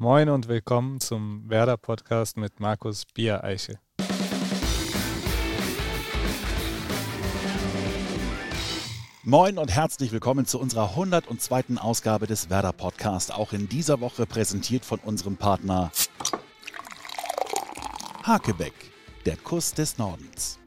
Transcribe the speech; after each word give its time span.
Moin 0.00 0.28
und 0.28 0.46
willkommen 0.46 1.00
zum 1.00 1.50
Werder 1.50 1.76
Podcast 1.76 2.36
mit 2.36 2.60
Markus 2.60 3.04
Biereiche. 3.04 3.80
Moin 9.24 9.58
und 9.58 9.74
herzlich 9.74 10.12
willkommen 10.12 10.46
zu 10.46 10.60
unserer 10.60 10.90
102. 10.90 11.78
Ausgabe 11.80 12.28
des 12.28 12.48
Werder 12.48 12.72
Podcast. 12.72 13.34
Auch 13.34 13.52
in 13.52 13.68
dieser 13.68 14.00
Woche 14.00 14.24
präsentiert 14.24 14.84
von 14.84 15.00
unserem 15.00 15.36
Partner 15.36 15.90
Hakebeck, 18.22 18.74
der 19.26 19.36
Kuss 19.36 19.74
des 19.74 19.98
Nordens. 19.98 20.60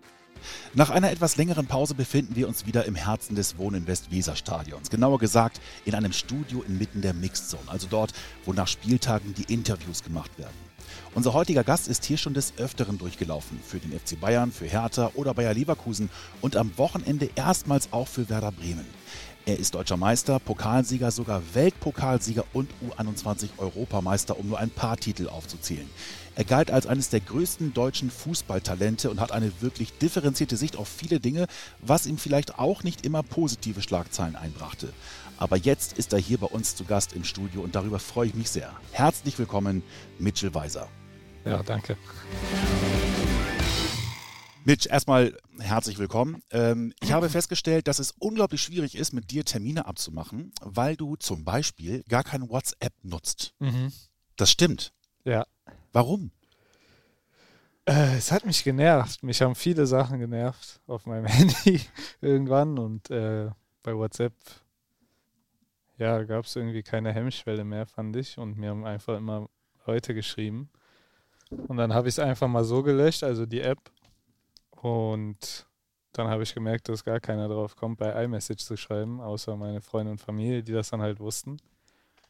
Nach 0.73 0.89
einer 0.89 1.11
etwas 1.11 1.37
längeren 1.37 1.67
Pause 1.67 1.95
befinden 1.95 2.35
wir 2.35 2.47
uns 2.47 2.65
wieder 2.65 2.85
im 2.85 2.95
Herzen 2.95 3.35
des 3.35 3.57
Wohnen 3.57 3.87
Westweser 3.87 4.35
Stadions. 4.35 4.89
Genauer 4.89 5.19
gesagt 5.19 5.61
in 5.85 5.95
einem 5.95 6.13
Studio 6.13 6.63
inmitten 6.67 7.01
der 7.01 7.13
Mixed 7.13 7.49
Zone, 7.49 7.63
also 7.67 7.87
dort, 7.89 8.13
wo 8.45 8.53
nach 8.53 8.67
Spieltagen 8.67 9.33
die 9.33 9.53
Interviews 9.53 10.03
gemacht 10.03 10.37
werden. 10.37 10.71
Unser 11.13 11.33
heutiger 11.33 11.63
Gast 11.63 11.87
ist 11.87 12.05
hier 12.05 12.17
schon 12.17 12.33
des 12.33 12.53
Öfteren 12.57 12.97
durchgelaufen. 12.97 13.59
Für 13.65 13.79
den 13.79 13.91
FC 13.91 14.19
Bayern, 14.19 14.51
für 14.51 14.65
Hertha 14.65 15.11
oder 15.15 15.33
Bayer 15.33 15.53
Leverkusen 15.53 16.09
und 16.39 16.55
am 16.55 16.77
Wochenende 16.77 17.29
erstmals 17.35 17.91
auch 17.91 18.07
für 18.07 18.29
Werder 18.29 18.51
Bremen. 18.51 18.85
Er 19.45 19.57
ist 19.57 19.73
deutscher 19.73 19.97
Meister, 19.97 20.39
Pokalsieger, 20.39 21.09
sogar 21.09 21.41
Weltpokalsieger 21.53 22.45
und 22.53 22.69
U21-Europameister, 22.87 24.37
um 24.37 24.49
nur 24.49 24.59
ein 24.59 24.69
paar 24.69 24.97
Titel 24.97 25.27
aufzuzählen. 25.29 25.89
Er 26.33 26.45
galt 26.45 26.71
als 26.71 26.87
eines 26.87 27.09
der 27.09 27.19
größten 27.19 27.73
deutschen 27.73 28.09
Fußballtalente 28.09 29.09
und 29.09 29.19
hat 29.19 29.33
eine 29.33 29.51
wirklich 29.61 29.97
differenzierte 29.97 30.55
Sicht 30.55 30.77
auf 30.77 30.87
viele 30.87 31.19
Dinge, 31.19 31.47
was 31.81 32.05
ihm 32.05 32.17
vielleicht 32.17 32.57
auch 32.57 32.83
nicht 32.83 33.05
immer 33.05 33.21
positive 33.21 33.81
Schlagzeilen 33.81 34.37
einbrachte. 34.37 34.93
Aber 35.37 35.57
jetzt 35.57 35.97
ist 35.97 36.13
er 36.13 36.19
hier 36.19 36.37
bei 36.37 36.47
uns 36.47 36.75
zu 36.75 36.85
Gast 36.85 37.13
im 37.13 37.25
Studio 37.25 37.61
und 37.61 37.75
darüber 37.75 37.99
freue 37.99 38.27
ich 38.27 38.33
mich 38.33 38.49
sehr. 38.49 38.73
Herzlich 38.91 39.37
willkommen, 39.39 39.83
Mitchell 40.19 40.53
Weiser. 40.53 40.87
Ja, 41.43 41.63
danke. 41.63 41.97
Mitch, 44.63 44.87
erstmal 44.87 45.35
herzlich 45.59 45.97
willkommen. 45.97 46.43
Ähm, 46.51 46.93
ich 47.01 47.11
habe 47.11 47.29
festgestellt, 47.29 47.87
dass 47.87 47.97
es 47.97 48.13
unglaublich 48.19 48.61
schwierig 48.61 48.95
ist, 48.95 49.11
mit 49.11 49.31
dir 49.31 49.43
Termine 49.43 49.85
abzumachen, 49.85 50.53
weil 50.61 50.95
du 50.95 51.15
zum 51.15 51.43
Beispiel 51.43 52.03
gar 52.07 52.23
kein 52.23 52.47
WhatsApp 52.47 52.93
nutzt. 53.01 53.53
Mhm. 53.59 53.91
Das 54.35 54.51
stimmt. 54.51 54.93
Ja. 55.25 55.45
Warum? 55.93 56.31
Äh, 57.85 58.17
es 58.17 58.31
hat 58.31 58.45
mich 58.45 58.63
genervt. 58.63 59.23
Mich 59.23 59.41
haben 59.41 59.55
viele 59.55 59.85
Sachen 59.85 60.19
genervt 60.19 60.79
auf 60.87 61.05
meinem 61.05 61.25
Handy 61.27 61.81
irgendwann 62.21 62.77
und 62.79 63.09
äh, 63.09 63.49
bei 63.83 63.95
WhatsApp 63.95 64.33
ja, 65.97 66.23
gab 66.23 66.45
es 66.45 66.55
irgendwie 66.55 66.81
keine 66.81 67.13
Hemmschwelle 67.13 67.63
mehr, 67.63 67.85
fand 67.85 68.15
ich. 68.15 68.39
Und 68.39 68.57
mir 68.57 68.71
haben 68.71 68.85
einfach 68.85 69.17
immer 69.17 69.47
Leute 69.85 70.15
geschrieben. 70.15 70.69
Und 71.67 71.77
dann 71.77 71.93
habe 71.93 72.07
ich 72.07 72.15
es 72.15 72.19
einfach 72.19 72.47
mal 72.47 72.63
so 72.63 72.81
gelöscht, 72.81 73.23
also 73.23 73.45
die 73.45 73.61
App. 73.61 73.91
Und 74.71 75.67
dann 76.13 76.27
habe 76.27 76.41
ich 76.41 76.55
gemerkt, 76.55 76.89
dass 76.89 77.03
gar 77.03 77.19
keiner 77.19 77.47
drauf 77.47 77.75
kommt, 77.75 77.99
bei 77.99 78.23
iMessage 78.23 78.65
zu 78.65 78.77
schreiben, 78.77 79.21
außer 79.21 79.55
meine 79.57 79.81
Freunde 79.81 80.11
und 80.11 80.17
Familie, 80.17 80.63
die 80.63 80.71
das 80.71 80.89
dann 80.89 81.01
halt 81.01 81.19
wussten. 81.19 81.57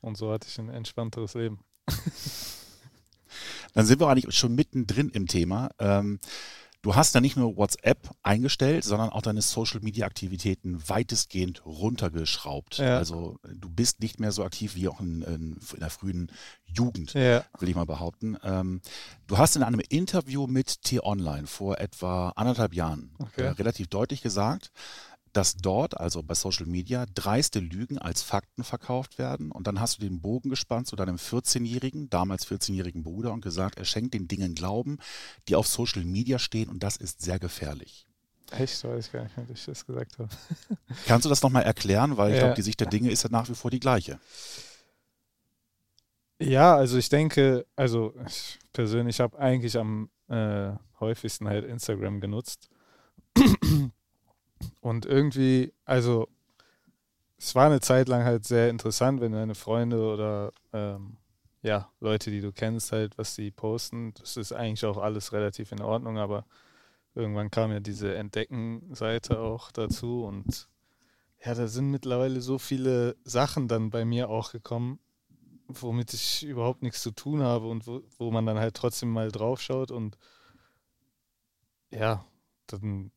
Und 0.01 0.17
so 0.17 0.31
hatte 0.31 0.47
ich 0.49 0.59
ein 0.59 0.69
entspannteres 0.69 1.33
Leben. 1.33 1.59
Dann 3.73 3.85
sind 3.85 3.99
wir 3.99 4.07
eigentlich 4.07 4.35
schon 4.35 4.55
mittendrin 4.55 5.09
im 5.09 5.27
Thema. 5.27 5.69
Ähm, 5.79 6.19
du 6.81 6.95
hast 6.95 7.13
da 7.13 7.21
nicht 7.21 7.37
nur 7.37 7.57
WhatsApp 7.57 8.09
eingestellt, 8.23 8.83
sondern 8.83 9.09
auch 9.09 9.21
deine 9.21 9.41
Social-Media-Aktivitäten 9.41 10.81
weitestgehend 10.89 11.63
runtergeschraubt. 11.65 12.77
Ja. 12.77 12.97
Also 12.97 13.37
du 13.53 13.69
bist 13.69 13.99
nicht 14.01 14.19
mehr 14.19 14.31
so 14.31 14.43
aktiv 14.43 14.75
wie 14.75 14.87
auch 14.87 14.99
in, 14.99 15.21
in, 15.21 15.57
in 15.73 15.79
der 15.79 15.89
frühen 15.89 16.31
Jugend, 16.65 17.13
Ja. 17.13 17.43
will 17.59 17.69
ich 17.69 17.75
mal 17.75 17.85
behaupten. 17.85 18.37
Ähm, 18.43 18.81
du 19.27 19.37
hast 19.37 19.55
in 19.55 19.63
einem 19.63 19.81
Interview 19.89 20.47
mit 20.47 20.81
T-Online 20.83 21.45
vor 21.47 21.79
etwa 21.79 22.29
anderthalb 22.29 22.73
Jahren 22.73 23.11
Okay. 23.19 23.41
äh, 23.43 23.47
relativ 23.49 23.87
deutlich 23.87 24.21
gesagt, 24.21 24.71
dass 25.33 25.55
dort, 25.55 25.97
also 25.99 26.23
bei 26.23 26.33
Social 26.33 26.65
Media, 26.65 27.05
dreiste 27.13 27.59
Lügen 27.59 27.97
als 27.97 28.21
Fakten 28.21 28.63
verkauft 28.63 29.17
werden. 29.17 29.51
Und 29.51 29.67
dann 29.67 29.79
hast 29.79 29.97
du 29.97 30.01
den 30.01 30.21
Bogen 30.21 30.49
gespannt 30.49 30.87
zu 30.87 30.95
deinem 30.95 31.17
14-jährigen, 31.17 32.09
damals 32.09 32.47
14-jährigen 32.47 33.03
Bruder 33.03 33.31
und 33.33 33.41
gesagt, 33.41 33.77
er 33.77 33.85
schenkt 33.85 34.13
den 34.13 34.27
Dingen 34.27 34.55
Glauben, 34.55 34.97
die 35.47 35.55
auf 35.55 35.67
Social 35.67 36.03
Media 36.03 36.39
stehen 36.39 36.69
und 36.69 36.83
das 36.83 36.97
ist 36.97 37.21
sehr 37.21 37.39
gefährlich. 37.39 38.05
Echt, 38.51 38.83
weiß 38.83 39.05
ich 39.05 39.11
gar 39.13 39.23
nicht, 39.23 39.37
dass 39.37 39.49
ich 39.49 39.65
das 39.65 39.85
gesagt 39.85 40.19
habe. 40.19 40.29
Kannst 41.05 41.23
du 41.25 41.29
das 41.29 41.41
nochmal 41.41 41.63
erklären? 41.63 42.17
Weil 42.17 42.31
ich 42.31 42.37
Ja. 42.37 42.43
glaube, 42.43 42.55
die 42.55 42.61
Sicht 42.63 42.79
der 42.81 42.87
Dinge 42.87 43.09
ist 43.09 43.23
ja 43.23 43.29
nach 43.29 43.47
wie 43.49 43.55
vor 43.55 43.71
die 43.71 43.79
gleiche. 43.79 44.19
Ja, 46.39 46.75
also 46.75 46.97
ich 46.97 47.07
denke, 47.07 47.65
also 47.75 48.13
ich 48.27 48.59
persönlich 48.73 49.19
habe 49.19 49.37
eigentlich 49.37 49.77
am 49.77 50.09
äh, 50.27 50.71
häufigsten 50.99 51.47
halt 51.47 51.65
Instagram 51.65 52.19
genutzt. 52.19 52.67
Und 54.81 55.05
irgendwie, 55.05 55.73
also 55.85 56.27
es 57.37 57.55
war 57.55 57.65
eine 57.65 57.79
Zeit 57.79 58.07
lang 58.07 58.23
halt 58.23 58.45
sehr 58.45 58.69
interessant, 58.69 59.21
wenn 59.21 59.31
deine 59.31 59.55
Freunde 59.55 60.01
oder 60.01 60.51
ähm, 60.73 61.17
ja, 61.63 61.91
Leute, 61.99 62.31
die 62.31 62.41
du 62.41 62.51
kennst, 62.51 62.91
halt, 62.91 63.17
was 63.17 63.35
sie 63.35 63.51
posten. 63.51 64.13
Das 64.19 64.37
ist 64.37 64.51
eigentlich 64.51 64.85
auch 64.85 64.97
alles 64.97 65.33
relativ 65.33 65.71
in 65.71 65.81
Ordnung, 65.81 66.17
aber 66.17 66.45
irgendwann 67.15 67.51
kam 67.51 67.71
ja 67.71 67.79
diese 67.79 68.15
Entdecken-Seite 68.15 69.39
auch 69.39 69.71
dazu 69.71 70.23
und 70.25 70.67
ja, 71.43 71.55
da 71.55 71.67
sind 71.67 71.89
mittlerweile 71.89 72.41
so 72.41 72.59
viele 72.59 73.15
Sachen 73.23 73.67
dann 73.67 73.89
bei 73.89 74.05
mir 74.05 74.29
auch 74.29 74.51
gekommen, 74.51 74.99
womit 75.67 76.13
ich 76.13 76.43
überhaupt 76.43 76.83
nichts 76.83 77.01
zu 77.01 77.11
tun 77.11 77.41
habe 77.41 77.67
und 77.67 77.87
wo, 77.87 78.01
wo 78.17 78.31
man 78.31 78.45
dann 78.45 78.59
halt 78.59 78.75
trotzdem 78.75 79.09
mal 79.11 79.31
draufschaut 79.31 79.91
und 79.91 80.17
ja, 81.89 82.25
dann 82.67 83.11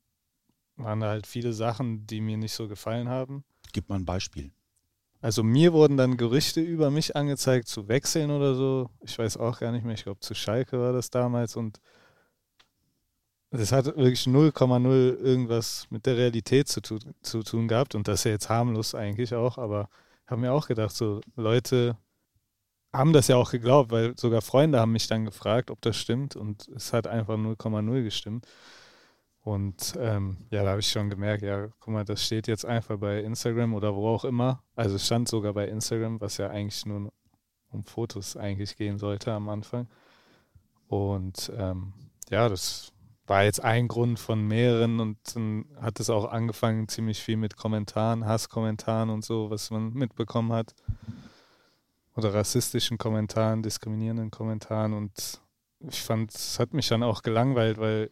waren 0.76 1.00
da 1.00 1.08
halt 1.08 1.26
viele 1.26 1.52
Sachen, 1.52 2.06
die 2.06 2.20
mir 2.20 2.36
nicht 2.36 2.54
so 2.54 2.68
gefallen 2.68 3.08
haben. 3.08 3.44
Gib 3.72 3.88
mal 3.88 3.96
ein 3.96 4.04
Beispiel. 4.04 4.52
Also 5.20 5.42
mir 5.42 5.72
wurden 5.72 5.96
dann 5.96 6.16
Gerüchte 6.16 6.60
über 6.60 6.90
mich 6.90 7.16
angezeigt, 7.16 7.66
zu 7.68 7.88
wechseln 7.88 8.30
oder 8.30 8.54
so. 8.54 8.90
Ich 9.00 9.18
weiß 9.18 9.38
auch 9.38 9.58
gar 9.58 9.72
nicht 9.72 9.84
mehr. 9.84 9.94
Ich 9.94 10.04
glaube, 10.04 10.20
zu 10.20 10.34
Schalke 10.34 10.78
war 10.78 10.92
das 10.92 11.08
damals 11.10 11.56
und 11.56 11.80
das 13.50 13.72
hat 13.72 13.86
wirklich 13.86 14.24
0,0 14.24 15.16
irgendwas 15.16 15.86
mit 15.90 16.06
der 16.06 16.16
Realität 16.16 16.68
zu, 16.68 16.80
tu 16.80 16.98
zu 17.22 17.42
tun 17.42 17.68
gehabt 17.68 17.94
und 17.94 18.08
das 18.08 18.20
ist 18.20 18.24
ja 18.24 18.30
jetzt 18.32 18.48
harmlos 18.48 18.94
eigentlich 18.94 19.32
auch, 19.34 19.58
aber 19.58 19.88
haben 20.26 20.42
mir 20.42 20.52
auch 20.52 20.66
gedacht, 20.66 20.94
so 20.94 21.20
Leute 21.36 21.96
haben 22.92 23.12
das 23.12 23.28
ja 23.28 23.36
auch 23.36 23.50
geglaubt, 23.50 23.92
weil 23.92 24.16
sogar 24.18 24.42
Freunde 24.42 24.80
haben 24.80 24.92
mich 24.92 25.06
dann 25.06 25.24
gefragt, 25.24 25.70
ob 25.70 25.80
das 25.82 25.96
stimmt 25.96 26.36
und 26.36 26.68
es 26.68 26.92
hat 26.92 27.06
einfach 27.06 27.36
0,0 27.36 28.02
gestimmt. 28.02 28.46
Und 29.44 29.94
ähm, 29.98 30.38
ja, 30.50 30.64
da 30.64 30.70
habe 30.70 30.80
ich 30.80 30.88
schon 30.88 31.10
gemerkt, 31.10 31.42
ja, 31.42 31.68
guck 31.78 31.92
mal, 31.92 32.04
das 32.04 32.24
steht 32.24 32.46
jetzt 32.48 32.64
einfach 32.64 32.96
bei 32.96 33.20
Instagram 33.20 33.74
oder 33.74 33.94
wo 33.94 34.08
auch 34.08 34.24
immer. 34.24 34.62
Also 34.74 34.98
stand 34.98 35.28
sogar 35.28 35.52
bei 35.52 35.68
Instagram, 35.68 36.18
was 36.22 36.38
ja 36.38 36.48
eigentlich 36.48 36.86
nur 36.86 37.12
um 37.70 37.84
Fotos 37.84 38.38
eigentlich 38.38 38.74
gehen 38.76 38.96
sollte 38.96 39.32
am 39.32 39.50
Anfang. 39.50 39.86
Und 40.88 41.52
ähm, 41.58 41.92
ja, 42.30 42.48
das 42.48 42.90
war 43.26 43.44
jetzt 43.44 43.62
ein 43.62 43.86
Grund 43.86 44.18
von 44.18 44.46
mehreren 44.46 44.98
und 45.00 45.18
dann 45.34 45.66
hat 45.78 46.00
es 46.00 46.08
auch 46.08 46.24
angefangen 46.24 46.88
ziemlich 46.88 47.22
viel 47.22 47.36
mit 47.36 47.54
Kommentaren, 47.54 48.24
Hasskommentaren 48.24 49.10
und 49.10 49.26
so, 49.26 49.50
was 49.50 49.70
man 49.70 49.92
mitbekommen 49.92 50.52
hat. 50.52 50.74
Oder 52.16 52.32
rassistischen 52.32 52.96
Kommentaren, 52.96 53.62
diskriminierenden 53.62 54.30
Kommentaren 54.30 54.94
und 54.94 55.42
ich 55.80 56.00
fand, 56.00 56.34
es 56.34 56.58
hat 56.58 56.72
mich 56.72 56.88
dann 56.88 57.02
auch 57.02 57.22
gelangweilt, 57.22 57.76
weil 57.76 58.10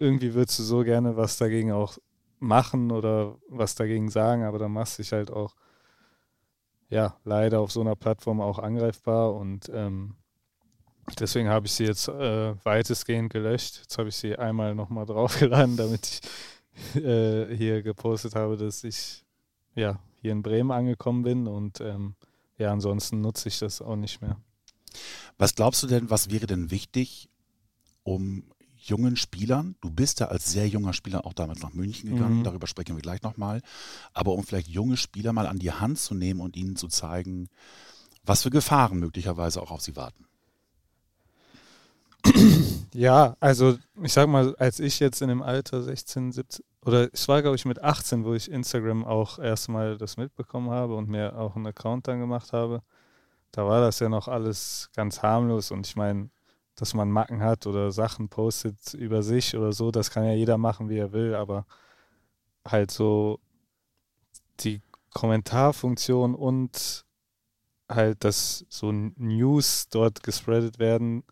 irgendwie 0.00 0.34
würdest 0.34 0.58
du 0.58 0.62
so 0.62 0.82
gerne 0.82 1.16
was 1.16 1.36
dagegen 1.36 1.72
auch 1.72 1.98
machen 2.38 2.90
oder 2.90 3.36
was 3.48 3.74
dagegen 3.74 4.08
sagen, 4.08 4.44
aber 4.44 4.58
dann 4.58 4.72
machst 4.72 4.98
du 4.98 5.02
dich 5.02 5.12
halt 5.12 5.30
auch, 5.30 5.54
ja, 6.88 7.16
leider 7.24 7.60
auf 7.60 7.70
so 7.70 7.82
einer 7.82 7.94
Plattform 7.94 8.40
auch 8.40 8.58
angreifbar 8.58 9.34
und 9.34 9.70
ähm, 9.72 10.16
deswegen 11.18 11.48
habe 11.48 11.66
ich 11.66 11.72
sie 11.72 11.84
jetzt 11.84 12.08
äh, 12.08 12.54
weitestgehend 12.64 13.30
gelöscht. 13.30 13.78
Jetzt 13.82 13.98
habe 13.98 14.08
ich 14.08 14.16
sie 14.16 14.36
einmal 14.36 14.74
nochmal 14.74 15.06
draufgeladen, 15.06 15.76
damit 15.76 16.22
ich 16.94 17.02
äh, 17.02 17.54
hier 17.54 17.82
gepostet 17.82 18.34
habe, 18.34 18.56
dass 18.56 18.82
ich 18.82 19.22
ja 19.74 20.00
hier 20.20 20.32
in 20.32 20.42
Bremen 20.42 20.70
angekommen 20.70 21.22
bin 21.22 21.46
und 21.46 21.80
ähm, 21.80 22.14
ja, 22.58 22.72
ansonsten 22.72 23.20
nutze 23.20 23.48
ich 23.48 23.58
das 23.58 23.80
auch 23.80 23.96
nicht 23.96 24.20
mehr. 24.20 24.36
Was 25.38 25.54
glaubst 25.54 25.82
du 25.82 25.86
denn, 25.86 26.10
was 26.10 26.30
wäre 26.30 26.46
denn 26.46 26.70
wichtig, 26.70 27.28
um 28.02 28.44
jungen 28.90 29.16
Spielern, 29.16 29.76
du 29.80 29.90
bist 29.90 30.20
ja 30.20 30.28
als 30.28 30.50
sehr 30.50 30.68
junger 30.68 30.92
Spieler 30.92 31.24
auch 31.24 31.32
damals 31.32 31.62
nach 31.62 31.72
München 31.72 32.10
gegangen, 32.10 32.40
Mhm. 32.40 32.44
darüber 32.44 32.66
sprechen 32.66 32.96
wir 32.96 33.02
gleich 33.02 33.22
nochmal, 33.22 33.62
aber 34.12 34.32
um 34.32 34.44
vielleicht 34.44 34.68
junge 34.68 34.96
Spieler 34.96 35.32
mal 35.32 35.46
an 35.46 35.58
die 35.58 35.72
Hand 35.72 35.98
zu 35.98 36.14
nehmen 36.14 36.40
und 36.40 36.56
ihnen 36.56 36.76
zu 36.76 36.88
zeigen, 36.88 37.48
was 38.24 38.42
für 38.42 38.50
Gefahren 38.50 38.98
möglicherweise 38.98 39.62
auch 39.62 39.70
auf 39.70 39.80
sie 39.80 39.96
warten. 39.96 40.26
Ja, 42.92 43.36
also 43.40 43.78
ich 44.02 44.12
sag 44.12 44.28
mal, 44.28 44.54
als 44.56 44.80
ich 44.80 45.00
jetzt 45.00 45.22
in 45.22 45.28
dem 45.28 45.42
Alter 45.42 45.82
16, 45.82 46.32
17 46.32 46.64
oder 46.84 47.08
es 47.12 47.28
war 47.28 47.40
glaube 47.40 47.56
ich 47.56 47.64
mit 47.64 47.80
18, 47.82 48.24
wo 48.24 48.34
ich 48.34 48.50
Instagram 48.50 49.04
auch 49.04 49.38
erstmal 49.38 49.96
das 49.96 50.16
mitbekommen 50.16 50.70
habe 50.70 50.96
und 50.96 51.08
mir 51.08 51.38
auch 51.38 51.56
einen 51.56 51.66
Account 51.68 52.08
dann 52.08 52.18
gemacht 52.20 52.52
habe, 52.52 52.82
da 53.52 53.66
war 53.66 53.80
das 53.80 54.00
ja 54.00 54.08
noch 54.08 54.28
alles 54.28 54.90
ganz 54.94 55.22
harmlos 55.22 55.70
und 55.70 55.86
ich 55.86 55.96
meine, 55.96 56.30
dass 56.80 56.94
man 56.94 57.10
Macken 57.10 57.42
hat 57.42 57.66
oder 57.66 57.92
Sachen 57.92 58.30
postet 58.30 58.94
über 58.94 59.22
sich 59.22 59.54
oder 59.54 59.72
so, 59.72 59.90
das 59.90 60.10
kann 60.10 60.24
ja 60.24 60.32
jeder 60.32 60.56
machen, 60.56 60.88
wie 60.88 60.96
er 60.96 61.12
will, 61.12 61.34
aber 61.34 61.66
halt 62.66 62.90
so 62.90 63.38
die 64.60 64.80
Kommentarfunktion 65.12 66.34
und 66.34 67.04
halt, 67.86 68.24
dass 68.24 68.64
so 68.70 68.92
News 68.92 69.88
dort 69.90 70.22
gespreadet 70.22 70.78
werden, 70.78 71.22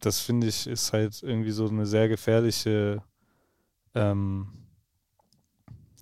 das 0.00 0.20
finde 0.20 0.46
ich 0.46 0.66
ist 0.66 0.92
halt 0.94 1.22
irgendwie 1.22 1.50
so 1.50 1.68
eine 1.68 1.84
sehr 1.84 2.08
gefährliche, 2.08 3.02
ähm, 3.94 4.48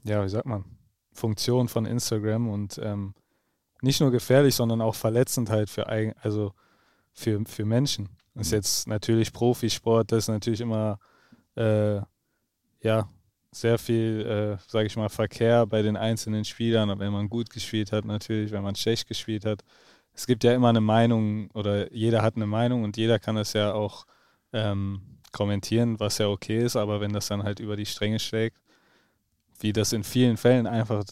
ja, 0.04 0.24
wie 0.24 0.28
sagt 0.28 0.46
man, 0.46 0.64
Funktion 1.12 1.66
von 1.66 1.86
Instagram 1.86 2.48
und 2.48 2.78
ähm, 2.82 3.14
nicht 3.82 4.00
nur 4.00 4.12
gefährlich, 4.12 4.54
sondern 4.54 4.80
auch 4.80 4.94
verletzend 4.94 5.50
halt 5.50 5.70
für 5.70 5.88
also 6.22 6.52
für, 7.12 7.42
für 7.46 7.64
Menschen. 7.64 8.08
Das 8.34 8.46
ist 8.46 8.52
jetzt 8.52 8.88
natürlich 8.88 9.32
Profisport, 9.32 10.12
das 10.12 10.24
ist 10.24 10.28
natürlich 10.28 10.60
immer 10.60 10.98
äh, 11.56 12.00
ja 12.82 13.08
sehr 13.52 13.78
viel, 13.78 14.24
äh, 14.26 14.62
sage 14.70 14.86
ich 14.86 14.96
mal, 14.96 15.08
Verkehr 15.08 15.66
bei 15.66 15.82
den 15.82 15.96
einzelnen 15.96 16.44
Spielern, 16.44 16.98
wenn 16.98 17.12
man 17.12 17.28
gut 17.28 17.50
gespielt 17.50 17.92
hat 17.92 18.04
natürlich, 18.04 18.52
wenn 18.52 18.62
man 18.62 18.76
schlecht 18.76 19.08
gespielt 19.08 19.44
hat. 19.44 19.64
Es 20.14 20.26
gibt 20.26 20.44
ja 20.44 20.54
immer 20.54 20.68
eine 20.68 20.80
Meinung 20.80 21.50
oder 21.52 21.92
jeder 21.92 22.22
hat 22.22 22.36
eine 22.36 22.46
Meinung 22.46 22.84
und 22.84 22.96
jeder 22.96 23.18
kann 23.18 23.36
das 23.36 23.52
ja 23.52 23.72
auch 23.72 24.06
ähm, 24.52 25.00
kommentieren, 25.32 25.98
was 25.98 26.18
ja 26.18 26.28
okay 26.28 26.64
ist, 26.64 26.76
aber 26.76 27.00
wenn 27.00 27.12
das 27.12 27.28
dann 27.28 27.42
halt 27.42 27.60
über 27.60 27.76
die 27.76 27.86
Stränge 27.86 28.18
schlägt, 28.18 28.56
wie 29.58 29.72
das 29.72 29.92
in 29.92 30.04
vielen 30.04 30.36
Fällen 30.36 30.66
einfach 30.66 31.04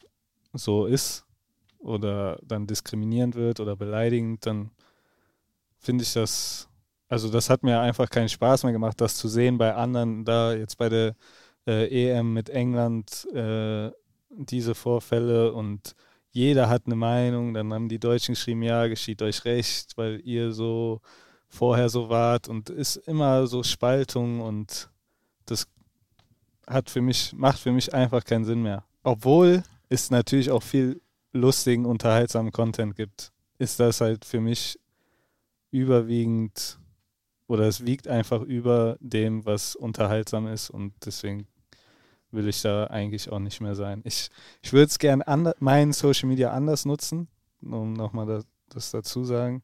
so 0.52 0.86
ist 0.86 1.24
oder 1.78 2.38
dann 2.42 2.66
diskriminierend 2.66 3.34
wird 3.34 3.60
oder 3.60 3.76
beleidigend, 3.76 4.46
dann 4.46 4.70
finde 5.78 6.04
ich 6.04 6.12
das, 6.12 6.67
also 7.08 7.30
das 7.30 7.48
hat 7.50 7.62
mir 7.62 7.80
einfach 7.80 8.08
keinen 8.10 8.28
Spaß 8.28 8.64
mehr 8.64 8.72
gemacht, 8.72 9.00
das 9.00 9.16
zu 9.16 9.28
sehen 9.28 9.58
bei 9.58 9.74
anderen, 9.74 10.24
da 10.24 10.52
jetzt 10.52 10.76
bei 10.76 10.88
der 10.88 11.14
äh, 11.66 12.10
EM 12.10 12.32
mit 12.32 12.50
England, 12.50 13.26
äh, 13.34 13.90
diese 14.30 14.74
Vorfälle 14.74 15.52
und 15.52 15.94
jeder 16.30 16.68
hat 16.68 16.82
eine 16.86 16.96
Meinung, 16.96 17.54
dann 17.54 17.72
haben 17.72 17.88
die 17.88 17.98
Deutschen 17.98 18.34
geschrieben, 18.34 18.62
ja, 18.62 18.86
geschieht 18.86 19.22
euch 19.22 19.44
recht, 19.44 19.96
weil 19.96 20.20
ihr 20.24 20.52
so 20.52 21.00
vorher 21.48 21.88
so 21.88 22.10
wart 22.10 22.48
und 22.48 22.68
ist 22.68 22.96
immer 22.96 23.46
so 23.46 23.62
Spaltung 23.62 24.40
und 24.40 24.90
das 25.46 25.66
hat 26.66 26.90
für 26.90 27.00
mich, 27.00 27.32
macht 27.32 27.58
für 27.58 27.72
mich 27.72 27.94
einfach 27.94 28.22
keinen 28.22 28.44
Sinn 28.44 28.62
mehr. 28.62 28.84
Obwohl 29.02 29.62
es 29.88 30.10
natürlich 30.10 30.50
auch 30.50 30.62
viel 30.62 31.00
lustigen, 31.32 31.86
unterhaltsamen 31.86 32.52
Content 32.52 32.96
gibt, 32.96 33.32
ist 33.58 33.80
das 33.80 34.02
halt 34.02 34.26
für 34.26 34.40
mich 34.40 34.78
überwiegend 35.70 36.78
oder 37.48 37.64
es 37.66 37.84
wiegt 37.84 38.06
einfach 38.06 38.42
über 38.42 38.96
dem, 39.00 39.44
was 39.44 39.74
unterhaltsam 39.74 40.46
ist 40.46 40.70
und 40.70 40.92
deswegen 41.04 41.48
will 42.30 42.46
ich 42.46 42.60
da 42.60 42.84
eigentlich 42.84 43.30
auch 43.30 43.38
nicht 43.38 43.60
mehr 43.60 43.74
sein. 43.74 44.02
Ich, 44.04 44.28
ich 44.62 44.72
würde 44.72 44.86
es 44.86 44.98
gern 44.98 45.24
meinen 45.58 45.92
Social 45.92 46.28
Media 46.28 46.52
anders 46.52 46.84
nutzen, 46.84 47.26
um 47.62 47.94
nochmal 47.94 48.26
das, 48.26 48.46
das 48.68 48.90
dazu 48.90 49.24
sagen. 49.24 49.62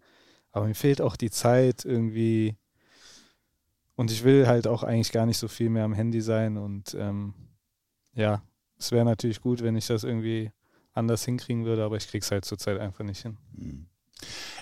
Aber 0.51 0.67
mir 0.67 0.75
fehlt 0.75 1.03
auch 1.03 1.17
die 1.17 1.31
Zeit 1.31 1.85
irgendwie. 1.85 2.57
Und 3.97 4.11
ich 4.11 4.25
will 4.25 4.47
halt 4.47 4.67
auch 4.67 4.83
eigentlich 4.83 5.13
gar 5.13 5.27
nicht 5.27 5.39
so 5.39 5.47
viel 5.47 5.69
mehr 5.69 5.85
am 5.85 5.93
Handy 5.93 6.23
sein. 6.23 6.57
Und 6.57 6.95
ähm, 6.99 7.35
ja, 8.15 8.43
es 8.79 8.93
wäre 8.93 9.05
natürlich 9.05 9.41
gut, 9.41 9.63
wenn 9.63 9.77
ich 9.77 9.87
das 9.87 10.05
irgendwie 10.05 10.51
anders 10.95 11.25
hinkriegen 11.25 11.65
würde, 11.65 11.85
aber 11.85 11.97
ich 11.97 12.09
kriege 12.09 12.25
es 12.25 12.31
halt 12.31 12.45
zurzeit 12.45 12.81
einfach 12.81 13.05
nicht 13.05 13.23
hin. 13.23 13.37
Hm. 13.57 13.87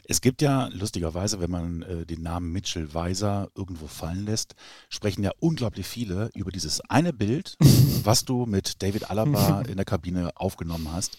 Es 0.05 0.21
gibt 0.21 0.43
ja 0.43 0.69
lustigerweise, 0.69 1.41
wenn 1.41 1.51
man 1.51 1.83
äh, 1.83 2.07
den 2.07 2.23
Namen 2.23 2.53
Mitchell 2.53 2.93
Weiser 2.93 3.51
irgendwo 3.55 3.87
fallen 3.87 4.25
lässt, 4.25 4.55
sprechen 4.89 5.23
ja 5.23 5.31
unglaublich 5.39 5.87
viele 5.87 6.31
über 6.35 6.51
dieses 6.51 6.81
eine 6.91 7.13
Bild, 7.13 7.57
was 8.05 8.25
du 8.25 8.47
mit 8.47 8.83
David 8.83 9.11
Alaba 9.11 9.63
in 9.63 9.77
der 9.77 9.85
Kabine 9.85 10.33
aufgenommen 10.35 10.91
hast. 10.93 11.19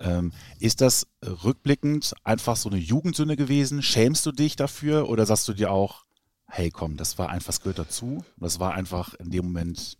Ähm, 0.00 0.32
ist 0.58 0.80
das 0.80 1.06
rückblickend 1.24 2.14
einfach 2.24 2.56
so 2.56 2.70
eine 2.70 2.78
Jugendsünde 2.78 3.36
gewesen? 3.36 3.82
Schämst 3.82 4.24
du 4.26 4.32
dich 4.32 4.56
dafür 4.56 5.08
oder 5.08 5.26
sagst 5.26 5.46
du 5.48 5.52
dir 5.52 5.70
auch, 5.70 6.04
hey 6.46 6.70
komm, 6.70 6.96
das 6.96 7.18
war 7.18 7.28
einfach, 7.28 7.48
das 7.48 7.60
gehört 7.60 7.78
dazu, 7.78 8.24
das 8.36 8.60
war 8.60 8.74
einfach 8.74 9.14
in 9.14 9.30
dem 9.30 9.46
Moment 9.46 9.96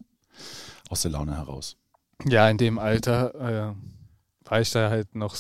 aus 0.88 1.02
der 1.02 1.10
Laune 1.10 1.36
heraus? 1.36 1.76
Ja, 2.26 2.48
in 2.50 2.58
dem 2.58 2.78
Alter 2.78 3.34
äh, 3.34 4.48
war 4.48 4.60
ich 4.60 4.70
da 4.70 4.90
halt 4.90 5.14
noch 5.14 5.36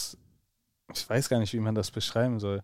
ich 0.94 1.08
weiß 1.08 1.28
gar 1.28 1.38
nicht, 1.38 1.52
wie 1.52 1.60
man 1.60 1.74
das 1.74 1.90
beschreiben 1.90 2.40
soll. 2.40 2.62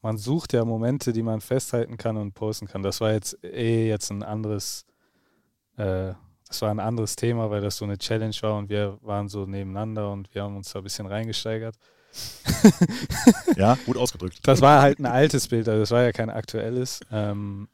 Man 0.00 0.16
sucht 0.16 0.52
ja 0.52 0.64
Momente, 0.64 1.12
die 1.12 1.22
man 1.22 1.40
festhalten 1.40 1.96
kann 1.96 2.16
und 2.16 2.34
posten 2.34 2.66
kann. 2.66 2.82
Das 2.82 3.00
war 3.00 3.12
jetzt 3.12 3.42
eh 3.42 3.88
jetzt 3.88 4.10
ein 4.10 4.22
anderes, 4.22 4.86
äh, 5.76 6.12
das 6.46 6.62
war 6.62 6.70
ein 6.70 6.80
anderes 6.80 7.16
Thema, 7.16 7.50
weil 7.50 7.60
das 7.60 7.76
so 7.76 7.84
eine 7.84 7.98
Challenge 7.98 8.34
war 8.42 8.56
und 8.56 8.70
wir 8.70 8.98
waren 9.02 9.28
so 9.28 9.44
nebeneinander 9.44 10.12
und 10.12 10.32
wir 10.34 10.42
haben 10.42 10.56
uns 10.56 10.72
da 10.72 10.78
ein 10.78 10.84
bisschen 10.84 11.06
reingesteigert. 11.06 11.76
ja, 13.56 13.76
gut 13.84 13.96
ausgedrückt. 13.96 14.38
Das 14.44 14.60
war 14.60 14.80
halt 14.80 14.98
ein 14.98 15.06
altes 15.06 15.48
Bild, 15.48 15.68
also 15.68 15.80
das 15.80 15.90
war 15.90 16.02
ja 16.02 16.12
kein 16.12 16.30
aktuelles. 16.30 17.00
Ähm, 17.10 17.68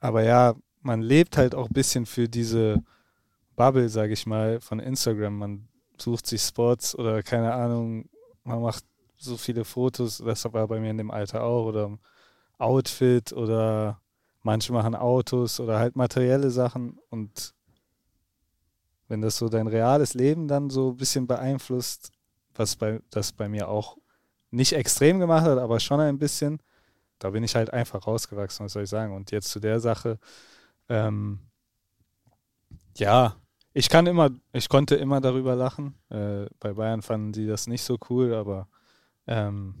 aber 0.00 0.22
ja, 0.22 0.54
man 0.80 1.02
lebt 1.02 1.36
halt 1.36 1.54
auch 1.54 1.68
ein 1.68 1.74
bisschen 1.74 2.06
für 2.06 2.28
diese 2.28 2.82
Bubble, 3.54 3.88
sage 3.88 4.12
ich 4.12 4.26
mal, 4.26 4.60
von 4.60 4.80
Instagram. 4.80 5.38
Man 5.38 5.68
sucht 5.98 6.26
sich 6.26 6.42
Spots 6.42 6.96
oder 6.96 7.22
keine 7.22 7.52
Ahnung, 7.52 8.08
man 8.46 8.62
macht 8.62 8.84
so 9.18 9.36
viele 9.36 9.64
Fotos, 9.64 10.18
das 10.18 10.44
war 10.52 10.68
bei 10.68 10.80
mir 10.80 10.90
in 10.90 10.98
dem 10.98 11.10
Alter 11.10 11.42
auch, 11.42 11.66
oder 11.66 11.98
Outfit 12.58 13.32
oder 13.32 14.00
manche 14.42 14.72
machen 14.72 14.94
Autos 14.94 15.60
oder 15.60 15.78
halt 15.78 15.96
materielle 15.96 16.50
Sachen 16.50 16.98
und 17.10 17.54
wenn 19.08 19.20
das 19.20 19.36
so 19.36 19.48
dein 19.48 19.66
reales 19.66 20.14
Leben 20.14 20.48
dann 20.48 20.70
so 20.70 20.90
ein 20.90 20.96
bisschen 20.96 21.26
beeinflusst, 21.26 22.10
was 22.54 22.76
bei, 22.76 23.00
das 23.10 23.32
bei 23.32 23.48
mir 23.48 23.68
auch 23.68 23.96
nicht 24.50 24.72
extrem 24.72 25.18
gemacht 25.20 25.44
hat, 25.44 25.58
aber 25.58 25.80
schon 25.80 26.00
ein 26.00 26.18
bisschen, 26.18 26.60
da 27.18 27.30
bin 27.30 27.44
ich 27.44 27.54
halt 27.54 27.72
einfach 27.72 28.06
rausgewachsen, 28.06 28.64
was 28.64 28.72
soll 28.72 28.84
ich 28.84 28.90
sagen. 28.90 29.14
Und 29.14 29.30
jetzt 29.30 29.50
zu 29.50 29.60
der 29.60 29.80
Sache, 29.80 30.18
ähm, 30.88 31.40
ja, 32.96 33.36
ich 33.76 33.90
kann 33.90 34.06
immer, 34.06 34.30
ich 34.54 34.70
konnte 34.70 34.94
immer 34.94 35.20
darüber 35.20 35.54
lachen. 35.54 35.94
Äh, 36.08 36.46
bei 36.60 36.72
Bayern 36.72 37.02
fanden 37.02 37.34
sie 37.34 37.46
das 37.46 37.66
nicht 37.66 37.82
so 37.82 37.98
cool, 38.08 38.32
aber 38.32 38.68
ähm, 39.26 39.74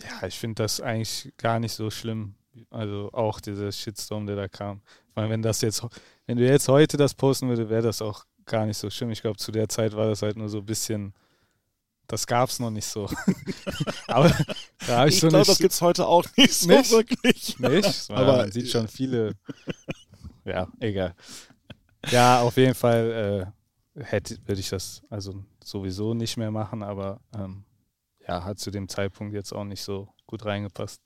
ja, 0.00 0.26
ich 0.26 0.38
finde 0.38 0.62
das 0.62 0.80
eigentlich 0.80 1.34
gar 1.36 1.60
nicht 1.60 1.74
so 1.74 1.90
schlimm. 1.90 2.34
Also 2.70 3.10
auch 3.12 3.40
dieser 3.40 3.70
Shitstorm, 3.70 4.26
der 4.26 4.36
da 4.36 4.48
kam. 4.48 4.80
Weil 5.14 5.28
wenn 5.28 5.42
das 5.42 5.60
jetzt, 5.60 5.86
wenn 6.24 6.38
du 6.38 6.46
jetzt 6.48 6.66
heute 6.68 6.96
das 6.96 7.12
posten 7.12 7.50
würde, 7.50 7.68
wäre 7.68 7.82
das 7.82 8.00
auch 8.00 8.24
gar 8.46 8.64
nicht 8.64 8.78
so 8.78 8.88
schlimm. 8.88 9.10
Ich 9.10 9.20
glaube, 9.20 9.36
zu 9.36 9.52
der 9.52 9.68
Zeit 9.68 9.94
war 9.94 10.06
das 10.06 10.22
halt 10.22 10.38
nur 10.38 10.48
so 10.48 10.58
ein 10.58 10.66
bisschen, 10.66 11.12
das 12.06 12.26
gab 12.26 12.48
es 12.48 12.58
noch 12.58 12.70
nicht 12.70 12.86
so. 12.86 13.06
aber 14.06 14.34
da 14.86 15.00
habe 15.00 15.10
ich, 15.10 15.16
ich 15.16 15.20
so 15.20 15.28
glaube, 15.28 15.44
das 15.44 15.58
gibt 15.58 15.74
es 15.74 15.82
heute 15.82 16.06
auch 16.06 16.24
nicht 16.38 16.54
so 16.54 16.68
nicht? 16.68 16.90
wirklich. 16.90 17.58
Nicht? 17.58 18.10
Aber 18.10 18.38
man 18.38 18.50
sieht 18.50 18.70
schon 18.70 18.88
viele. 18.88 19.34
Ja, 20.44 20.66
egal. 20.80 21.14
Ja, 22.06 22.40
auf 22.42 22.56
jeden 22.56 22.74
Fall 22.74 23.52
äh, 23.96 24.02
hätte, 24.04 24.38
würde 24.46 24.60
ich 24.60 24.68
das 24.68 25.02
also 25.10 25.44
sowieso 25.62 26.14
nicht 26.14 26.36
mehr 26.36 26.50
machen, 26.50 26.82
aber 26.82 27.20
ähm, 27.34 27.64
ja, 28.26 28.44
hat 28.44 28.58
zu 28.58 28.70
dem 28.70 28.88
Zeitpunkt 28.88 29.34
jetzt 29.34 29.52
auch 29.52 29.64
nicht 29.64 29.82
so 29.82 30.08
gut 30.26 30.44
reingepasst. 30.44 31.00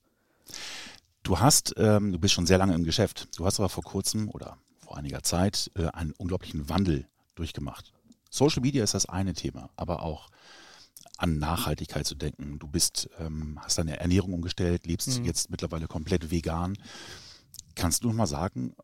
Du 1.23 1.39
hast, 1.39 1.75
ähm, 1.77 2.13
du 2.13 2.19
bist 2.19 2.35
schon 2.35 2.47
sehr 2.47 2.59
lange 2.59 2.75
im 2.75 2.85
Geschäft. 2.85 3.29
Du 3.39 3.47
hast 3.47 3.61
aber 3.61 3.69
vor 3.69 3.85
kurzem 3.85 4.29
oder 4.29 4.59
vor 4.79 4.97
einiger 4.97 5.23
Zeit 5.23 5.71
äh, 5.77 5.87
einen 5.89 6.13
unglaublichen 6.13 6.69
Wandel 6.69 7.07
durchgemacht. 7.37 7.93
Social 8.29 8.63
Media 8.63 8.83
ist 8.83 8.95
das 8.95 9.07
eine 9.07 9.35
Thema, 9.35 9.71
aber 9.77 10.03
auch 10.03 10.29
an 11.19 11.39
Nachhaltigkeit 11.39 12.07
zu 12.07 12.15
denken. 12.15 12.59
Du 12.59 12.67
bist, 12.67 13.09
ähm, 13.19 13.59
hast 13.63 13.79
deine 13.79 14.01
Ernährung 14.01 14.33
umgestellt, 14.33 14.87
lebst 14.87 15.21
mhm. 15.21 15.25
jetzt 15.25 15.51
mittlerweile 15.51 15.87
komplett 15.87 16.31
vegan. 16.31 16.77
Kannst 17.77 18.03
du 18.03 18.09
noch 18.09 18.15
mal 18.15 18.27
sagen, 18.27 18.75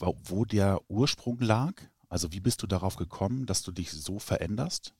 wo 0.00 0.44
der 0.44 0.80
Ursprung 0.88 1.38
lag? 1.40 1.74
Also 2.08 2.32
wie 2.32 2.40
bist 2.40 2.62
du 2.62 2.66
darauf 2.66 2.96
gekommen, 2.96 3.46
dass 3.46 3.62
du 3.62 3.72
dich 3.72 3.90
so 3.92 4.18
veränderst? 4.18 4.94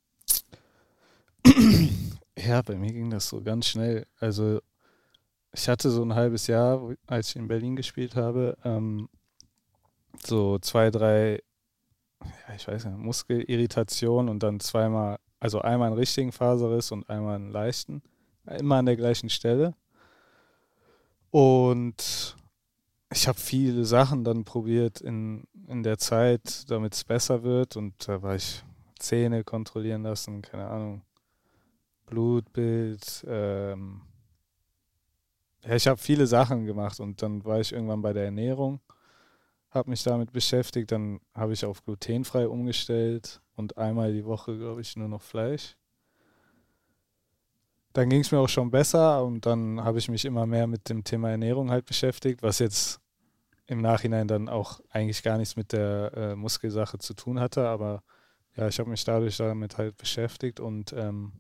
Ja, 2.36 2.62
bei 2.62 2.76
mir 2.76 2.92
ging 2.92 3.10
das 3.10 3.28
so 3.28 3.42
ganz 3.42 3.66
schnell. 3.66 4.06
Also 4.18 4.60
ich 5.52 5.68
hatte 5.68 5.90
so 5.90 6.02
ein 6.02 6.14
halbes 6.14 6.46
Jahr, 6.46 6.94
als 7.06 7.30
ich 7.30 7.36
in 7.36 7.48
Berlin 7.48 7.76
gespielt 7.76 8.14
habe, 8.16 8.56
ähm, 8.64 9.08
so 10.24 10.58
zwei, 10.58 10.90
drei, 10.90 11.42
ja, 12.22 12.54
ich 12.54 12.68
weiß 12.68 12.84
nicht, 12.84 12.98
Muskelirritationen 12.98 14.28
und 14.28 14.42
dann 14.42 14.60
zweimal, 14.60 15.18
also 15.40 15.60
einmal 15.60 15.88
einen 15.88 15.98
richtigen 15.98 16.32
Faserriss 16.32 16.92
und 16.92 17.08
einmal 17.10 17.36
einen 17.36 17.50
leichten, 17.50 18.02
immer 18.46 18.76
an 18.76 18.86
der 18.86 18.96
gleichen 18.96 19.30
Stelle. 19.30 19.74
Und 21.30 22.36
ich 23.12 23.26
habe 23.26 23.38
viele 23.38 23.84
Sachen 23.84 24.24
dann 24.24 24.44
probiert 24.44 25.00
in, 25.00 25.44
in 25.66 25.82
der 25.82 25.98
Zeit, 25.98 26.70
damit 26.70 26.94
es 26.94 27.04
besser 27.04 27.42
wird. 27.42 27.76
Und 27.76 28.08
da 28.08 28.22
war 28.22 28.36
ich 28.36 28.62
Zähne 28.98 29.44
kontrollieren 29.44 30.02
lassen, 30.02 30.42
keine 30.42 30.68
Ahnung, 30.68 31.02
Blutbild. 32.06 33.24
Ähm, 33.26 34.02
ja, 35.64 35.74
ich 35.74 35.88
habe 35.88 35.98
viele 35.98 36.26
Sachen 36.26 36.64
gemacht 36.66 37.00
und 37.00 37.20
dann 37.22 37.44
war 37.44 37.60
ich 37.60 37.72
irgendwann 37.72 38.02
bei 38.02 38.12
der 38.12 38.24
Ernährung, 38.24 38.80
habe 39.70 39.90
mich 39.90 40.02
damit 40.02 40.32
beschäftigt. 40.32 40.92
Dann 40.92 41.20
habe 41.34 41.52
ich 41.52 41.64
auf 41.64 41.84
glutenfrei 41.84 42.48
umgestellt 42.48 43.42
und 43.56 43.76
einmal 43.76 44.12
die 44.12 44.24
Woche, 44.24 44.56
glaube 44.56 44.80
ich, 44.80 44.96
nur 44.96 45.08
noch 45.08 45.22
Fleisch. 45.22 45.76
Dann 47.92 48.08
ging 48.08 48.20
es 48.20 48.30
mir 48.30 48.38
auch 48.38 48.48
schon 48.48 48.70
besser 48.70 49.24
und 49.24 49.46
dann 49.46 49.82
habe 49.82 49.98
ich 49.98 50.08
mich 50.08 50.24
immer 50.24 50.46
mehr 50.46 50.66
mit 50.66 50.88
dem 50.88 51.02
Thema 51.02 51.30
Ernährung 51.30 51.70
halt 51.70 51.86
beschäftigt, 51.86 52.42
was 52.42 52.60
jetzt 52.60 53.00
im 53.66 53.80
Nachhinein 53.80 54.28
dann 54.28 54.48
auch 54.48 54.80
eigentlich 54.90 55.22
gar 55.22 55.38
nichts 55.38 55.56
mit 55.56 55.72
der 55.72 56.12
äh, 56.14 56.36
Muskelsache 56.36 56.98
zu 56.98 57.14
tun 57.14 57.40
hatte, 57.40 57.68
aber 57.68 58.02
ja, 58.56 58.68
ich 58.68 58.78
habe 58.78 58.90
mich 58.90 59.04
dadurch 59.04 59.36
damit 59.36 59.78
halt 59.78 59.96
beschäftigt 59.96 60.60
und 60.60 60.92
ähm, 60.92 61.32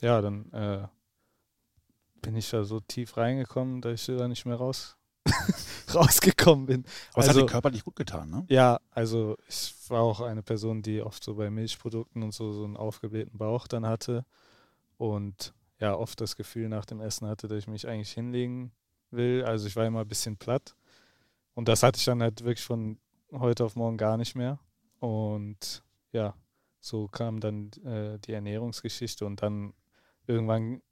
ja, 0.00 0.20
dann 0.20 0.50
äh, 0.52 0.86
bin 2.22 2.36
ich 2.36 2.50
da 2.50 2.64
so 2.64 2.80
tief 2.80 3.16
reingekommen, 3.16 3.80
dass 3.80 4.08
ich 4.08 4.16
da 4.16 4.28
nicht 4.28 4.46
mehr 4.46 4.56
raus 4.56 4.96
rausgekommen 5.94 6.66
bin. 6.66 6.84
Aber 7.12 7.22
es 7.22 7.28
also, 7.28 7.40
hat 7.40 7.48
den 7.48 7.52
Körper 7.52 7.70
nicht 7.70 7.84
gut 7.84 7.96
getan, 7.96 8.30
ne? 8.30 8.46
Ja, 8.48 8.80
also 8.90 9.36
ich 9.48 9.74
war 9.88 10.00
auch 10.00 10.20
eine 10.20 10.42
Person, 10.42 10.82
die 10.82 11.02
oft 11.02 11.22
so 11.22 11.34
bei 11.34 11.50
Milchprodukten 11.50 12.22
und 12.22 12.32
so 12.32 12.52
so 12.52 12.64
einen 12.64 12.76
aufgeblähten 12.76 13.38
Bauch 13.38 13.66
dann 13.66 13.86
hatte 13.86 14.24
und 14.96 15.54
ja, 15.80 15.94
oft 15.94 16.20
das 16.20 16.36
Gefühl 16.36 16.68
nach 16.68 16.84
dem 16.84 17.00
Essen 17.00 17.28
hatte, 17.28 17.48
dass 17.48 17.58
ich 17.58 17.68
mich 17.68 17.86
eigentlich 17.86 18.12
hinlegen 18.12 18.72
will. 19.10 19.44
Also 19.44 19.66
ich 19.66 19.76
war 19.76 19.86
immer 19.86 20.00
ein 20.00 20.08
bisschen 20.08 20.36
platt. 20.36 20.74
Und 21.54 21.68
das 21.68 21.82
hatte 21.82 21.98
ich 21.98 22.04
dann 22.04 22.22
halt 22.22 22.44
wirklich 22.44 22.64
von 22.64 22.98
heute 23.32 23.64
auf 23.64 23.76
morgen 23.76 23.96
gar 23.96 24.16
nicht 24.16 24.34
mehr. 24.34 24.58
Und 25.00 25.82
ja, 26.12 26.34
so 26.80 27.08
kam 27.08 27.40
dann 27.40 27.70
äh, 27.84 28.18
die 28.20 28.32
Ernährungsgeschichte 28.32 29.26
und 29.26 29.42
dann 29.42 29.74
irgendwann 30.26 30.82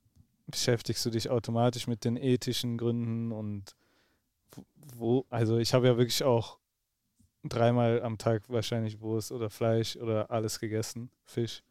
beschäftigst 0.47 1.05
du 1.05 1.11
dich 1.11 1.31
automatisch 1.31 1.87
mit 1.87 2.05
den 2.05 2.17
ethischen 2.17 2.79
Gründen 2.79 3.33
und 3.33 3.75
wo, 4.95 5.27
also 5.29 5.59
ich 5.59 5.75
habe 5.75 5.87
ja 5.87 5.97
wirklich 5.97 6.23
auch 6.23 6.59
dreimal 7.43 8.03
am 8.03 8.19
Tag 8.19 8.49
wahrscheinlich 8.49 9.01
Wurst 9.01 9.33
oder 9.33 9.51
Fleisch 9.51 9.97
oder 9.97 10.31
alles 10.31 10.61
gegessen, 10.61 11.11
Fisch. 11.25 11.63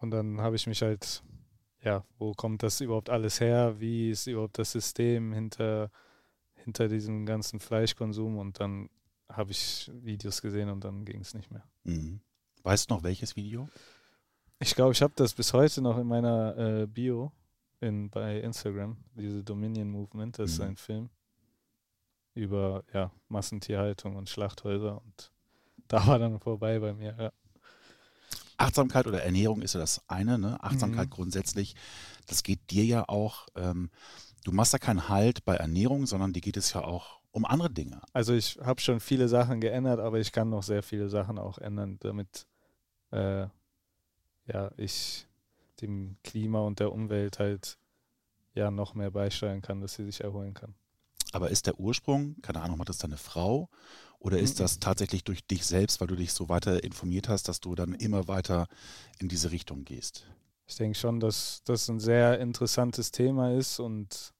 Und 0.00 0.10
dann 0.10 0.40
habe 0.40 0.56
ich 0.56 0.66
mich 0.66 0.82
halt, 0.82 1.22
ja, 1.82 2.04
wo 2.18 2.32
kommt 2.32 2.62
das 2.62 2.80
überhaupt 2.80 3.10
alles 3.10 3.40
her? 3.40 3.78
Wie 3.78 4.10
ist 4.10 4.26
überhaupt 4.26 4.58
das 4.58 4.72
System 4.72 5.32
hinter, 5.32 5.90
hinter 6.54 6.88
diesem 6.88 7.26
ganzen 7.26 7.60
Fleischkonsum? 7.60 8.38
Und 8.38 8.60
dann 8.60 8.88
habe 9.28 9.52
ich 9.52 9.90
Videos 10.02 10.42
gesehen 10.42 10.68
und 10.70 10.84
dann 10.84 11.04
ging 11.04 11.20
es 11.20 11.34
nicht 11.34 11.50
mehr. 11.50 11.64
Mhm. 11.84 12.20
Weißt 12.62 12.90
du 12.90 12.94
noch 12.94 13.02
welches 13.02 13.36
Video? 13.36 13.68
Ich 14.58 14.74
glaube, 14.74 14.92
ich 14.92 15.02
habe 15.02 15.12
das 15.16 15.34
bis 15.34 15.52
heute 15.52 15.80
noch 15.80 15.98
in 15.98 16.06
meiner 16.06 16.56
äh, 16.56 16.86
Bio 16.86 17.32
in, 17.80 18.10
bei 18.10 18.40
Instagram, 18.40 18.96
diese 19.14 19.42
Dominion 19.42 19.90
Movement, 19.90 20.38
das 20.38 20.50
mhm. 20.50 20.54
ist 20.54 20.60
ein 20.60 20.76
Film 20.76 21.10
über 22.34 22.84
ja, 22.92 23.10
Massentierhaltung 23.28 24.16
und 24.16 24.28
Schlachthäuser 24.28 25.00
und 25.02 25.32
da 25.88 26.06
war 26.06 26.18
dann 26.18 26.38
vorbei 26.38 26.78
bei 26.78 26.92
mir, 26.92 27.16
ja. 27.18 27.32
Achtsamkeit 28.60 29.06
oder 29.06 29.22
Ernährung 29.22 29.62
ist 29.62 29.74
ja 29.74 29.80
das 29.80 30.02
eine, 30.08 30.38
ne? 30.38 30.62
Achtsamkeit 30.62 31.06
mhm. 31.06 31.10
grundsätzlich, 31.10 31.74
das 32.26 32.42
geht 32.42 32.70
dir 32.70 32.84
ja 32.84 33.08
auch, 33.08 33.48
ähm, 33.56 33.90
du 34.44 34.52
machst 34.52 34.74
da 34.74 34.78
keinen 34.78 35.08
Halt 35.08 35.44
bei 35.44 35.56
Ernährung, 35.56 36.06
sondern 36.06 36.32
dir 36.32 36.40
geht 36.40 36.56
es 36.56 36.72
ja 36.72 36.84
auch 36.84 37.20
um 37.32 37.44
andere 37.44 37.70
Dinge. 37.70 38.02
Also 38.12 38.34
ich 38.34 38.58
habe 38.62 38.80
schon 38.80 39.00
viele 39.00 39.28
Sachen 39.28 39.60
geändert, 39.60 40.00
aber 40.00 40.18
ich 40.18 40.32
kann 40.32 40.50
noch 40.50 40.62
sehr 40.62 40.82
viele 40.82 41.08
Sachen 41.08 41.38
auch 41.38 41.58
ändern, 41.58 41.98
damit 42.00 42.46
äh, 43.12 43.46
ja, 44.46 44.70
ich 44.76 45.26
dem 45.80 46.16
Klima 46.22 46.60
und 46.60 46.80
der 46.80 46.92
Umwelt 46.92 47.38
halt 47.38 47.78
ja 48.54 48.70
noch 48.70 48.94
mehr 48.94 49.10
beisteuern 49.10 49.62
kann, 49.62 49.80
dass 49.80 49.94
sie 49.94 50.04
sich 50.04 50.22
erholen 50.22 50.54
kann. 50.54 50.74
Aber 51.32 51.50
ist 51.50 51.66
der 51.66 51.78
Ursprung, 51.78 52.36
keine 52.42 52.60
Ahnung, 52.60 52.78
macht 52.78 52.88
das 52.88 52.98
deine 52.98 53.16
Frau 53.16 53.68
oder 54.20 54.38
ist 54.38 54.58
mhm. 54.58 54.64
das 54.64 54.78
tatsächlich 54.78 55.24
durch 55.24 55.44
dich 55.46 55.66
selbst, 55.66 56.00
weil 56.00 56.08
du 56.08 56.14
dich 56.14 56.32
so 56.32 56.48
weiter 56.48 56.84
informiert 56.84 57.28
hast, 57.28 57.48
dass 57.48 57.60
du 57.60 57.74
dann 57.74 57.94
immer 57.94 58.28
weiter 58.28 58.68
in 59.18 59.28
diese 59.28 59.50
Richtung 59.50 59.84
gehst? 59.84 60.26
Ich 60.66 60.76
denke 60.76 60.96
schon, 60.96 61.18
dass 61.18 61.62
das 61.64 61.88
ein 61.88 61.98
sehr 61.98 62.38
interessantes 62.38 63.10
Thema 63.10 63.52
ist 63.52 63.80
und 63.80 64.32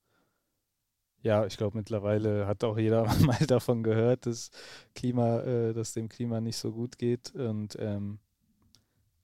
ja, 1.23 1.45
ich 1.47 1.57
glaube 1.57 1.77
mittlerweile 1.77 2.47
hat 2.47 2.63
auch 2.63 2.79
jeder 2.79 3.05
mal 3.21 3.47
davon 3.47 3.83
gehört, 3.83 4.27
dass 4.27 4.51
Klima, 4.95 5.41
äh, 5.41 5.73
dass 5.73 5.95
dem 5.95 6.09
Klima 6.09 6.41
nicht 6.41 6.57
so 6.59 6.73
gut 6.73 6.99
geht 6.99 7.35
und 7.35 7.77
ähm, 7.81 8.21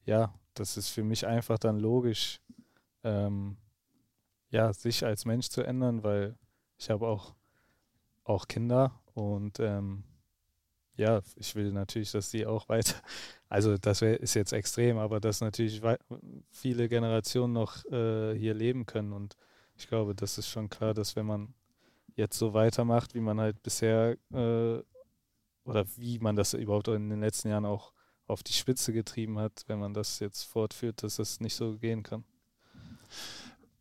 ja, 0.04 0.34
das 0.54 0.78
ist 0.78 0.88
für 0.88 1.04
mich 1.04 1.26
einfach 1.26 1.58
dann 1.58 1.78
logisch, 1.78 2.40
ähm, 3.04 3.58
ja, 4.48 4.72
sich 4.72 5.04
als 5.04 5.26
Mensch 5.26 5.48
zu 5.48 5.62
ändern, 5.62 6.02
weil 6.02 6.38
ich 6.78 6.88
habe 6.88 7.06
auch, 7.06 7.34
auch 8.24 8.48
Kinder 8.48 8.98
und 9.14 9.60
ähm, 9.60 10.04
ja, 10.96 11.20
ich 11.36 11.54
will 11.54 11.72
natürlich, 11.72 12.12
dass 12.12 12.30
sie 12.30 12.46
auch 12.46 12.68
weiter, 12.68 12.94
also 13.48 13.76
das 13.78 14.00
wär, 14.00 14.20
ist 14.20 14.34
jetzt 14.34 14.52
extrem, 14.52 14.98
aber 14.98 15.20
dass 15.20 15.40
natürlich 15.40 15.80
viele 16.50 16.88
Generationen 16.88 17.52
noch 17.52 17.84
äh, 17.86 18.34
hier 18.36 18.54
leben 18.54 18.86
können 18.86 19.12
und 19.12 19.36
ich 19.78 19.88
glaube, 19.88 20.14
das 20.14 20.38
ist 20.38 20.48
schon 20.48 20.70
klar, 20.70 20.94
dass 20.94 21.16
wenn 21.16 21.26
man 21.26 21.54
jetzt 22.16 22.38
so 22.38 22.54
weitermacht, 22.54 23.14
wie 23.14 23.20
man 23.20 23.40
halt 23.40 23.62
bisher 23.62 24.16
äh, 24.32 24.82
oder 25.64 25.84
wie 25.96 26.18
man 26.18 26.36
das 26.36 26.54
überhaupt 26.54 26.88
in 26.88 27.10
den 27.10 27.20
letzten 27.20 27.48
Jahren 27.48 27.66
auch 27.66 27.92
auf 28.26 28.42
die 28.42 28.52
Spitze 28.52 28.92
getrieben 28.92 29.38
hat, 29.38 29.64
wenn 29.66 29.78
man 29.78 29.94
das 29.94 30.18
jetzt 30.20 30.44
fortführt, 30.44 31.02
dass 31.02 31.16
das 31.16 31.40
nicht 31.40 31.54
so 31.54 31.76
gehen 31.78 32.02
kann. 32.02 32.24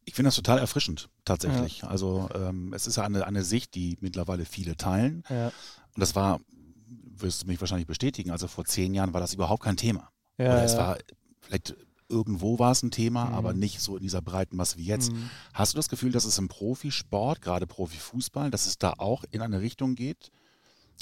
Ich 0.03 0.13
finde 0.13 0.27
das 0.27 0.36
total 0.36 0.60
erfrischend, 0.60 1.10
tatsächlich. 1.24 1.81
Ja. 1.81 1.88
Also 1.88 2.29
ähm, 2.36 2.74
es 2.74 2.86
ist 2.86 2.98
ja 2.98 3.03
eine, 3.03 3.25
eine 3.25 3.43
Sicht, 3.43 3.74
die 3.74 3.98
mittlerweile 4.01 4.45
viele 4.45 4.77
teilen. 4.77 5.24
Ja. 5.29 5.48
Und 5.48 6.00
das 6.00 6.15
war, 6.15 6.41
wirst 6.87 7.43
du 7.43 7.47
mich 7.47 7.59
wahrscheinlich 7.59 7.87
bestätigen, 7.87 8.31
also 8.31 8.47
vor 8.47 8.65
zehn 8.65 8.93
Jahren 8.93 9.13
war 9.13 9.21
das 9.21 9.33
überhaupt 9.33 9.63
kein 9.63 9.77
Thema. 9.77 10.09
Ja, 10.37 10.53
Oder 10.53 10.63
es 10.63 10.77
war 10.77 10.97
vielleicht 11.41 11.75
irgendwo 12.09 12.59
war 12.59 12.71
es 12.71 12.83
ein 12.83 12.91
Thema, 12.91 13.25
mhm. 13.25 13.33
aber 13.33 13.53
nicht 13.53 13.81
so 13.81 13.97
in 13.97 14.03
dieser 14.03 14.21
breiten 14.21 14.55
Masse 14.55 14.77
wie 14.77 14.85
jetzt. 14.85 15.11
Mhm. 15.11 15.29
Hast 15.53 15.73
du 15.73 15.77
das 15.77 15.89
Gefühl, 15.89 16.11
dass 16.11 16.25
es 16.25 16.37
im 16.37 16.47
Profisport, 16.47 17.41
gerade 17.41 17.67
Profifußball, 17.67 18.51
dass 18.51 18.65
es 18.67 18.77
da 18.77 18.93
auch 18.97 19.23
in 19.31 19.41
eine 19.41 19.61
Richtung 19.61 19.95
geht? 19.95 20.31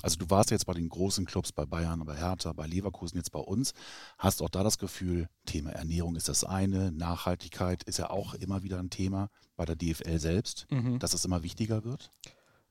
Also 0.02 0.18
du 0.18 0.30
warst 0.30 0.52
jetzt 0.52 0.66
bei 0.66 0.74
den 0.74 0.90
großen 0.90 1.26
Clubs, 1.26 1.52
bei 1.52 1.66
Bayern, 1.66 2.04
bei 2.04 2.16
Hertha, 2.16 2.52
bei 2.54 2.66
Leverkusen, 2.66 3.18
jetzt 3.18 3.32
bei 3.32 3.40
uns. 3.40 3.74
Hast 4.18 4.42
auch 4.42 4.50
da 4.50 4.64
das 4.64 4.78
Gefühl, 4.78 5.28
Thema 5.46 5.72
Ernährung 5.72 6.16
ist 6.16 6.30
das 6.30 6.44
eine, 6.44 6.92
Nachhaltigkeit 6.92 7.84
ist 7.84 8.00
ja 8.00 8.10
auch 8.10 8.34
immer 8.34 8.64
wieder 8.64 8.80
ein 8.80 8.90
Thema 8.90 9.30
bei 9.56 9.66
der 9.66 9.76
DFL 9.76 10.20
selbst, 10.20 10.66
mhm. 10.72 11.00
dass 11.00 11.14
es 11.14 11.26
immer 11.26 11.44
wichtiger 11.44 11.84
wird? 11.84 12.10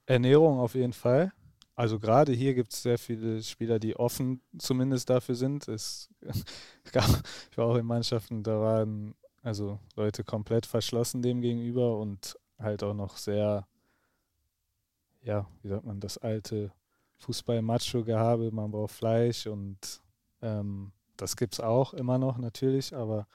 Ernährung 0.07 0.59
auf 0.59 0.75
jeden 0.75 0.92
Fall. 0.92 1.33
Also 1.83 1.99
gerade 1.99 2.31
hier 2.31 2.55
gibt 2.55 2.73
es 2.73 2.81
sehr 2.81 2.97
viele 2.97 3.43
Spieler, 3.43 3.81
die 3.81 3.97
offen 3.97 4.41
zumindest 4.57 5.11
dafür 5.11 5.35
sind. 5.35 5.67
Es 5.67 6.09
gab, 6.93 7.09
ich 7.51 7.59
war 7.59 7.67
auch 7.67 7.75
in 7.75 7.85
Mannschaften, 7.85 8.45
da 8.45 8.61
waren 8.61 9.17
also 9.43 9.81
Leute 9.97 10.23
komplett 10.23 10.65
verschlossen 10.65 11.23
dem 11.23 11.41
gegenüber 11.41 11.99
und 11.99 12.39
halt 12.57 12.85
auch 12.85 12.95
noch 12.95 13.17
sehr, 13.17 13.67
ja, 15.23 15.49
wie 15.62 15.71
sagt 15.71 15.85
man, 15.85 15.99
das 15.99 16.19
alte 16.19 16.71
Fußball-Macho-Gehabe, 17.17 18.53
man 18.53 18.71
braucht 18.71 18.93
Fleisch 18.93 19.49
und 19.49 20.05
ähm, 20.41 20.93
das 21.17 21.35
gibt 21.37 21.55
es 21.55 21.59
auch 21.61 21.95
immer 21.95 22.17
noch 22.17 22.39
natürlich, 22.39 22.95
aber 22.95 23.27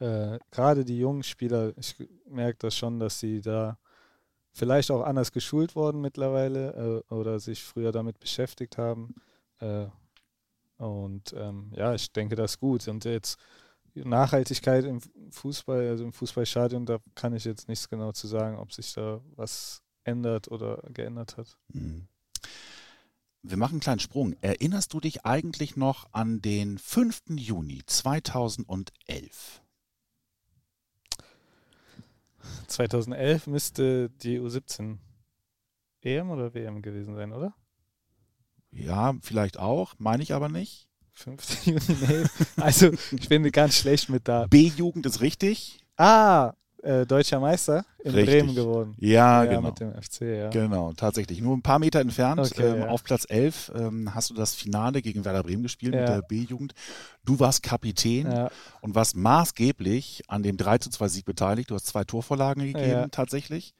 äh, 0.00 0.38
gerade 0.50 0.84
die 0.84 0.98
jungen 0.98 1.22
Spieler, 1.22 1.72
ich 1.78 1.96
merke 2.28 2.58
das 2.58 2.76
schon, 2.76 2.98
dass 3.00 3.20
sie 3.20 3.40
da 3.40 3.78
vielleicht 4.56 4.90
auch 4.90 5.02
anders 5.02 5.32
geschult 5.32 5.76
worden 5.76 6.00
mittlerweile 6.00 7.04
äh, 7.10 7.14
oder 7.14 7.38
sich 7.38 7.62
früher 7.62 7.92
damit 7.92 8.18
beschäftigt 8.18 8.78
haben. 8.78 9.14
Äh, 9.60 9.86
und 10.78 11.34
ähm, 11.36 11.72
ja, 11.76 11.94
ich 11.94 12.10
denke, 12.12 12.36
das 12.36 12.52
ist 12.52 12.60
gut. 12.60 12.88
Und 12.88 13.04
jetzt 13.04 13.38
Nachhaltigkeit 13.94 14.84
im 14.84 15.00
Fußball, 15.30 15.88
also 15.88 16.04
im 16.04 16.12
Fußballstadion, 16.12 16.86
da 16.86 16.98
kann 17.14 17.34
ich 17.34 17.44
jetzt 17.44 17.68
nichts 17.68 17.88
genau 17.88 18.12
zu 18.12 18.26
sagen, 18.26 18.56
ob 18.56 18.72
sich 18.72 18.92
da 18.94 19.20
was 19.36 19.82
ändert 20.04 20.50
oder 20.50 20.82
geändert 20.88 21.36
hat. 21.36 21.56
Mhm. 21.68 22.08
Wir 23.42 23.58
machen 23.58 23.74
einen 23.74 23.80
kleinen 23.80 24.00
Sprung. 24.00 24.34
Erinnerst 24.40 24.92
du 24.92 25.00
dich 25.00 25.24
eigentlich 25.24 25.76
noch 25.76 26.08
an 26.12 26.40
den 26.40 26.78
5. 26.78 27.24
Juni 27.36 27.82
2011? 27.86 29.62
2011 32.66 33.46
müsste 33.46 34.10
die 34.10 34.40
U17 34.40 34.98
EM 36.02 36.30
oder 36.30 36.54
WM 36.54 36.82
gewesen 36.82 37.14
sein, 37.14 37.32
oder? 37.32 37.54
Ja, 38.70 39.14
vielleicht 39.22 39.58
auch, 39.58 39.94
meine 39.98 40.22
ich 40.22 40.32
aber 40.34 40.48
nicht. 40.48 40.88
5. 41.12 41.66
Juni, 41.66 41.80
nee. 42.08 42.24
Also, 42.56 42.92
ich 43.12 43.28
bin 43.28 43.50
ganz 43.50 43.76
schlecht 43.76 44.08
mit 44.10 44.28
da. 44.28 44.46
B-Jugend 44.46 45.06
ist 45.06 45.20
richtig. 45.20 45.80
Ah, 45.96 46.52
äh, 46.86 47.06
deutscher 47.06 47.40
Meister 47.40 47.84
in 48.02 48.12
Richtig. 48.14 48.40
Bremen 48.40 48.54
geworden. 48.54 48.94
Ja, 48.98 49.42
ja, 49.44 49.50
genau. 49.56 49.68
mit 49.68 49.80
dem 49.80 49.92
FC, 50.00 50.20
ja. 50.22 50.50
Genau, 50.50 50.92
tatsächlich. 50.92 51.40
Nur 51.40 51.56
ein 51.56 51.62
paar 51.62 51.78
Meter 51.78 52.00
entfernt, 52.00 52.40
Okay, 52.40 52.62
ähm, 52.66 52.78
ja. 52.80 52.88
auf 52.88 53.02
Platz 53.04 53.26
11, 53.28 53.72
ähm, 53.74 54.14
hast 54.14 54.30
du 54.30 54.34
das 54.34 54.54
Finale 54.54 55.02
gegen 55.02 55.24
Werder 55.24 55.42
Bremen 55.42 55.62
gespielt 55.62 55.92
mit 55.94 56.00
Ja. 56.00 56.06
der 56.16 56.22
B-Jugend. 56.22 56.74
Du 57.24 57.40
warst 57.40 57.62
Kapitän 57.62 58.48
und 58.80 58.94
warst 58.94 59.16
maßgeblich 59.16 60.22
an 60.28 60.42
dem 60.42 60.56
3 60.56 60.78
zu 60.78 60.90
2 60.90 61.08
Sieg 61.08 61.24
beteiligt. 61.24 61.70
Du 61.70 61.74
hast 61.74 61.86
zwei 61.86 62.04
Torvorlagen 62.04 62.62
gegeben, 62.72 63.10
tatsächlich. 63.10 63.74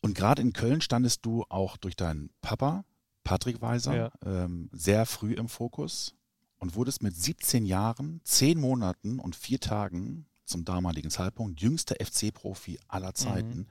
Und 0.00 0.14
gerade 0.14 0.42
in 0.42 0.52
Köln 0.52 0.80
standest 0.80 1.24
du 1.24 1.44
auch 1.48 1.76
durch 1.76 1.96
deinen 1.96 2.30
Papa, 2.42 2.84
Patrick 3.24 3.60
Weiser, 3.62 4.12
ähm, 4.24 4.68
sehr 4.72 5.06
früh 5.06 5.32
im 5.34 5.48
Fokus 5.48 6.14
und 6.58 6.74
wurdest 6.74 7.02
mit 7.02 7.16
17 7.16 7.64
Jahren, 7.64 8.20
10 8.24 8.60
Monaten 8.60 9.18
und 9.18 9.34
4 9.36 9.60
Tagen 9.60 10.26
zum 10.50 10.64
damaligen 10.64 11.10
Zeitpunkt 11.10 11.60
jüngster 11.60 11.96
FC-Profi 12.04 12.78
aller 12.88 13.14
Zeiten. 13.14 13.66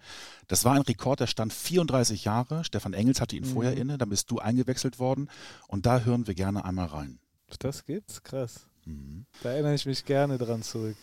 Das 0.47 0.65
war 0.65 0.73
ein 0.73 0.81
Rekord, 0.81 1.19
der 1.19 1.27
stand 1.27 1.53
34 1.53 2.25
Jahre. 2.25 2.63
Stefan 2.63 2.93
Engels 2.93 3.21
hatte 3.21 3.35
ihn 3.35 3.45
vorher 3.45 3.73
Mhm. 3.73 3.81
inne, 3.81 3.97
dann 3.97 4.09
bist 4.09 4.31
du 4.31 4.39
eingewechselt 4.39 4.97
worden 4.99 5.29
und 5.67 5.85
da 5.85 5.99
hören 6.01 6.25
wir 6.27 6.33
gerne 6.33 6.65
einmal 6.65 6.87
rein. 6.87 7.19
das 7.59 7.83
gibt's, 7.85 8.21
krass. 8.23 8.67
Mhm. 8.85 9.25
Da 9.43 9.51
erinnere 9.51 9.73
ich 9.75 9.85
mich 9.85 10.05
gerne 10.05 10.37
dran 10.37 10.61
zurück. 10.63 10.95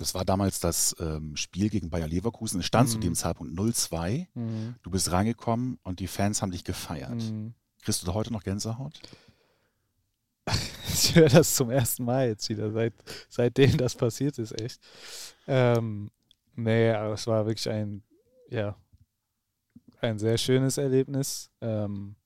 Das 0.00 0.14
war 0.14 0.24
damals 0.24 0.60
das 0.60 0.94
ähm, 1.00 1.36
Spiel 1.36 1.68
gegen 1.70 1.90
Bayer 1.90 2.08
Leverkusen. 2.08 2.60
Es 2.60 2.66
stand 2.66 2.88
zu 2.88 2.96
Mhm. 2.98 3.02
dem 3.02 3.14
Zeitpunkt 3.14 3.52
0-2. 3.54 4.26
Mhm. 4.34 4.74
Du 4.82 4.90
bist 4.90 5.10
reingekommen 5.12 5.78
und 5.82 6.00
die 6.00 6.06
Fans 6.06 6.40
haben 6.42 6.50
dich 6.52 6.64
gefeiert. 6.64 7.10
Mhm. 7.14 7.54
Kriegst 7.82 8.02
du 8.02 8.06
da 8.06 8.14
heute 8.14 8.32
noch 8.32 8.42
Gänsehaut? 8.42 9.00
Ich 10.90 11.14
höre 11.14 11.28
das 11.28 11.54
zum 11.54 11.70
ersten 11.70 12.04
Mal 12.04 12.28
jetzt 12.28 12.48
wieder, 12.48 12.72
seit, 12.72 12.92
seitdem 13.28 13.76
das 13.76 13.94
passiert 13.94 14.38
ist, 14.38 14.58
echt. 14.60 14.80
Ähm, 15.46 16.10
nee, 16.56 16.90
aber 16.90 17.14
es 17.14 17.26
war 17.26 17.46
wirklich 17.46 17.68
ein, 17.68 18.02
ja, 18.50 18.74
ein 20.00 20.18
sehr 20.18 20.38
schönes 20.38 20.76
Erlebnis. 20.78 21.50
Ähm, 21.60 22.16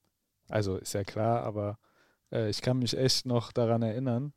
also 0.49 0.77
ist 0.77 0.93
ja 0.93 1.03
klar, 1.03 1.43
aber 1.43 1.77
äh, 2.31 2.49
ich 2.49 2.61
kann 2.61 2.79
mich 2.79 2.97
echt 2.97 3.25
noch 3.25 3.51
daran 3.51 3.81
erinnern, 3.83 4.33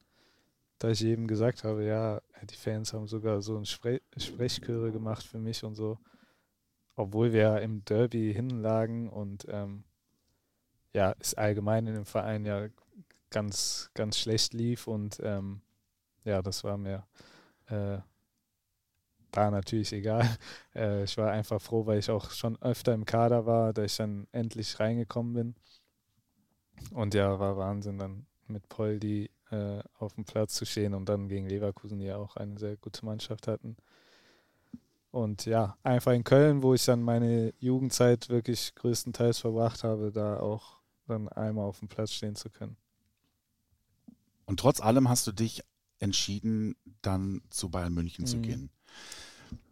dass 0.79 1.01
ich 1.01 1.07
eben 1.07 1.27
gesagt 1.27 1.65
habe, 1.65 1.85
ja, 1.85 2.21
die 2.51 2.57
Fans 2.57 2.93
haben 2.93 3.09
sogar 3.09 3.43
so 3.43 3.57
ein 3.57 3.67
Spre 3.67 4.01
Sprechchöre 4.17 4.93
gemacht 4.93 5.25
für 5.25 5.39
mich 5.39 5.65
und 5.65 5.75
so, 5.75 5.99
obwohl 6.95 7.33
wir 7.33 7.41
ja 7.41 7.59
im 7.59 7.85
Derby 7.85 8.33
hinlagen 8.35 9.09
und 9.09 9.47
ähm, 9.49 9.85
ja, 10.93 11.15
es 11.19 11.35
allgemein 11.35 11.87
in 11.87 11.95
dem 11.95 12.07
Verein 12.07 12.45
ja 12.45 12.69
ganz, 13.31 13.91
ganz 13.95 14.19
schlecht 14.19 14.55
lief 14.55 14.87
und 14.87 15.21
ähm, 15.23 15.61
ja, 16.25 16.43
das 16.43 16.65
war 16.65 16.77
mir 16.77 17.07
äh, 17.67 17.99
da 19.31 19.51
natürlich 19.51 19.93
egal. 19.93 20.25
Äh, 20.75 21.05
ich 21.05 21.17
war 21.17 21.31
einfach 21.31 21.59
froh, 21.59 21.87
weil 21.87 21.99
ich 21.99 22.11
auch 22.11 22.31
schon 22.33 22.61
öfter 22.61 22.93
im 22.93 23.07
Kader 23.07 23.47
war, 23.47 23.73
dass 23.73 23.93
ich 23.93 23.97
dann 23.97 24.27
endlich 24.33 24.79
reingekommen 24.79 25.33
bin. 25.33 25.55
Und 26.91 27.15
ja, 27.15 27.39
war 27.41 27.57
Wahnsinn, 27.57 27.97
dann 27.97 28.27
mit 28.47 28.69
Poldi 28.69 29.31
äh, 29.51 29.81
auf 29.99 30.15
dem 30.15 30.25
Platz 30.25 30.55
zu 30.55 30.65
stehen 30.67 30.95
und 30.95 31.09
dann 31.09 31.29
gegen 31.29 31.49
Leverkusen, 31.49 31.99
die 31.99 32.07
ja 32.07 32.17
auch 32.17 32.37
eine 32.37 32.59
sehr 32.59 32.77
gute 32.77 33.05
Mannschaft 33.05 33.47
hatten. 33.47 33.77
Und 35.11 35.47
ja, 35.47 35.77
einfach 35.83 36.13
in 36.13 36.25
Köln, 36.25 36.63
wo 36.63 36.75
ich 36.75 36.85
dann 36.85 37.03
meine 37.03 37.55
Jugendzeit 37.59 38.29
wirklich 38.29 38.75
größtenteils 38.75 39.39
verbracht 39.39 39.83
habe, 39.85 40.13
da 40.13 40.41
auch 40.41 40.77
dann 41.07 41.29
einmal 41.29 41.65
auf 41.65 41.79
dem 41.79 41.89
Platz 41.89 42.13
stehen 42.13 42.37
zu 42.37 42.51
können. 42.51 42.77
Und 44.45 44.61
trotz 44.61 44.81
allem 44.81 45.09
hast 45.09 45.27
du 45.27 45.33
dich 45.33 45.63
entschieden, 45.99 46.77
dann 47.03 47.43
zu 47.51 47.71
Bayern 47.71 47.95
München 47.95 48.27
zu 48.27 48.37
Mhm. 48.37 48.43
gehen. 48.43 48.71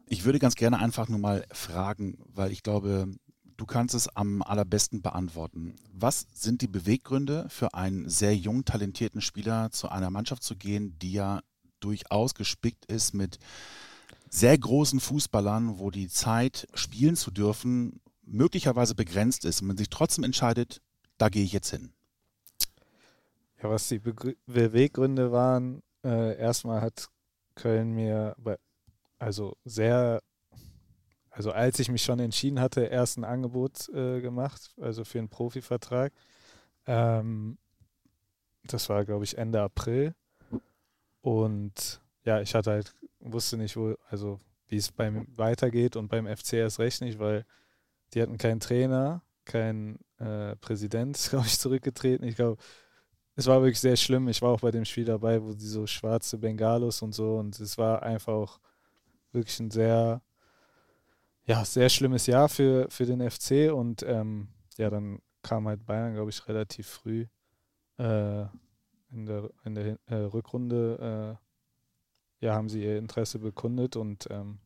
Ich 0.06 0.24
würde 0.24 0.38
ganz 0.38 0.54
gerne 0.54 0.78
einfach 0.78 1.08
nur 1.08 1.18
mal 1.18 1.44
fragen, 1.52 2.18
weil 2.26 2.50
ich 2.52 2.62
glaube, 2.62 3.08
du 3.56 3.66
kannst 3.66 3.94
es 3.94 4.08
am 4.08 4.42
allerbesten 4.42 5.02
beantworten. 5.02 5.74
Was 5.92 6.26
sind 6.34 6.62
die 6.62 6.68
Beweggründe 6.68 7.46
für 7.48 7.74
einen 7.74 8.08
sehr 8.08 8.36
jung, 8.36 8.64
talentierten 8.64 9.20
Spieler 9.20 9.70
zu 9.70 9.88
einer 9.88 10.10
Mannschaft 10.10 10.42
zu 10.42 10.56
gehen, 10.56 10.98
die 10.98 11.12
ja 11.12 11.40
durchaus 11.80 12.34
gespickt 12.34 12.86
ist 12.86 13.14
mit 13.14 13.38
sehr 14.28 14.56
großen 14.56 15.00
Fußballern, 15.00 15.78
wo 15.78 15.90
die 15.90 16.08
Zeit 16.08 16.66
spielen 16.74 17.16
zu 17.16 17.30
dürfen 17.30 18.00
möglicherweise 18.26 18.94
begrenzt 18.94 19.44
ist 19.44 19.60
und 19.60 19.68
man 19.68 19.76
sich 19.76 19.90
trotzdem 19.90 20.24
entscheidet, 20.24 20.80
da 21.18 21.28
gehe 21.28 21.44
ich 21.44 21.52
jetzt 21.52 21.70
hin. 21.70 21.92
Ja, 23.62 23.70
was 23.70 23.88
die 23.88 23.98
Beweggründe 23.98 25.30
waren, 25.30 25.82
äh, 26.02 26.36
erstmal 26.36 26.80
hat 26.80 27.08
Köln 27.54 27.92
mir, 27.92 28.36
also 29.18 29.56
sehr, 29.64 30.20
also 31.34 31.50
als 31.50 31.80
ich 31.80 31.90
mich 31.90 32.02
schon 32.02 32.20
entschieden 32.20 32.60
hatte, 32.60 32.82
erst 32.82 33.18
ein 33.18 33.24
Angebot 33.24 33.88
äh, 33.88 34.20
gemacht, 34.20 34.72
also 34.80 35.04
für 35.04 35.18
einen 35.18 35.28
Profivertrag. 35.28 36.12
Ähm, 36.86 37.58
das 38.62 38.88
war, 38.88 39.04
glaube 39.04 39.24
ich, 39.24 39.36
Ende 39.36 39.60
April. 39.60 40.14
Und 41.22 42.00
ja, 42.24 42.40
ich 42.40 42.54
hatte 42.54 42.70
halt, 42.70 42.94
wusste 43.18 43.56
nicht, 43.56 43.76
wo, 43.76 43.96
also 44.08 44.38
wie 44.68 44.76
es 44.76 44.92
beim 44.92 45.26
weitergeht 45.36 45.96
und 45.96 46.08
beim 46.08 46.26
FC 46.26 46.54
erst 46.54 46.78
recht 46.78 47.00
nicht, 47.00 47.18
weil 47.18 47.44
die 48.12 48.22
hatten 48.22 48.38
keinen 48.38 48.60
Trainer, 48.60 49.22
kein 49.44 49.98
äh, 50.18 50.54
Präsident, 50.56 51.18
glaube 51.30 51.46
ich, 51.46 51.58
zurückgetreten. 51.58 52.26
Ich 52.28 52.36
glaube, 52.36 52.62
es 53.34 53.46
war 53.48 53.60
wirklich 53.60 53.80
sehr 53.80 53.96
schlimm. 53.96 54.28
Ich 54.28 54.40
war 54.40 54.50
auch 54.50 54.60
bei 54.60 54.70
dem 54.70 54.84
Spiel 54.84 55.04
dabei, 55.04 55.42
wo 55.42 55.52
die 55.52 55.66
so 55.66 55.88
schwarze 55.88 56.38
Bengalos 56.38 57.02
und 57.02 57.12
so 57.12 57.38
und 57.38 57.58
es 57.58 57.76
war 57.76 58.04
einfach 58.04 58.34
auch 58.34 58.60
wirklich 59.32 59.58
ein 59.58 59.72
sehr, 59.72 60.22
ja, 61.46 61.64
sehr 61.64 61.88
schlimmes 61.88 62.26
Jahr 62.26 62.48
für, 62.48 62.88
für 62.90 63.06
den 63.06 63.28
FC 63.28 63.72
und 63.72 64.02
ähm, 64.02 64.48
ja, 64.76 64.90
dann 64.90 65.20
kam 65.42 65.68
halt 65.68 65.84
Bayern, 65.84 66.14
glaube 66.14 66.30
ich, 66.30 66.48
relativ 66.48 66.86
früh 66.86 67.26
äh, 67.98 68.42
in 69.10 69.26
der, 69.26 69.50
in 69.64 69.74
der 69.74 69.98
äh, 70.06 70.14
Rückrunde, 70.14 71.38
äh, 72.40 72.44
ja, 72.44 72.54
haben 72.54 72.68
sie 72.68 72.82
ihr 72.82 72.98
Interesse 72.98 73.38
bekundet 73.38 73.96
und 73.96 74.26
ähm, 74.30 74.58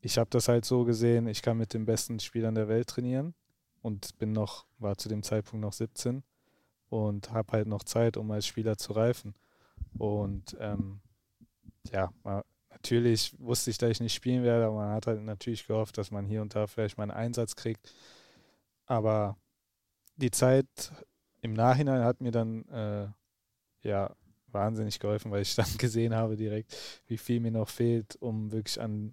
ich 0.00 0.16
habe 0.18 0.30
das 0.30 0.48
halt 0.48 0.64
so 0.64 0.84
gesehen, 0.84 1.26
ich 1.26 1.42
kann 1.42 1.58
mit 1.58 1.74
den 1.74 1.84
besten 1.84 2.20
Spielern 2.20 2.54
der 2.54 2.68
Welt 2.68 2.88
trainieren 2.88 3.34
und 3.82 4.16
bin 4.18 4.32
noch, 4.32 4.66
war 4.78 4.96
zu 4.96 5.08
dem 5.08 5.22
Zeitpunkt 5.22 5.62
noch 5.62 5.72
17 5.72 6.22
und 6.88 7.32
habe 7.32 7.52
halt 7.52 7.66
noch 7.66 7.82
Zeit, 7.82 8.16
um 8.16 8.30
als 8.30 8.46
Spieler 8.46 8.76
zu 8.76 8.92
reifen. 8.92 9.34
Und 9.98 10.56
ähm, 10.60 11.00
ja, 11.90 12.12
natürlich 12.78 13.34
wusste 13.38 13.70
ich, 13.70 13.78
dass 13.78 13.90
ich 13.90 14.00
nicht 14.00 14.14
spielen 14.14 14.44
werde, 14.44 14.66
aber 14.66 14.76
man 14.76 14.92
hat 14.92 15.06
halt 15.06 15.22
natürlich 15.22 15.66
gehofft, 15.66 15.98
dass 15.98 16.10
man 16.10 16.26
hier 16.26 16.42
und 16.42 16.54
da 16.54 16.66
vielleicht 16.66 16.96
mal 16.96 17.04
einen 17.04 17.12
Einsatz 17.12 17.56
kriegt. 17.56 17.92
Aber 18.86 19.36
die 20.16 20.30
Zeit 20.30 20.66
im 21.40 21.52
Nachhinein 21.52 22.02
hat 22.02 22.20
mir 22.20 22.30
dann 22.30 22.64
äh, 22.68 23.08
ja 23.82 24.14
wahnsinnig 24.48 24.98
geholfen, 24.98 25.30
weil 25.30 25.42
ich 25.42 25.54
dann 25.56 25.76
gesehen 25.78 26.14
habe 26.14 26.36
direkt, 26.36 26.74
wie 27.06 27.18
viel 27.18 27.40
mir 27.40 27.52
noch 27.52 27.68
fehlt, 27.68 28.16
um 28.16 28.52
wirklich 28.52 28.80
an 28.80 29.12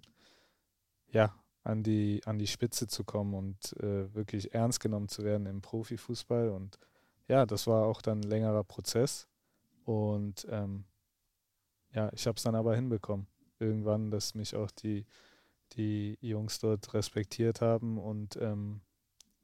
ja 1.08 1.34
an 1.62 1.82
die 1.82 2.20
an 2.24 2.38
die 2.38 2.46
Spitze 2.46 2.86
zu 2.86 3.04
kommen 3.04 3.34
und 3.34 3.72
äh, 3.82 4.12
wirklich 4.14 4.54
ernst 4.54 4.80
genommen 4.80 5.08
zu 5.08 5.24
werden 5.24 5.46
im 5.46 5.60
Profifußball 5.60 6.50
und 6.50 6.78
ja, 7.28 7.44
das 7.44 7.66
war 7.66 7.86
auch 7.86 8.02
dann 8.02 8.20
ein 8.20 8.28
längerer 8.28 8.62
Prozess 8.62 9.26
und 9.84 10.46
ähm, 10.48 10.84
ja, 11.92 12.10
ich 12.12 12.26
habe 12.26 12.36
es 12.36 12.42
dann 12.44 12.54
aber 12.54 12.76
hinbekommen. 12.76 13.26
Irgendwann, 13.58 14.10
dass 14.10 14.34
mich 14.34 14.54
auch 14.56 14.70
die, 14.70 15.06
die 15.74 16.18
Jungs 16.20 16.58
dort 16.60 16.94
respektiert 16.94 17.60
haben 17.60 17.98
und 17.98 18.36
ähm, 18.36 18.80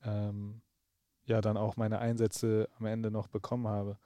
ähm, 0.04 0.62
ja, 1.24 1.40
dann 1.40 1.56
auch 1.56 1.76
meine 1.76 2.00
Einsätze 2.00 2.68
am 2.78 2.86
Ende 2.86 3.10
noch 3.10 3.28
bekommen 3.28 3.68
habe. 3.68 3.98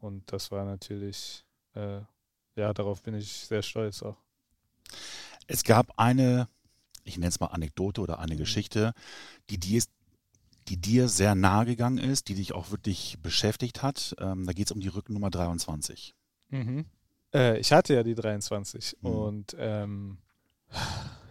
Und 0.00 0.32
das 0.32 0.50
war 0.50 0.64
natürlich, 0.64 1.44
äh, 1.74 2.00
ja, 2.56 2.74
darauf 2.74 3.02
bin 3.02 3.14
ich 3.14 3.30
sehr 3.32 3.62
stolz 3.62 4.02
auch. 4.02 4.18
Es 5.46 5.64
gab 5.64 5.98
eine, 5.98 6.48
ich 7.04 7.16
nenne 7.18 7.28
es 7.28 7.40
mal 7.40 7.46
Anekdote 7.48 8.00
oder 8.00 8.18
Mhm. 8.18 8.26
eine 8.26 8.36
Geschichte, 8.36 8.92
die 9.50 9.58
dir, 9.58 9.82
die 10.68 10.76
dir 10.78 11.08
sehr 11.08 11.34
nahe 11.34 11.66
gegangen 11.66 11.98
ist, 11.98 12.28
die 12.28 12.34
dich 12.34 12.52
auch 12.54 12.70
wirklich 12.70 13.18
beschäftigt 13.22 13.82
hat. 13.82 14.14
Ähm, 14.18 14.46
da 14.46 14.52
geht 14.52 14.66
es 14.66 14.72
um 14.72 14.80
die 14.80 14.88
Rückennummer 14.88 15.30
23. 15.30 16.14
Äh, 17.36 17.58
ich 17.58 17.72
hatte 17.72 17.94
ja 17.94 18.02
die 18.02 18.14
23 18.14 18.96
Mhm. 19.02 19.10
und 19.10 19.56
ähm, 19.58 20.18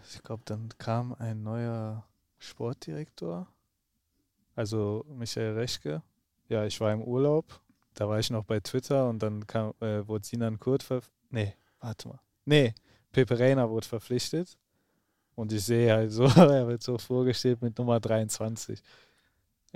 ich 0.10 0.22
glaube, 0.24 0.44
dann 0.46 0.70
kam 0.78 1.14
ein 1.14 1.44
neuer 1.44 2.06
Sportdirektor, 2.38 3.48
also 4.56 5.06
Michael 5.10 5.54
Rechke. 5.56 6.02
Ja, 6.48 6.66
ich 6.66 6.80
war 6.80 6.94
im 6.94 7.02
Urlaub, 7.02 7.60
da 7.96 8.08
war 8.08 8.20
ich 8.20 8.30
noch 8.30 8.44
bei 8.46 8.60
Twitter 8.60 9.10
und 9.10 9.22
dann 9.22 9.46
kam, 9.48 9.74
äh, 9.82 10.08
wurde 10.08 10.26
Sinan 10.26 10.60
Kurt 10.60 10.84
ver... 10.84 11.02
Nee, 11.30 11.54
warte 11.80 12.08
mal. 12.08 12.20
Nee, 12.46 12.74
Pepe 13.12 13.40
Reina 13.40 13.68
wurde 13.70 13.88
verpflichtet 13.88 14.58
Und 15.36 15.52
ich 15.52 15.64
sehe 15.66 15.92
halt 15.92 16.12
so, 16.12 16.24
er 16.36 16.68
wird 16.68 16.84
so 16.84 16.98
vorgestellt 16.98 17.62
mit 17.62 17.78
Nummer 17.78 18.00
23. 18.00 18.82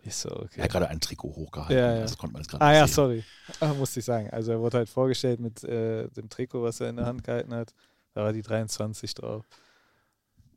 Ich 0.03 0.15
so, 0.15 0.29
okay. 0.31 0.57
Er 0.57 0.63
hat 0.63 0.71
gerade 0.71 0.87
ein 0.89 0.99
Trikot 0.99 1.35
hochgehalten. 1.35 1.77
Ja, 1.77 1.95
ja. 1.95 2.01
Das 2.01 2.17
konnte 2.17 2.33
man 2.33 2.41
jetzt 2.41 2.49
gerade 2.51 2.63
Ah 2.63 2.73
ja, 2.73 2.87
sehen. 2.87 2.93
sorry. 2.93 3.23
Ah, 3.59 3.73
musste 3.73 3.99
ich 3.99 4.05
sagen. 4.05 4.29
Also 4.31 4.51
er 4.51 4.59
wurde 4.59 4.77
halt 4.77 4.89
vorgestellt 4.89 5.39
mit 5.39 5.63
äh, 5.63 6.07
dem 6.09 6.29
Trikot, 6.29 6.61
was 6.63 6.79
er 6.79 6.89
in 6.89 6.97
der 6.97 7.05
Hand 7.05 7.23
gehalten 7.23 7.53
hat. 7.53 7.73
Da 8.13 8.23
war 8.23 8.33
die 8.33 8.41
23 8.41 9.13
drauf. 9.13 9.45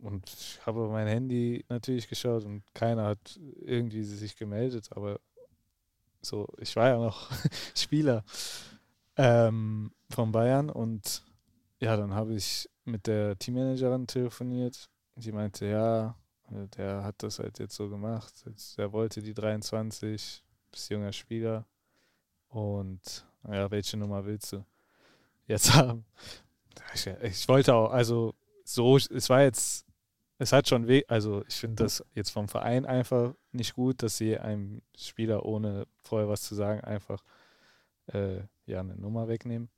Und 0.01 0.29
ich 0.29 0.59
habe 0.67 0.81
auf 0.81 0.91
mein 0.91 1.07
Handy 1.07 1.65
natürlich 1.69 2.09
geschaut 2.09 2.45
und 2.45 2.63
keiner 2.75 3.05
hat 3.05 3.39
irgendwie 3.61 4.03
sich 4.03 4.35
gemeldet, 4.37 4.89
aber 4.91 5.21
so, 6.21 6.49
ich 6.59 6.75
war 6.75 6.89
ja 6.89 6.99
noch 6.99 7.31
Spieler 7.77 8.25
ähm, 9.17 9.93
von 10.11 10.33
Bayern 10.33 10.71
und 10.71 11.23
ja, 11.79 11.97
dann 11.97 12.15
habe 12.15 12.35
ich 12.35 12.69
mit 12.85 13.07
der 13.07 13.39
Teammanagerin 13.39 14.07
telefoniert. 14.07 14.89
Die 15.17 15.31
meinte, 15.33 15.67
ja, 15.67 16.17
der 16.51 17.03
hat 17.05 17.23
das 17.23 17.39
halt 17.39 17.59
jetzt 17.59 17.75
so 17.75 17.89
gemacht. 17.89 18.33
Jetzt, 18.47 18.79
der 18.79 18.93
wollte 18.93 19.23
die 19.23 19.35
23, 19.35 20.43
bist 20.71 20.91
junger 20.91 21.13
Spieler. 21.13 21.67
Und 22.49 23.27
ja, 23.49 23.71
welche 23.71 23.97
Nummer 23.97 24.25
willst 24.25 24.53
du 24.53 24.65
jetzt 25.47 25.73
haben? 25.75 26.05
Ich, 26.95 27.07
ich 27.07 27.49
wollte 27.49 27.75
auch, 27.75 27.91
also 27.91 28.35
so, 28.65 28.97
es 28.97 29.29
war 29.29 29.43
jetzt, 29.43 29.87
es 30.39 30.53
hat 30.53 30.69
schon 30.69 30.87
weh, 30.87 31.03
also 31.09 31.45
ich 31.47 31.55
finde 31.55 31.85
das 31.85 32.05
jetzt 32.15 32.31
vom 32.31 32.49
Verein 32.49 32.87
einfach 32.87 33.35
nicht 33.53 33.75
gut, 33.75 34.03
dass 34.03 34.17
sie 34.17 34.39
einem 34.39 34.83
Spieler 34.97 35.45
ohne 35.45 35.87
vorher 36.03 36.29
was 36.29 36.43
zu 36.43 36.55
sagen 36.55 36.81
einfach 36.83 37.23
äh, 38.07 38.41
ja 38.67 38.81
eine 38.81 38.97
Nummer 38.97 39.29
wegnehmen. 39.29 39.71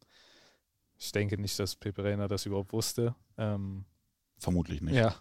Ich 0.97 1.13
denke 1.13 1.39
nicht, 1.39 1.59
dass 1.59 1.77
Pepe 1.77 2.05
Reina 2.05 2.29
das 2.29 2.47
überhaupt 2.47 2.73
wusste. 2.73 3.15
Ähm, 3.37 3.85
Vermutlich 4.39 4.81
nicht. 4.81 4.95
ja. 4.95 5.15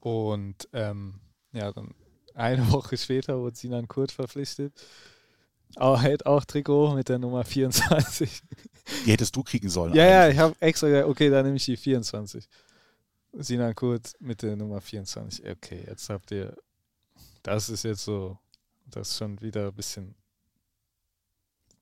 Und 0.00 0.68
ähm, 0.72 1.20
ja, 1.52 1.72
dann 1.72 1.94
eine 2.34 2.68
Woche 2.72 2.96
später 2.96 3.38
wurde 3.38 3.56
Sinan 3.56 3.88
Kurt 3.88 4.12
verpflichtet. 4.12 4.72
Auch, 5.76 6.00
halt 6.02 6.26
auch 6.26 6.44
Trikot 6.44 6.94
mit 6.94 7.08
der 7.08 7.18
Nummer 7.18 7.44
24. 7.44 8.42
Die 9.06 9.12
hättest 9.12 9.34
du 9.34 9.42
kriegen 9.42 9.68
sollen. 9.68 9.94
Ja, 9.94 10.04
ja, 10.04 10.22
eigentlich. 10.22 10.34
ich 10.34 10.40
habe 10.40 10.56
extra 10.60 10.88
gesagt, 10.88 11.08
okay, 11.08 11.30
dann 11.30 11.44
nehme 11.46 11.56
ich 11.56 11.64
die 11.64 11.76
24. 11.76 12.46
Sinan 13.32 13.74
Kurt 13.74 14.12
mit 14.20 14.42
der 14.42 14.56
Nummer 14.56 14.80
24. 14.80 15.48
Okay, 15.48 15.84
jetzt 15.86 16.10
habt 16.10 16.30
ihr, 16.30 16.54
das 17.42 17.70
ist 17.70 17.84
jetzt 17.84 18.04
so, 18.04 18.38
das 18.86 19.10
ist 19.10 19.18
schon 19.18 19.40
wieder 19.40 19.68
ein 19.68 19.74
bisschen. 19.74 20.14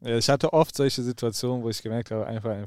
Ja, 0.02 0.16
ich 0.16 0.28
hatte 0.28 0.52
oft 0.52 0.76
solche 0.76 1.02
Situationen, 1.02 1.64
wo 1.64 1.68
ich 1.68 1.82
gemerkt 1.82 2.12
habe, 2.12 2.26
einfach 2.26 2.50
ein, 2.50 2.64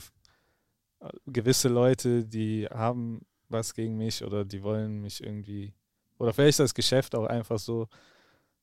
gewisse 1.26 1.69
Leute, 1.69 2.26
die 2.26 2.67
haben 2.67 3.26
was 3.49 3.73
gegen 3.73 3.97
mich 3.97 4.23
oder 4.23 4.45
die 4.45 4.63
wollen 4.63 5.01
mich 5.01 5.23
irgendwie, 5.23 5.73
oder 6.17 6.34
vielleicht 6.34 6.60
ist 6.60 6.60
das 6.60 6.73
Geschäft 6.73 7.15
auch 7.15 7.25
einfach 7.25 7.60
so, 7.60 7.88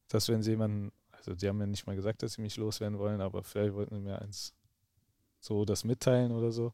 dass 0.09 0.29
wenn 0.29 0.43
sie 0.43 0.53
jemanden, 0.53 0.93
also 1.13 1.35
die 1.35 1.49
haben 1.49 1.59
mir 1.59 1.67
nicht 1.67 1.87
mal 1.87 1.97
gesagt, 1.97 2.23
dass 2.23 2.35
sie 2.35 2.43
mich 2.43 2.57
loswerden 2.57 2.99
wollen, 2.99 3.21
aber 3.21 3.43
vielleicht 3.43 3.75
wollten 3.75 3.95
sie 3.95 4.01
mir 4.01 4.21
eins 4.21 4.55
so 5.41 5.65
das 5.65 5.85
mitteilen 5.85 6.33
oder 6.33 6.53
so. 6.53 6.73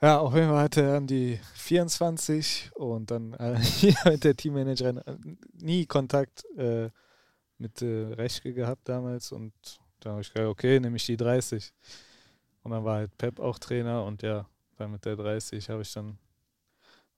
Ja, 0.00 0.20
auf 0.20 0.32
jeden 0.34 0.48
Fall 0.48 0.62
hatte 0.62 0.82
er 0.82 0.92
dann 0.94 1.06
die 1.08 1.40
24 1.54 2.70
und 2.74 3.10
dann 3.10 3.32
äh, 3.34 3.58
mit 4.04 4.22
der 4.22 4.36
Teammanagerin 4.36 4.98
äh, 4.98 5.16
nie 5.54 5.86
Kontakt 5.86 6.44
äh, 6.56 6.90
mit 7.58 7.82
äh, 7.82 8.14
Reschke 8.14 8.54
gehabt 8.54 8.88
damals 8.88 9.32
und 9.32 9.52
dann 10.00 10.12
habe 10.12 10.22
ich 10.22 10.32
gesagt, 10.32 10.48
okay, 10.48 10.78
nehme 10.78 10.96
ich 10.96 11.06
die 11.06 11.16
30. 11.16 11.72
Und 12.62 12.70
dann 12.70 12.84
war 12.84 12.98
halt 12.98 13.18
Pep 13.18 13.40
auch 13.40 13.58
Trainer 13.58 14.04
und 14.04 14.22
ja, 14.22 14.48
dann 14.76 14.92
mit 14.92 15.04
der 15.04 15.16
30 15.16 15.68
habe 15.68 15.82
ich 15.82 15.92
dann 15.92 16.18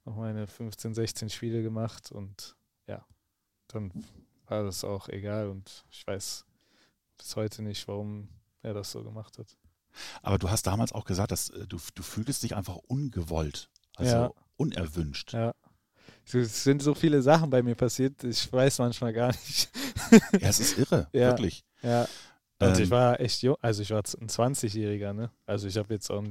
noch 0.04 0.16
meine 0.16 0.46
15, 0.46 0.94
16 0.94 1.30
Spiele 1.30 1.62
gemacht 1.62 2.10
und 2.12 2.56
ja, 2.86 3.04
dann 3.68 3.92
war 4.46 4.64
das 4.64 4.84
auch 4.84 5.08
egal 5.08 5.48
und 5.48 5.84
ich 5.90 6.06
weiß 6.06 6.44
bis 7.18 7.36
heute 7.36 7.62
nicht, 7.62 7.86
warum 7.88 8.28
er 8.62 8.74
das 8.74 8.90
so 8.90 9.02
gemacht 9.04 9.38
hat. 9.38 9.56
Aber 10.22 10.38
du 10.38 10.50
hast 10.50 10.66
damals 10.66 10.92
auch 10.92 11.04
gesagt, 11.04 11.32
dass 11.32 11.50
äh, 11.50 11.66
du, 11.66 11.78
du 11.94 12.02
fühltest 12.02 12.42
dich 12.42 12.54
einfach 12.56 12.76
ungewollt, 12.76 13.68
also 13.96 14.16
Ja. 14.16 14.30
unerwünscht. 14.56 15.32
Ja. 15.32 15.54
Es 16.32 16.62
sind 16.64 16.80
so 16.82 16.94
viele 16.94 17.22
Sachen 17.22 17.50
bei 17.50 17.62
mir 17.62 17.74
passiert, 17.74 18.22
ich 18.24 18.52
weiß 18.52 18.78
manchmal 18.78 19.12
gar 19.12 19.28
nicht. 19.28 19.70
Ja, 20.40 20.48
es 20.48 20.60
ist 20.60 20.78
irre, 20.78 21.08
Ja. 21.12 21.28
wirklich. 21.28 21.64
Ja. 21.82 22.02
Und 22.60 22.76
Ähm, 22.76 22.82
ich 22.82 22.90
war 22.90 23.18
echt 23.20 23.42
jung, 23.42 23.56
also 23.60 23.82
ich 23.82 23.90
war 23.90 23.98
ein 23.98 24.28
20-Jähriger, 24.28 25.12
ne? 25.12 25.30
Also 25.46 25.66
ich 25.66 25.76
habe 25.76 25.92
jetzt 25.94 26.10
auch, 26.10 26.22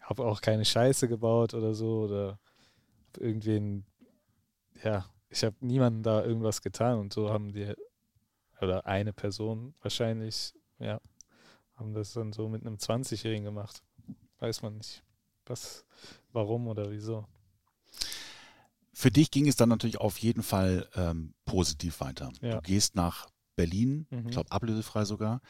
habe 0.00 0.24
auch 0.24 0.40
keine 0.40 0.64
Scheiße 0.64 1.06
gebaut 1.06 1.54
oder 1.54 1.74
so 1.74 2.02
oder 2.04 2.30
hab 2.30 2.38
irgendwen, 3.18 3.84
ja, 4.82 5.06
ich 5.28 5.44
habe 5.44 5.56
niemandem 5.60 6.02
da 6.02 6.24
irgendwas 6.24 6.62
getan 6.62 6.98
und 6.98 7.12
so 7.12 7.30
haben 7.30 7.52
die, 7.52 7.74
oder 8.60 8.86
eine 8.86 9.12
Person 9.12 9.74
wahrscheinlich, 9.82 10.54
ja, 10.78 11.00
haben 11.74 11.94
das 11.94 12.12
dann 12.12 12.32
so 12.32 12.48
mit 12.48 12.64
einem 12.64 12.76
20-Jährigen 12.76 13.44
gemacht. 13.44 13.82
Weiß 14.38 14.62
man 14.62 14.76
nicht, 14.76 15.02
was, 15.46 15.84
warum 16.32 16.68
oder 16.68 16.90
wieso. 16.90 17.26
Für 18.92 19.10
dich 19.10 19.30
ging 19.30 19.46
es 19.46 19.56
dann 19.56 19.68
natürlich 19.68 19.98
auf 19.98 20.18
jeden 20.18 20.42
Fall 20.42 20.88
ähm, 20.94 21.34
positiv 21.44 22.00
weiter. 22.00 22.32
Ja. 22.40 22.56
Du 22.56 22.62
gehst 22.62 22.96
nach 22.96 23.26
Berlin, 23.56 24.06
Mhm. 24.10 24.26
ich 24.26 24.30
glaube 24.32 24.52
ablösefrei 24.52 25.04
sogar, 25.04 25.40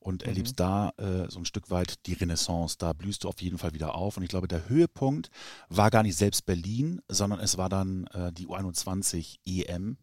und 0.00 0.22
Mhm. 0.22 0.28
erlebst 0.28 0.58
da 0.58 0.90
äh, 0.96 1.28
so 1.30 1.38
ein 1.40 1.44
Stück 1.44 1.70
weit 1.70 2.06
die 2.06 2.14
Renaissance. 2.14 2.76
Da 2.78 2.92
blühst 2.92 3.24
du 3.24 3.28
auf 3.28 3.42
jeden 3.42 3.58
Fall 3.58 3.74
wieder 3.74 3.94
auf. 3.94 4.16
Und 4.16 4.22
ich 4.22 4.28
glaube, 4.30 4.48
der 4.48 4.68
Höhepunkt 4.68 5.30
war 5.68 5.90
gar 5.90 6.02
nicht 6.02 6.16
selbst 6.16 6.46
Berlin, 6.46 7.02
sondern 7.08 7.40
es 7.40 7.58
war 7.58 7.68
dann 7.68 8.06
äh, 8.08 8.32
die 8.32 8.46
U21 8.46 9.38
EM 9.44 9.98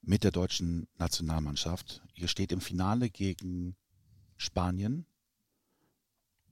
mit 0.00 0.24
der 0.24 0.30
deutschen 0.30 0.88
Nationalmannschaft. 0.96 2.02
Ihr 2.14 2.28
steht 2.28 2.52
im 2.52 2.60
Finale 2.60 3.10
gegen 3.10 3.76
Spanien 4.36 5.04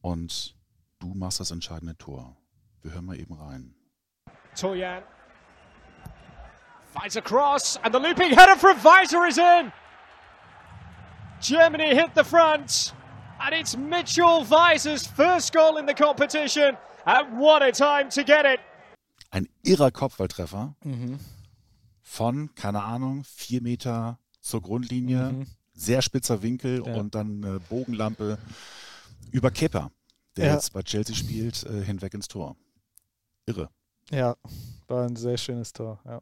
und 0.00 0.56
du 0.98 1.14
machst 1.14 1.40
das 1.40 1.50
entscheidende 1.52 1.96
Tor. 1.96 2.36
Wir 2.82 2.92
hören 2.92 3.04
mal 3.06 3.18
eben 3.18 3.34
rein. 3.34 3.74
Toyan 4.58 5.02
a 6.94 7.20
cross, 7.20 7.78
and 7.82 7.94
the 7.94 8.00
looping 8.00 8.30
header 8.30 8.56
from 8.56 8.76
Weiser 8.82 9.28
is 9.28 9.38
in. 9.38 9.70
Germany 11.40 11.94
hit 11.94 12.10
the 12.14 12.24
front, 12.24 12.94
and 13.38 13.52
it's 13.52 13.76
Mitchell 13.76 14.44
Weiser's 14.48 15.06
first 15.06 15.52
goal 15.52 15.78
in 15.78 15.86
the 15.86 15.94
competition. 15.94 16.76
And 17.04 17.38
what 17.38 17.62
a 17.62 17.70
time 17.70 18.08
to 18.10 18.22
get 18.24 18.44
it! 18.44 18.60
Ein 19.30 19.48
irrer 19.62 19.90
Kopfballtreffer 19.90 20.74
Mhm. 20.84 21.18
von, 22.02 22.54
keine 22.54 22.82
Ahnung, 22.82 23.24
vier 23.24 23.60
Meter 23.62 24.18
zur 24.40 24.62
Grundlinie, 24.62 25.32
Mhm. 25.32 25.46
sehr 25.74 26.00
spitzer 26.02 26.42
Winkel 26.42 26.82
Ja. 26.86 26.94
und 26.94 27.14
dann 27.14 27.42
äh, 27.42 27.58
Bogenlampe 27.68 28.38
über 29.30 29.50
Kepper, 29.50 29.90
der 30.36 30.46
Ja. 30.46 30.54
jetzt 30.54 30.72
bei 30.72 30.82
Chelsea 30.82 31.14
spielt, 31.14 31.64
äh, 31.64 31.82
hinweg 31.84 32.14
ins 32.14 32.28
Tor. 32.28 32.56
Irre. 33.46 33.68
Ja, 34.10 34.36
war 34.88 35.04
ein 35.06 35.16
sehr 35.16 35.36
schönes 35.36 35.72
Tor, 35.72 36.00
ja. 36.04 36.20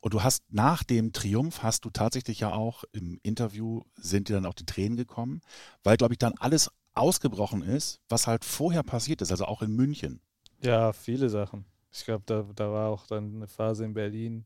Und 0.00 0.14
du 0.14 0.22
hast 0.22 0.42
nach 0.48 0.84
dem 0.84 1.12
Triumph, 1.12 1.62
hast 1.62 1.84
du 1.84 1.90
tatsächlich 1.90 2.40
ja 2.40 2.52
auch 2.52 2.84
im 2.92 3.18
Interview, 3.22 3.82
sind 3.96 4.28
dir 4.28 4.34
dann 4.34 4.46
auch 4.46 4.54
die 4.54 4.66
Tränen 4.66 4.96
gekommen, 4.96 5.40
weil, 5.82 5.96
glaube 5.96 6.14
ich, 6.14 6.18
dann 6.18 6.34
alles 6.38 6.70
ausgebrochen 6.94 7.62
ist, 7.62 8.00
was 8.08 8.26
halt 8.26 8.44
vorher 8.44 8.82
passiert 8.82 9.22
ist, 9.22 9.30
also 9.30 9.46
auch 9.46 9.62
in 9.62 9.74
München. 9.74 10.20
Ja, 10.62 10.92
viele 10.92 11.28
Sachen. 11.28 11.64
Ich 11.92 12.04
glaube, 12.04 12.24
da, 12.26 12.44
da 12.54 12.70
war 12.70 12.90
auch 12.90 13.06
dann 13.06 13.36
eine 13.36 13.46
Phase 13.46 13.84
in 13.84 13.94
Berlin. 13.94 14.44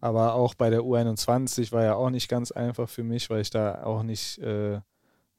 Aber 0.00 0.34
auch 0.34 0.54
bei 0.54 0.70
der 0.70 0.80
U21 0.80 1.72
war 1.72 1.84
ja 1.84 1.94
auch 1.94 2.10
nicht 2.10 2.28
ganz 2.28 2.52
einfach 2.52 2.88
für 2.88 3.02
mich, 3.02 3.28
weil 3.28 3.42
ich 3.42 3.50
da 3.50 3.84
auch 3.84 4.02
nicht 4.02 4.38
äh, 4.38 4.80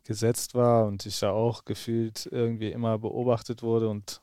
gesetzt 0.04 0.54
war 0.54 0.86
und 0.86 1.06
ich 1.06 1.20
da 1.20 1.32
auch 1.32 1.66
gefühlt 1.66 2.28
irgendwie 2.32 2.72
immer 2.72 2.98
beobachtet 3.00 3.64
wurde 3.64 3.90
und 3.90 4.22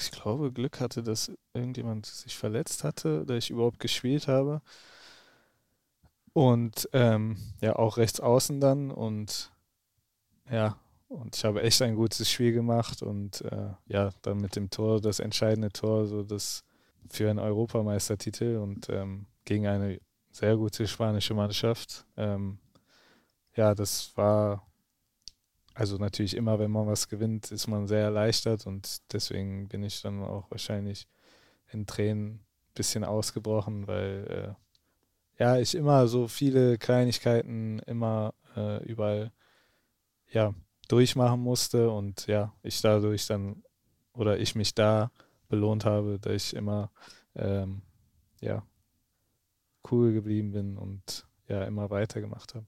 ich 0.00 0.10
glaube, 0.10 0.52
Glück 0.52 0.80
hatte, 0.80 1.02
dass 1.02 1.32
irgendjemand 1.54 2.06
sich 2.06 2.36
verletzt 2.36 2.84
hatte, 2.84 3.24
dass 3.26 3.44
ich 3.44 3.50
überhaupt 3.50 3.78
gespielt 3.80 4.28
habe. 4.28 4.62
Und 6.32 6.88
ähm, 6.92 7.36
ja, 7.60 7.76
auch 7.76 7.96
rechts 7.96 8.20
außen 8.20 8.60
dann 8.60 8.90
und 8.90 9.50
ja, 10.50 10.76
und 11.08 11.36
ich 11.36 11.44
habe 11.44 11.62
echt 11.62 11.82
ein 11.82 11.96
gutes 11.96 12.30
Spiel 12.30 12.52
gemacht 12.52 13.02
und 13.02 13.40
äh, 13.42 13.70
ja, 13.86 14.10
dann 14.22 14.38
mit 14.38 14.54
dem 14.54 14.70
Tor, 14.70 15.00
das 15.00 15.18
entscheidende 15.18 15.70
Tor, 15.70 16.06
so 16.06 16.22
das 16.22 16.62
für 17.10 17.28
einen 17.28 17.40
Europameistertitel 17.40 18.58
und 18.58 18.88
ähm, 18.90 19.26
gegen 19.44 19.66
eine 19.66 20.00
sehr 20.30 20.56
gute 20.56 20.86
spanische 20.86 21.34
Mannschaft. 21.34 22.06
Ähm, 22.16 22.58
ja, 23.56 23.74
das 23.74 24.16
war 24.16 24.69
also 25.80 25.96
natürlich 25.96 26.36
immer, 26.36 26.58
wenn 26.58 26.70
man 26.70 26.86
was 26.86 27.08
gewinnt, 27.08 27.50
ist 27.50 27.66
man 27.66 27.86
sehr 27.86 28.02
erleichtert 28.02 28.66
und 28.66 29.00
deswegen 29.14 29.66
bin 29.66 29.82
ich 29.82 30.02
dann 30.02 30.22
auch 30.22 30.50
wahrscheinlich 30.50 31.08
in 31.72 31.86
Tränen 31.86 32.34
ein 32.34 32.40
bisschen 32.74 33.02
ausgebrochen, 33.02 33.86
weil 33.86 34.56
äh, 35.38 35.42
ja, 35.42 35.56
ich 35.56 35.74
immer 35.74 36.06
so 36.06 36.28
viele 36.28 36.76
Kleinigkeiten 36.76 37.78
immer 37.86 38.34
äh, 38.56 38.84
überall 38.84 39.32
ja, 40.28 40.52
durchmachen 40.88 41.40
musste 41.40 41.88
und 41.88 42.26
ja, 42.26 42.52
ich 42.62 42.82
dadurch 42.82 43.26
dann 43.26 43.62
oder 44.12 44.38
ich 44.38 44.54
mich 44.54 44.74
da 44.74 45.10
belohnt 45.48 45.86
habe, 45.86 46.18
dass 46.18 46.34
ich 46.34 46.56
immer 46.56 46.90
ähm, 47.34 47.80
ja, 48.42 48.66
cool 49.90 50.12
geblieben 50.12 50.52
bin 50.52 50.76
und 50.76 51.26
ja, 51.48 51.64
immer 51.64 51.88
weitergemacht 51.88 52.54
habe. 52.54 52.66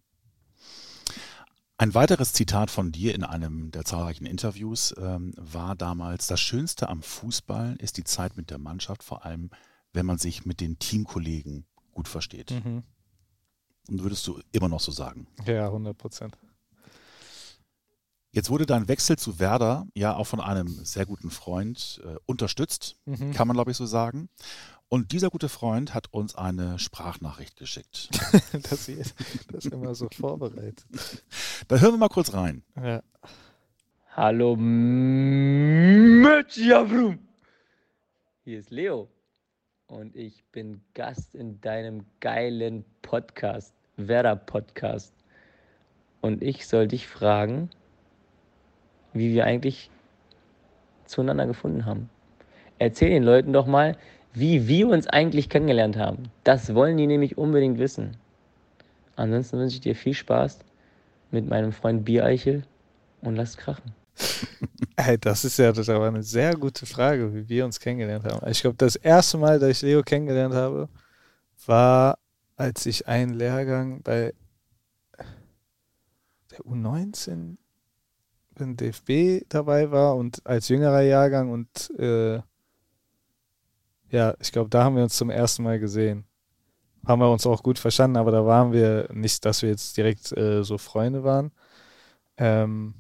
Ein 1.83 1.95
weiteres 1.95 2.33
Zitat 2.33 2.71
von 2.71 2.92
dir 2.92 3.12
in 3.12 3.25
einem 3.25 3.73
der 3.73 3.85
zahlreichen 3.85 4.25
Interviews 4.25 4.95
ähm, 4.97 5.33
war 5.37 5.75
damals, 5.75 6.29
das 6.29 6.38
Schönste 6.38 6.88
am 6.88 7.03
Fußball 7.03 7.75
ist 7.81 7.97
die 7.97 8.05
Zeit 8.05 8.37
mit 8.37 8.51
der 8.51 8.59
Mannschaft, 8.59 9.03
vor 9.03 9.25
allem 9.25 9.51
wenn 9.92 10.07
man 10.07 10.16
sich 10.16 10.47
mit 10.47 10.61
den 10.61 10.79
Teamkollegen 10.79 11.66
gut 11.90 12.07
versteht. 12.07 12.53
Mhm. 12.53 12.85
Und 13.88 14.03
würdest 14.05 14.25
du 14.29 14.40
immer 14.53 14.68
noch 14.68 14.79
so 14.79 14.92
sagen? 14.92 15.27
Ja, 15.45 15.66
100 15.66 15.99
Prozent. 15.99 16.38
Jetzt 18.35 18.49
wurde 18.49 18.64
dein 18.64 18.88
Wechsel 18.88 19.18
zu 19.18 19.38
Werder 19.38 19.87
ja 19.95 20.16
auch 20.16 20.27
von 20.27 20.40
einem 20.40 20.66
sehr 20.66 21.05
guten 21.05 21.31
Freund 21.31 22.01
äh, 22.03 22.16
unterstützt, 22.25 22.97
mhm. 23.05 23.35
kann 23.35 23.47
man 23.47 23.55
glaube 23.55 23.73
ich 23.73 23.77
so 23.77 23.85
sagen. 23.85 24.31
Und 24.88 25.12
dieser 25.12 25.29
gute 25.29 25.51
Freund 25.51 25.92
hat 25.92 26.11
uns 26.12 26.35
eine 26.35 26.79
Sprachnachricht 26.79 27.57
geschickt. 27.57 28.09
das, 28.71 28.87
hier, 28.87 29.05
das 29.53 29.66
ist 29.66 29.73
immer 29.73 29.95
so 29.95 30.09
vorbereitet. 30.18 30.87
Da 31.68 31.77
hören 31.77 31.92
wir 31.92 31.99
mal 31.99 32.09
kurz 32.09 32.33
rein. 32.33 32.62
Ja. 32.83 33.03
Hallo 34.16 34.57
Mütjavrum. 34.57 36.38
Hier 38.45 38.59
ist 38.59 38.71
Leo 38.71 39.11
und 39.88 40.16
ich 40.16 40.42
bin 40.53 40.81
Gast 40.95 41.35
in 41.35 41.61
deinem 41.61 42.07
geilen 42.21 42.87
Podcast, 43.03 43.75
Werder 43.99 44.37
Podcast. 44.37 45.12
Und 46.23 46.42
ich 46.42 46.66
soll 46.66 46.88
dich 46.88 47.07
fragen, 47.07 47.68
wie 49.12 49.33
wir 49.33 49.44
eigentlich 49.44 49.90
zueinander 51.07 51.46
gefunden 51.46 51.85
haben. 51.85 52.09
Erzähl 52.79 53.11
den 53.11 53.22
Leuten 53.22 53.53
doch 53.53 53.66
mal, 53.66 53.96
wie 54.33 54.66
wir 54.66 54.88
uns 54.88 55.07
eigentlich 55.07 55.48
kennengelernt 55.48 55.96
haben. 55.96 56.25
Das 56.44 56.75
wollen 56.75 56.96
die 56.96 57.07
nämlich 57.07 57.37
unbedingt 57.37 57.79
wissen. 57.79 58.16
Ansonsten 59.16 59.59
wünsche 59.59 59.77
ich 59.77 59.81
dir 59.83 59.94
viel 59.94 60.14
Spaß 60.14 60.59
mit 61.31 61.48
meinem 61.48 61.72
Freund 61.72 62.05
Biereichel 62.05 62.62
und 63.20 63.37
lass 63.37 63.57
krachen. 63.57 63.92
Hey, 64.94 65.16
das 65.18 65.44
ist 65.44 65.59
ja 65.59 65.72
das 65.72 65.88
aber 65.88 66.07
eine 66.07 66.22
sehr 66.22 66.55
gute 66.55 66.85
Frage, 66.85 67.35
wie 67.35 67.48
wir 67.48 67.64
uns 67.64 67.81
kennengelernt 67.81 68.25
haben. 68.25 68.46
Ich 68.48 68.61
glaube, 68.61 68.77
das 68.77 68.94
erste 68.94 69.38
Mal, 69.38 69.59
dass 69.59 69.70
ich 69.70 69.83
Leo 69.83 70.03
kennengelernt 70.03 70.55
habe, 70.55 70.88
war, 71.66 72.18
als 72.57 72.85
ich 72.85 73.09
einen 73.09 73.33
Lehrgang 73.33 74.03
bei 74.03 74.35
der 76.51 76.59
U19 76.61 77.57
beim 78.55 78.77
DFB 78.77 79.45
dabei 79.49 79.91
war 79.91 80.17
und 80.17 80.45
als 80.47 80.69
jüngerer 80.69 81.03
Jahrgang 81.03 81.51
und 81.51 81.91
äh, 81.99 82.41
ja, 84.11 84.35
ich 84.41 84.53
glaube, 84.53 84.69
da 84.69 84.85
haben 84.85 84.97
wir 84.97 85.03
uns 85.03 85.17
zum 85.17 85.31
ersten 85.31 85.62
Mal 85.62 85.79
gesehen. 85.79 86.27
Haben 87.07 87.23
wir 87.23 87.31
uns 87.31 87.47
auch 87.47 87.62
gut 87.62 87.79
verstanden, 87.79 88.19
aber 88.19 88.31
da 88.31 88.45
waren 88.47 88.73
wir 88.73 89.09
nicht, 89.12 89.45
dass 89.45 89.62
wir 89.62 89.71
jetzt 89.71 89.97
direkt 89.97 90.37
äh, 90.37 90.62
so 90.62 90.79
Freunde 90.79 91.25
waren. 91.25 91.51
Ähm, 92.37 92.95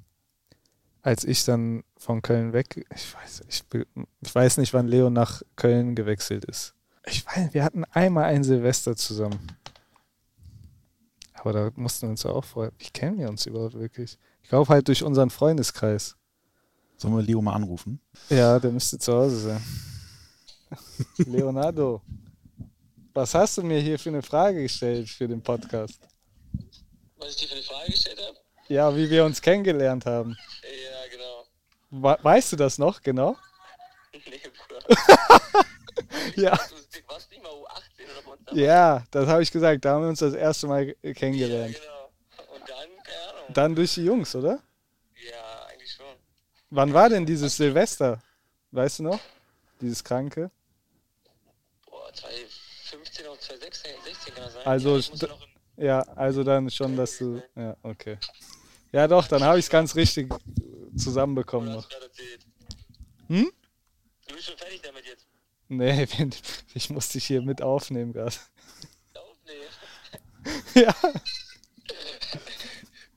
als 1.02 1.24
ich 1.24 1.44
dann 1.44 1.84
von 1.96 2.22
Köln 2.22 2.52
weg, 2.52 2.86
ich 2.94 3.14
weiß, 3.14 3.42
ich, 3.48 3.64
ich 4.20 4.34
weiß 4.34 4.56
nicht, 4.56 4.72
wann 4.72 4.88
Leo 4.88 5.10
nach 5.10 5.42
Köln 5.56 5.94
gewechselt 5.94 6.44
ist. 6.46 6.74
Ich 7.06 7.26
weiß, 7.26 7.52
wir 7.52 7.62
hatten 7.62 7.84
einmal 7.84 8.24
ein 8.24 8.44
Silvester 8.44 8.96
zusammen. 8.96 9.40
Aber 11.34 11.52
da 11.52 11.70
mussten 11.74 12.06
wir 12.06 12.10
uns 12.10 12.22
ja 12.22 12.30
auch 12.30 12.44
vorher. 12.44 12.72
Wie 12.78 12.90
kennen 12.90 13.18
wir 13.18 13.28
uns 13.28 13.46
überhaupt 13.46 13.74
wirklich? 13.74 14.16
Ich 14.42 14.48
glaube 14.48 14.68
halt 14.68 14.88
durch 14.88 15.02
unseren 15.02 15.30
Freundeskreis. 15.30 16.16
Sollen 16.96 17.16
wir 17.16 17.22
Leo 17.22 17.42
mal 17.42 17.54
anrufen? 17.54 18.00
Ja, 18.28 18.58
der 18.58 18.70
müsste 18.70 18.98
zu 18.98 19.12
Hause 19.12 19.38
sein. 19.38 19.64
Leonardo, 21.18 22.02
was 23.14 23.34
hast 23.34 23.58
du 23.58 23.62
mir 23.62 23.80
hier 23.80 23.98
für 23.98 24.10
eine 24.10 24.22
Frage 24.22 24.62
gestellt 24.62 25.08
für 25.08 25.28
den 25.28 25.42
Podcast? 25.42 26.00
Was 27.16 27.30
ich 27.30 27.36
dir 27.36 27.48
für 27.48 27.54
eine 27.54 27.62
Frage 27.62 27.90
gestellt 27.90 28.20
habe? 28.26 28.38
Ja, 28.68 28.96
wie 28.96 29.10
wir 29.10 29.24
uns 29.24 29.42
kennengelernt 29.42 30.06
haben. 30.06 30.36
Ja, 30.62 31.08
genau. 31.10 32.18
weißt 32.22 32.52
du 32.52 32.56
das 32.56 32.78
noch, 32.78 33.02
genau? 33.02 33.36
Nee, 34.12 34.40
Bruder. 34.68 35.40
ja. 36.36 36.50
Du 36.56 37.08
warst 37.08 37.30
nicht 37.30 37.42
mal 37.42 37.50
U18 37.50 38.04
oder 38.04 38.38
was? 38.46 38.56
Ja, 38.56 39.04
das 39.10 39.26
habe 39.26 39.42
ich 39.42 39.50
gesagt. 39.50 39.84
Da 39.84 39.94
haben 39.94 40.02
wir 40.02 40.08
uns 40.08 40.20
das 40.20 40.34
erste 40.34 40.66
Mal 40.66 40.94
kennengelernt. 41.14 41.74
Ja, 41.74 41.80
genau. 41.80 42.54
Und 42.54 42.68
dann, 42.68 42.88
keine 43.02 43.32
Ahnung. 43.32 43.41
Dann 43.52 43.74
durch 43.74 43.94
die 43.94 44.04
Jungs, 44.04 44.34
oder? 44.34 44.62
Ja, 45.30 45.66
eigentlich 45.66 45.92
schon. 45.92 46.16
Wann 46.70 46.92
war 46.92 47.08
denn 47.08 47.26
dieses 47.26 47.56
Silvester? 47.56 48.22
Weißt 48.70 49.00
du 49.00 49.04
noch? 49.04 49.20
Dieses 49.80 50.02
Kranke? 50.02 50.50
Boah, 51.86 52.12
2015 52.12 53.26
auf 53.26 53.38
2016 53.38 54.34
kann 54.34 54.44
das 54.44 54.54
sein. 54.54 54.66
Also, 54.66 54.98
ja, 54.98 55.28
ja, 55.76 56.00
also 56.14 56.44
dann 56.44 56.70
schon, 56.70 56.96
dass 56.96 57.18
du. 57.18 57.42
Ja, 57.56 57.76
okay. 57.82 58.18
Ja, 58.92 59.08
doch, 59.08 59.26
dann 59.26 59.42
habe 59.42 59.58
ich 59.58 59.66
es 59.66 59.70
ganz 59.70 59.96
richtig 59.96 60.32
zusammenbekommen 60.96 61.72
noch. 61.72 61.88
Hm? 63.28 63.50
Du 64.28 64.34
bist 64.34 64.46
schon 64.46 64.56
fertig 64.56 64.82
damit 64.82 65.04
jetzt? 65.06 65.26
Nee, 65.68 66.06
ich 66.74 66.90
muss 66.90 67.08
dich 67.08 67.24
hier 67.26 67.40
mit 67.42 67.62
aufnehmen 67.62 68.12
gerade. 68.12 68.36
Aufnehmen? 69.14 70.64
ja. 70.74 70.94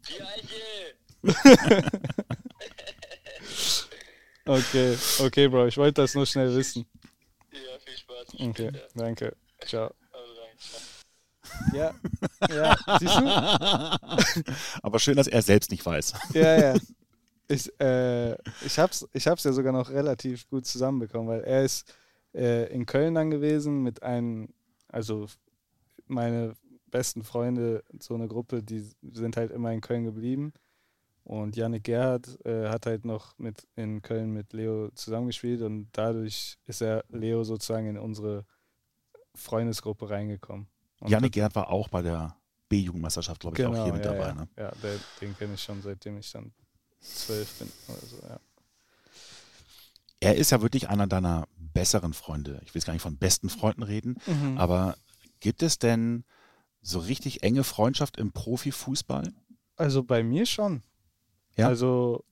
Biereiche! 0.07 0.95
okay, 4.45 4.97
okay, 5.19 5.47
Bro, 5.47 5.67
ich 5.67 5.77
wollte 5.77 6.01
das 6.01 6.15
nur 6.15 6.25
schnell 6.25 6.55
wissen. 6.55 6.87
Ja, 7.51 7.59
viel 7.83 7.97
Spaß. 7.97 8.27
Okay, 8.39 8.71
danke. 8.95 9.35
Ciao. 9.65 9.93
Ja, 11.73 11.93
ja, 12.49 12.75
siehst 12.99 13.15
du? 13.15 13.25
Aber 14.83 14.99
schön, 14.99 15.15
dass 15.15 15.27
er 15.27 15.41
selbst 15.41 15.71
nicht 15.71 15.85
weiß. 15.85 16.13
Ja, 16.33 16.73
ja. 16.73 16.79
Ich, 17.47 17.71
äh, 17.79 18.33
ich 18.65 18.79
hab's, 18.79 19.07
ich 19.13 19.27
hab's 19.27 19.43
ja 19.43 19.53
sogar 19.53 19.71
noch 19.71 19.91
relativ 19.91 20.49
gut 20.49 20.65
zusammenbekommen, 20.65 21.27
weil 21.27 21.41
er 21.41 21.63
ist 21.63 21.93
äh, 22.33 22.73
in 22.73 22.87
Köln 22.87 23.13
dann 23.13 23.29
gewesen 23.29 23.83
mit 23.83 24.01
einem, 24.01 24.49
also 24.87 25.27
meine 26.07 26.55
besten 26.89 27.23
Freunde, 27.23 27.83
so 27.99 28.15
eine 28.15 28.27
Gruppe, 28.27 28.63
die 28.63 28.89
sind 29.11 29.37
halt 29.37 29.51
immer 29.51 29.71
in 29.71 29.81
Köln 29.81 30.05
geblieben. 30.05 30.53
Und 31.25 31.55
Yannick 31.55 31.85
Gerhardt 31.85 32.39
äh, 32.45 32.69
hat 32.69 32.85
halt 32.85 33.03
noch 33.03 33.35
mit 33.39 33.67
in 33.75 34.03
Köln 34.03 34.31
mit 34.31 34.53
Leo 34.53 34.91
zusammengespielt 34.91 35.63
und 35.63 35.89
dadurch 35.91 36.59
ist 36.67 36.81
er 36.81 37.03
Leo 37.09 37.43
sozusagen 37.43 37.87
in 37.87 37.97
unsere 37.97 38.45
Freundesgruppe 39.33 40.07
reingekommen. 40.07 40.67
Und 40.99 41.09
Janik 41.09 41.33
Gerd 41.33 41.55
war 41.55 41.69
auch 41.69 41.89
bei 41.89 42.03
der 42.03 42.37
B-Jugendmeisterschaft, 42.69 43.41
glaube 43.41 43.55
ich, 43.55 43.65
genau, 43.65 43.79
auch 43.79 43.83
hier 43.85 43.93
mit 43.93 44.05
ja, 44.05 44.11
dabei. 44.13 44.27
Ja, 44.27 44.33
ne? 44.35 44.47
ja 44.55 44.71
der, 44.83 44.99
den 45.19 45.35
kenne 45.35 45.55
ich 45.55 45.63
schon, 45.63 45.81
seitdem 45.81 46.19
ich 46.19 46.31
dann 46.31 46.53
zwölf 47.01 47.57
bin. 47.57 47.71
Also, 47.87 48.17
ja. 48.21 48.39
Er 50.19 50.35
ist 50.35 50.51
ja 50.51 50.61
wirklich 50.61 50.89
einer 50.89 51.07
deiner 51.07 51.47
besseren 51.57 52.13
Freunde. 52.13 52.61
Ich 52.63 52.73
will 52.73 52.79
jetzt 52.79 52.85
gar 52.85 52.93
nicht 52.93 53.01
von 53.01 53.17
besten 53.17 53.49
Freunden 53.49 53.81
reden, 53.81 54.17
mhm. 54.27 54.59
aber 54.59 54.95
gibt 55.39 55.63
es 55.63 55.79
denn 55.79 56.23
so 56.81 56.99
richtig 56.99 57.41
enge 57.41 57.63
Freundschaft 57.63 58.17
im 58.17 58.31
Profifußball? 58.31 59.33
Also 59.75 60.03
bei 60.03 60.23
mir 60.23 60.45
schon. 60.45 60.83
Ja. 61.55 61.67
Also 61.67 62.23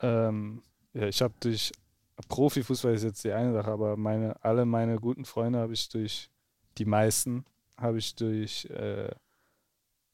ähm, 0.00 0.62
ja, 0.94 1.06
ich 1.06 1.20
habe 1.22 1.34
durch 1.40 1.72
Profifußball 2.28 2.94
ist 2.94 3.04
jetzt 3.04 3.24
die 3.24 3.32
eine 3.32 3.52
Sache, 3.52 3.70
aber 3.70 3.96
meine, 3.96 4.42
alle 4.44 4.64
meine 4.64 4.98
guten 4.98 5.24
Freunde 5.24 5.58
habe 5.58 5.72
ich 5.72 5.88
durch 5.88 6.30
die 6.78 6.84
meisten 6.84 7.44
habe 7.76 7.98
ich 7.98 8.14
durch 8.14 8.66
äh, 8.66 9.10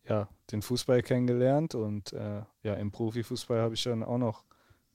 ja, 0.09 0.29
den 0.53 0.63
Fußball 0.63 1.03
kennengelernt 1.03 1.75
und 1.75 2.13
äh, 2.13 2.43
ja, 2.63 2.75
im 2.75 2.93
Profifußball 2.93 3.61
habe 3.61 3.75
ich 3.75 3.83
dann 3.83 4.05
auch 4.05 4.19
noch 4.19 4.45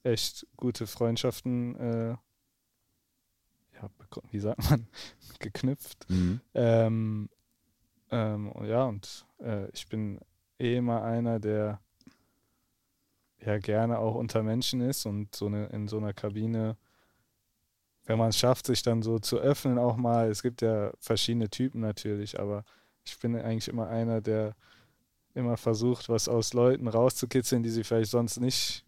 echt 0.03 0.47
gute 0.55 0.87
Freundschaften, 0.87 1.75
äh, 1.75 2.09
ja, 3.73 3.89
wie 4.31 4.39
sagt 4.39 4.69
man, 4.69 4.87
geknüpft. 5.39 6.09
Mhm. 6.09 6.39
Ähm, 6.53 7.29
ähm, 8.09 8.53
ja, 8.63 8.85
und 8.85 9.25
äh, 9.39 9.69
ich 9.71 9.87
bin 9.87 10.19
eh 10.59 10.77
immer 10.77 11.03
einer, 11.03 11.39
der 11.39 11.81
ja 13.43 13.57
gerne 13.57 13.99
auch 13.99 14.15
unter 14.15 14.43
Menschen 14.43 14.81
ist 14.81 15.05
und 15.05 15.35
so 15.35 15.47
eine, 15.47 15.67
in 15.67 15.87
so 15.87 15.97
einer 15.97 16.13
Kabine 16.13 16.77
wenn 18.05 18.17
man 18.17 18.29
es 18.29 18.37
schafft, 18.37 18.65
sich 18.65 18.81
dann 18.83 19.01
so 19.01 19.19
zu 19.19 19.37
öffnen 19.37 19.77
auch 19.77 19.95
mal. 19.95 20.29
Es 20.29 20.41
gibt 20.41 20.61
ja 20.61 20.91
verschiedene 20.99 21.49
Typen 21.49 21.81
natürlich, 21.81 22.39
aber 22.39 22.63
ich 23.05 23.17
bin 23.19 23.35
eigentlich 23.35 23.67
immer 23.67 23.87
einer, 23.87 24.21
der 24.21 24.55
immer 25.33 25.57
versucht, 25.57 26.09
was 26.09 26.27
aus 26.27 26.53
Leuten 26.53 26.87
rauszukitzeln, 26.87 27.63
die 27.63 27.69
sie 27.69 27.83
vielleicht 27.83 28.11
sonst 28.11 28.39
nicht 28.39 28.85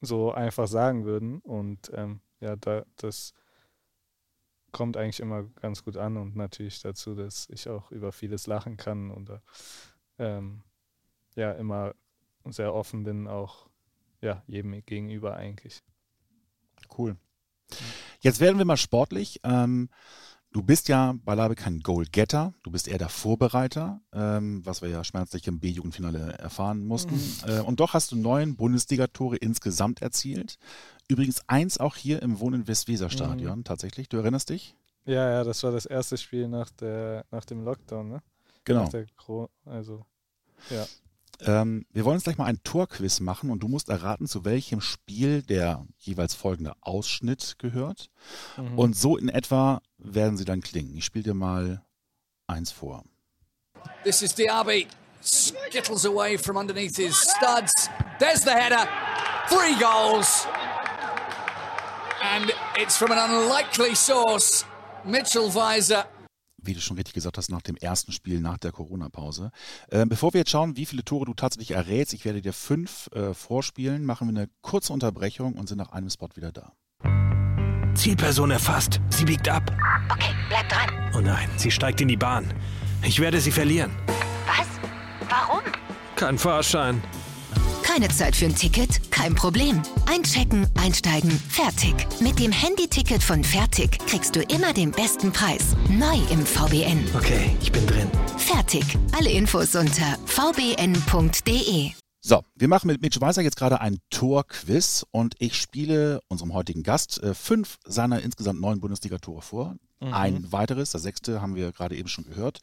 so 0.00 0.32
einfach 0.32 0.66
sagen 0.66 1.04
würden. 1.04 1.38
Und 1.40 1.90
ähm, 1.94 2.20
ja, 2.40 2.56
da, 2.56 2.84
das 2.96 3.32
kommt 4.72 4.96
eigentlich 4.96 5.20
immer 5.20 5.44
ganz 5.60 5.82
gut 5.84 5.96
an 5.96 6.16
und 6.16 6.36
natürlich 6.36 6.80
dazu, 6.82 7.14
dass 7.14 7.48
ich 7.50 7.68
auch 7.68 7.90
über 7.90 8.12
vieles 8.12 8.46
lachen 8.46 8.76
kann 8.76 9.10
und 9.10 9.30
ähm, 10.18 10.62
ja, 11.36 11.52
immer 11.52 11.94
sehr 12.46 12.74
offen 12.74 13.04
bin, 13.04 13.28
auch 13.28 13.68
ja, 14.20 14.42
jedem 14.46 14.84
gegenüber 14.84 15.36
eigentlich. 15.36 15.82
Cool. 16.96 17.16
Jetzt 18.20 18.40
werden 18.40 18.58
wir 18.58 18.64
mal 18.64 18.76
sportlich. 18.76 19.40
Ähm, 19.44 19.88
Du 20.52 20.64
bist 20.64 20.88
ja 20.88 21.14
beileibe 21.24 21.54
kein 21.54 21.78
Goal-Getter, 21.78 22.54
du 22.64 22.72
bist 22.72 22.88
eher 22.88 22.98
der 22.98 23.08
Vorbereiter, 23.08 24.00
ähm, 24.12 24.66
was 24.66 24.82
wir 24.82 24.88
ja 24.88 25.04
schmerzlich 25.04 25.46
im 25.46 25.60
B-Jugendfinale 25.60 26.32
erfahren 26.38 26.84
mussten. 26.84 27.14
Mhm. 27.14 27.48
Äh, 27.48 27.60
und 27.60 27.78
doch 27.78 27.94
hast 27.94 28.10
du 28.10 28.16
neun 28.16 28.56
Bundesligatore 28.56 29.36
insgesamt 29.36 30.02
erzielt. 30.02 30.58
Übrigens 31.06 31.42
eins 31.46 31.78
auch 31.78 31.94
hier 31.94 32.20
im 32.22 32.40
Wohnen 32.40 32.66
Westweser-Stadion 32.66 33.58
mhm. 33.58 33.64
tatsächlich. 33.64 34.08
Du 34.08 34.16
erinnerst 34.16 34.50
dich? 34.50 34.74
Ja, 35.04 35.30
ja, 35.30 35.44
das 35.44 35.62
war 35.62 35.70
das 35.70 35.86
erste 35.86 36.16
Spiel 36.16 36.48
nach, 36.48 36.70
der, 36.70 37.26
nach 37.30 37.44
dem 37.44 37.62
Lockdown, 37.62 38.08
ne? 38.08 38.22
Genau. 38.64 38.90
also, 39.64 40.04
ja. 40.68 40.84
Ähm, 41.46 41.86
wir 41.92 42.04
wollen 42.04 42.16
jetzt 42.16 42.24
gleich 42.24 42.38
mal 42.38 42.46
ein 42.46 42.62
Torquiz 42.62 43.20
machen 43.20 43.50
und 43.50 43.62
du 43.62 43.68
musst 43.68 43.88
erraten, 43.88 44.26
zu 44.26 44.44
welchem 44.44 44.80
Spiel 44.80 45.42
der 45.42 45.86
jeweils 45.98 46.34
folgende 46.34 46.74
Ausschnitt 46.80 47.56
gehört. 47.58 48.10
Mhm. 48.56 48.78
Und 48.78 48.96
so 48.96 49.16
in 49.16 49.28
etwa 49.28 49.80
werden 49.98 50.36
sie 50.36 50.44
dann 50.44 50.60
klingen. 50.60 50.96
Ich 50.96 51.04
spiele 51.04 51.24
dir 51.24 51.34
mal 51.34 51.84
eins 52.46 52.72
vor. 52.72 53.04
This 54.04 54.22
is 54.22 54.34
Diaby. 54.34 54.86
Skittles 55.22 56.06
away 56.06 56.38
from 56.38 56.56
underneath 56.56 56.96
his 56.96 57.14
studs. 57.16 57.90
There's 58.18 58.42
the 58.42 58.52
header. 58.52 58.88
Three 59.48 59.74
goals. 59.78 60.46
And 62.22 62.52
it's 62.76 62.96
from 62.96 63.12
an 63.12 63.18
unlikely 63.18 63.94
source. 63.94 64.64
Mitchell 65.04 65.50
Weiser 65.50 66.06
wie 66.62 66.74
du 66.74 66.80
schon 66.80 66.96
richtig 66.96 67.14
gesagt 67.14 67.38
hast, 67.38 67.50
nach 67.50 67.62
dem 67.62 67.76
ersten 67.76 68.12
Spiel 68.12 68.40
nach 68.40 68.58
der 68.58 68.72
Corona-Pause. 68.72 69.50
Äh, 69.88 70.06
bevor 70.06 70.32
wir 70.32 70.40
jetzt 70.40 70.50
schauen, 70.50 70.76
wie 70.76 70.86
viele 70.86 71.04
Tore 71.04 71.24
du 71.24 71.34
tatsächlich 71.34 71.72
errätst, 71.72 72.12
ich 72.14 72.24
werde 72.24 72.42
dir 72.42 72.52
fünf 72.52 73.08
äh, 73.12 73.34
vorspielen, 73.34 74.04
machen 74.04 74.28
wir 74.28 74.38
eine 74.38 74.50
kurze 74.62 74.92
Unterbrechung 74.92 75.54
und 75.54 75.68
sind 75.68 75.78
nach 75.78 75.90
einem 75.90 76.10
Spot 76.10 76.28
wieder 76.34 76.52
da. 76.52 76.72
Zielperson 77.94 78.50
erfasst. 78.50 79.00
Sie 79.10 79.24
biegt 79.24 79.48
ab. 79.48 79.70
Okay, 80.10 80.34
bleib 80.48 80.68
dran. 80.68 81.12
Oh 81.14 81.20
nein, 81.20 81.48
sie 81.56 81.70
steigt 81.70 82.00
in 82.00 82.08
die 82.08 82.16
Bahn. 82.16 82.52
Ich 83.02 83.18
werde 83.18 83.40
sie 83.40 83.50
verlieren. 83.50 83.90
Was? 84.46 84.66
Warum? 85.28 85.62
Kein 86.16 86.38
Fahrschein. 86.38 87.02
Keine 87.92 88.06
Zeit 88.06 88.36
für 88.36 88.44
ein 88.44 88.54
Ticket? 88.54 89.10
Kein 89.10 89.34
Problem. 89.34 89.82
Einchecken, 90.06 90.64
einsteigen, 90.80 91.32
fertig. 91.32 91.92
Mit 92.20 92.38
dem 92.38 92.52
Handyticket 92.52 93.20
von 93.20 93.42
Fertig 93.42 93.98
kriegst 94.06 94.36
du 94.36 94.42
immer 94.42 94.72
den 94.72 94.92
besten 94.92 95.32
Preis. 95.32 95.74
Neu 95.88 96.14
im 96.30 96.46
VBN. 96.46 97.04
Okay, 97.16 97.50
ich 97.60 97.72
bin 97.72 97.84
drin. 97.88 98.08
Fertig. 98.36 98.84
Alle 99.18 99.32
Infos 99.32 99.74
unter 99.74 100.16
vbn.de. 100.24 101.90
So, 102.22 102.42
wir 102.54 102.68
machen 102.68 102.86
mit 102.86 103.02
Mitch 103.02 103.20
Weiser 103.20 103.42
jetzt 103.42 103.56
gerade 103.56 103.80
ein 103.80 103.98
Torquiz 104.10 105.04
und 105.10 105.34
ich 105.38 105.60
spiele 105.60 106.20
unserem 106.28 106.54
heutigen 106.54 106.84
Gast 106.84 107.20
äh, 107.22 107.34
fünf 107.34 107.78
seiner 107.84 108.22
insgesamt 108.22 108.60
neun 108.60 108.78
Bundesliga-Tore 108.78 109.42
vor. 109.42 109.74
Mhm. 110.00 110.14
Ein 110.14 110.52
weiteres, 110.52 110.90
das 110.90 111.02
sechste 111.02 111.42
haben 111.42 111.54
wir 111.54 111.72
gerade 111.72 111.96
eben 111.96 112.08
schon 112.08 112.24
gehört, 112.24 112.60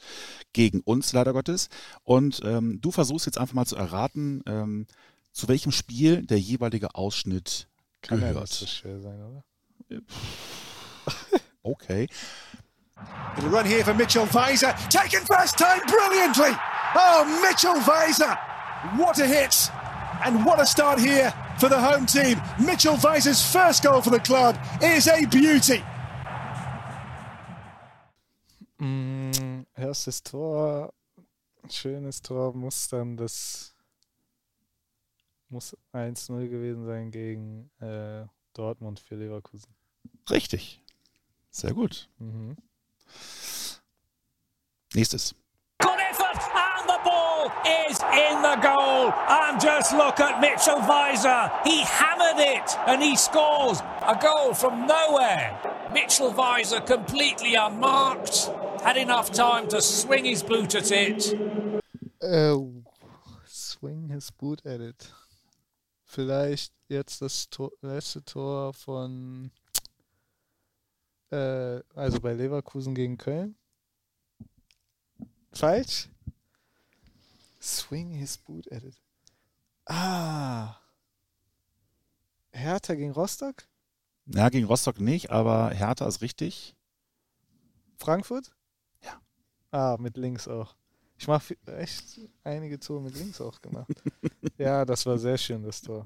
gegen 0.53 0.81
uns 0.81 1.11
leider 1.11 1.33
Gottes. 1.33 1.69
Und 2.03 2.41
ähm, 2.43 2.79
du 2.81 2.91
versuchst 2.91 3.25
jetzt 3.25 3.37
einfach 3.37 3.55
mal 3.55 3.65
zu 3.65 3.75
erraten, 3.75 4.41
ähm, 4.45 4.87
zu 5.37 5.47
welchem 5.47 5.71
Spiel 5.71 6.25
der 6.25 6.39
jeweilige 6.39 6.95
Ausschnitt 6.95 7.67
Kann 8.01 8.19
gehört. 8.19 8.35
Ja 8.35 8.41
nicht 8.41 8.53
so 8.53 8.65
schwer 8.65 8.99
sein, 8.99 9.21
oder? 9.21 9.43
okay. 11.61 12.09
It'll 13.37 13.49
run 13.51 13.65
here 13.65 13.83
for 13.83 13.93
Mitchell 13.93 14.25
Weiser. 14.33 14.73
Taken 14.89 15.23
first 15.27 15.55
time 15.55 15.81
brilliantly. 15.85 16.57
Oh, 16.95 17.23
Mitchell 17.47 17.79
Weiser. 17.85 18.35
What 18.97 19.19
a 19.19 19.27
hit. 19.27 19.71
And 20.23 20.43
what 20.43 20.59
a 20.59 20.65
start 20.65 20.99
here 20.99 21.31
for 21.59 21.69
the 21.69 21.79
home 21.79 22.07
team. 22.07 22.41
Mitchell 22.59 22.95
Weiser's 22.95 23.43
first 23.43 23.83
goal 23.83 24.01
for 24.01 24.09
the 24.09 24.19
club 24.19 24.57
is 24.81 25.07
a 25.07 25.23
beauty. 25.27 25.83
Mm, 28.79 29.67
erstes 29.75 30.23
Tor, 30.23 30.91
schönes 31.69 32.23
Tor, 32.23 32.55
muss 32.55 32.87
dann 32.87 33.17
das 33.17 33.76
muss 35.49 35.77
1-0 35.93 36.47
gewesen 36.49 36.85
sein 36.85 37.11
gegen 37.11 37.69
äh, 37.79 38.25
Dortmund 38.53 38.99
für 38.99 39.15
Leverkusen. 39.15 39.73
Richtig. 40.29 40.81
Sehr 41.49 41.73
gut. 41.73 42.09
Mhm. 42.19 42.57
Nächstes. 44.93 45.35
Good 45.79 45.99
effort 46.09 46.39
and 46.53 46.89
the 46.89 46.99
ball 47.03 47.51
is 47.89 47.99
in 47.99 48.41
the 48.41 48.57
goal. 48.61 49.13
And 49.29 49.61
just 49.61 49.93
look 49.93 50.19
at 50.19 50.41
Mitchell 50.41 50.81
Weiser. 50.81 51.51
He 51.63 51.83
hammered 51.83 52.39
it 52.39 52.77
and 52.87 53.01
he 53.01 53.15
scores 53.15 53.81
a 54.01 54.15
goal 54.15 54.53
from 54.53 54.87
nowhere. 54.87 55.57
Mitchell 55.93 56.33
Weiser 56.33 56.85
completely 56.85 57.55
unmarked. 57.55 58.51
Had 58.83 58.97
enough 58.97 59.31
time 59.31 59.67
to 59.69 59.81
swing 59.81 60.25
his 60.25 60.43
boot 60.43 60.75
at 60.75 60.91
it. 60.91 61.33
Uh, 62.21 62.57
swing 63.45 64.09
his 64.09 64.31
boot 64.31 64.61
at 64.65 64.81
it 64.81 65.11
vielleicht 66.07 66.73
jetzt 66.87 67.21
das 67.21 67.49
Tor, 67.49 67.71
letzte 67.81 68.23
Tor 68.23 68.73
von, 68.73 69.51
äh, 71.29 71.81
also 71.93 72.19
bei 72.19 72.33
Leverkusen 72.33 72.95
gegen 72.95 73.17
Köln. 73.17 73.55
Falsch? 75.53 76.09
Swing 77.61 78.11
his 78.11 78.37
boot 78.37 78.71
at 78.71 78.83
it. 78.83 78.95
Ah. 79.85 80.77
Hertha 82.51 82.95
gegen 82.95 83.11
Rostock? 83.11 83.67
Ja, 84.25 84.49
gegen 84.49 84.65
Rostock 84.65 84.99
nicht, 84.99 85.31
aber 85.31 85.69
Hertha 85.71 86.07
ist 86.07 86.21
richtig. 86.21 86.75
Frankfurt? 87.97 88.51
Ja. 89.03 89.21
Ah, 89.71 89.97
mit 89.99 90.17
links 90.17 90.47
auch. 90.47 90.75
Ich 91.17 91.27
mache 91.27 91.57
echt 91.65 92.19
einige 92.43 92.79
Tore 92.79 93.01
mit 93.01 93.15
links 93.15 93.41
auch 93.41 93.61
gemacht. 93.61 93.89
ja, 94.57 94.85
das 94.85 95.05
war 95.05 95.17
sehr 95.17 95.37
schön, 95.37 95.63
das 95.63 95.81
Tor. 95.81 96.05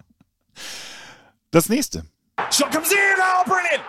Das 1.52 1.70
nächste. 1.70 2.04
Shot 2.50 2.72
comes 2.72 2.92
in, 2.92 2.98
oh, 3.18 3.44
brilliant! 3.46 3.84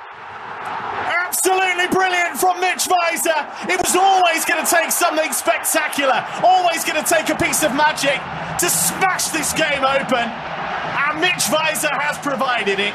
Absolutely 1.26 1.88
brilliant 1.88 2.38
from 2.38 2.60
Mitch 2.60 2.86
Weiser. 2.88 3.46
It 3.68 3.80
was 3.80 3.96
always 3.96 4.44
going 4.44 4.64
to 4.64 4.70
take 4.70 4.90
something 4.92 5.32
spectacular, 5.32 6.24
always 6.42 6.84
going 6.84 7.02
to 7.02 7.08
take 7.08 7.30
a 7.30 7.36
piece 7.36 7.64
of 7.64 7.74
magic 7.74 8.20
to 8.58 8.68
smash 8.68 9.28
this 9.28 9.52
game 9.52 9.82
open. 9.82 10.28
And 10.28 11.20
Mitch 11.20 11.48
Weiser 11.50 11.90
has 11.90 12.18
provided 12.18 12.78
it. 12.78 12.94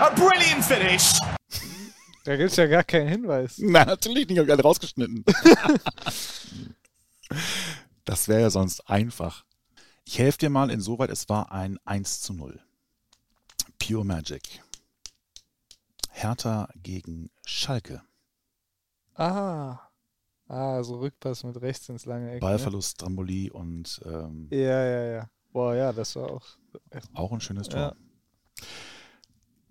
A 0.00 0.12
brilliant 0.14 0.64
finish. 0.64 1.18
Da 2.24 2.36
gibt 2.36 2.50
es 2.50 2.56
ja 2.56 2.66
gar 2.66 2.84
keinen 2.84 3.08
Hinweis. 3.08 3.58
Nein, 3.58 3.86
natürlich 3.86 4.28
nicht. 4.28 4.32
Ich 4.32 4.38
habe 4.38 4.46
gerade 4.46 4.62
rausgeschnitten. 4.62 5.24
Das 8.04 8.26
wäre 8.26 8.40
ja 8.40 8.48
sonst 8.48 8.88
einfach. 8.88 9.44
Ich 10.10 10.18
helfe 10.18 10.38
dir 10.38 10.48
mal 10.48 10.70
insoweit, 10.70 11.10
es 11.10 11.28
war 11.28 11.52
ein 11.52 11.78
1 11.84 12.22
zu 12.22 12.32
0. 12.32 12.58
Pure 13.78 14.06
Magic. 14.06 14.62
Hertha 16.08 16.70
gegen 16.76 17.28
Schalke. 17.44 18.00
Ah. 19.16 19.80
Ah, 20.48 20.82
so 20.82 20.96
Rückpass 20.96 21.44
mit 21.44 21.60
rechts 21.60 21.90
ins 21.90 22.06
lange 22.06 22.28
Eck. 22.28 22.34
Ne? 22.36 22.40
Ballverlust, 22.40 22.98
ne? 22.98 23.04
Dramboli 23.04 23.50
und. 23.50 24.00
Ähm, 24.06 24.48
ja, 24.50 24.82
ja, 24.82 25.04
ja. 25.04 25.30
Boah, 25.52 25.74
ja, 25.74 25.92
das 25.92 26.16
war 26.16 26.30
auch. 26.30 26.46
Auch 27.12 27.30
ein 27.32 27.42
schönes 27.42 27.68
Tor. 27.68 27.78
Ja. 27.78 27.94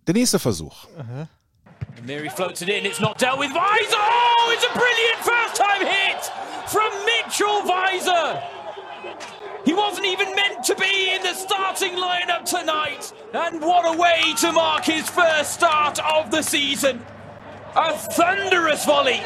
Der 0.06 0.14
nächste 0.14 0.38
Versuch. 0.38 0.86
There 2.06 2.22
he 2.22 2.30
floats 2.30 2.62
it 2.62 2.70
in. 2.70 2.86
It's 2.86 3.00
not 3.00 3.20
dealt 3.20 3.40
with. 3.40 3.50
Weiser! 3.56 3.98
Oh, 3.98 4.54
it's 4.54 4.64
a 4.64 4.72
brilliant 4.72 5.18
first 5.24 5.56
time 5.56 5.84
hit! 5.84 6.32
from 6.68 6.92
Mitchell 7.06 7.64
Weiser. 7.64 8.57
Wasn't 9.78 10.06
even 10.06 10.34
meant 10.36 10.64
to 10.66 10.76
be 10.76 11.14
in 11.16 11.22
the 11.22 11.34
starting 11.36 11.94
lineup 11.94 12.46
tonight. 12.46 13.14
And 13.34 13.62
what 13.62 13.86
a 13.86 13.96
way 13.98 14.34
to 14.42 14.52
mark 14.52 14.86
his 14.86 15.08
first 15.08 15.54
start 15.54 16.00
of 16.00 16.32
the 16.32 16.42
season. 16.42 17.06
A 17.76 17.94
thunderous 17.94 18.86
volley. 18.86 19.22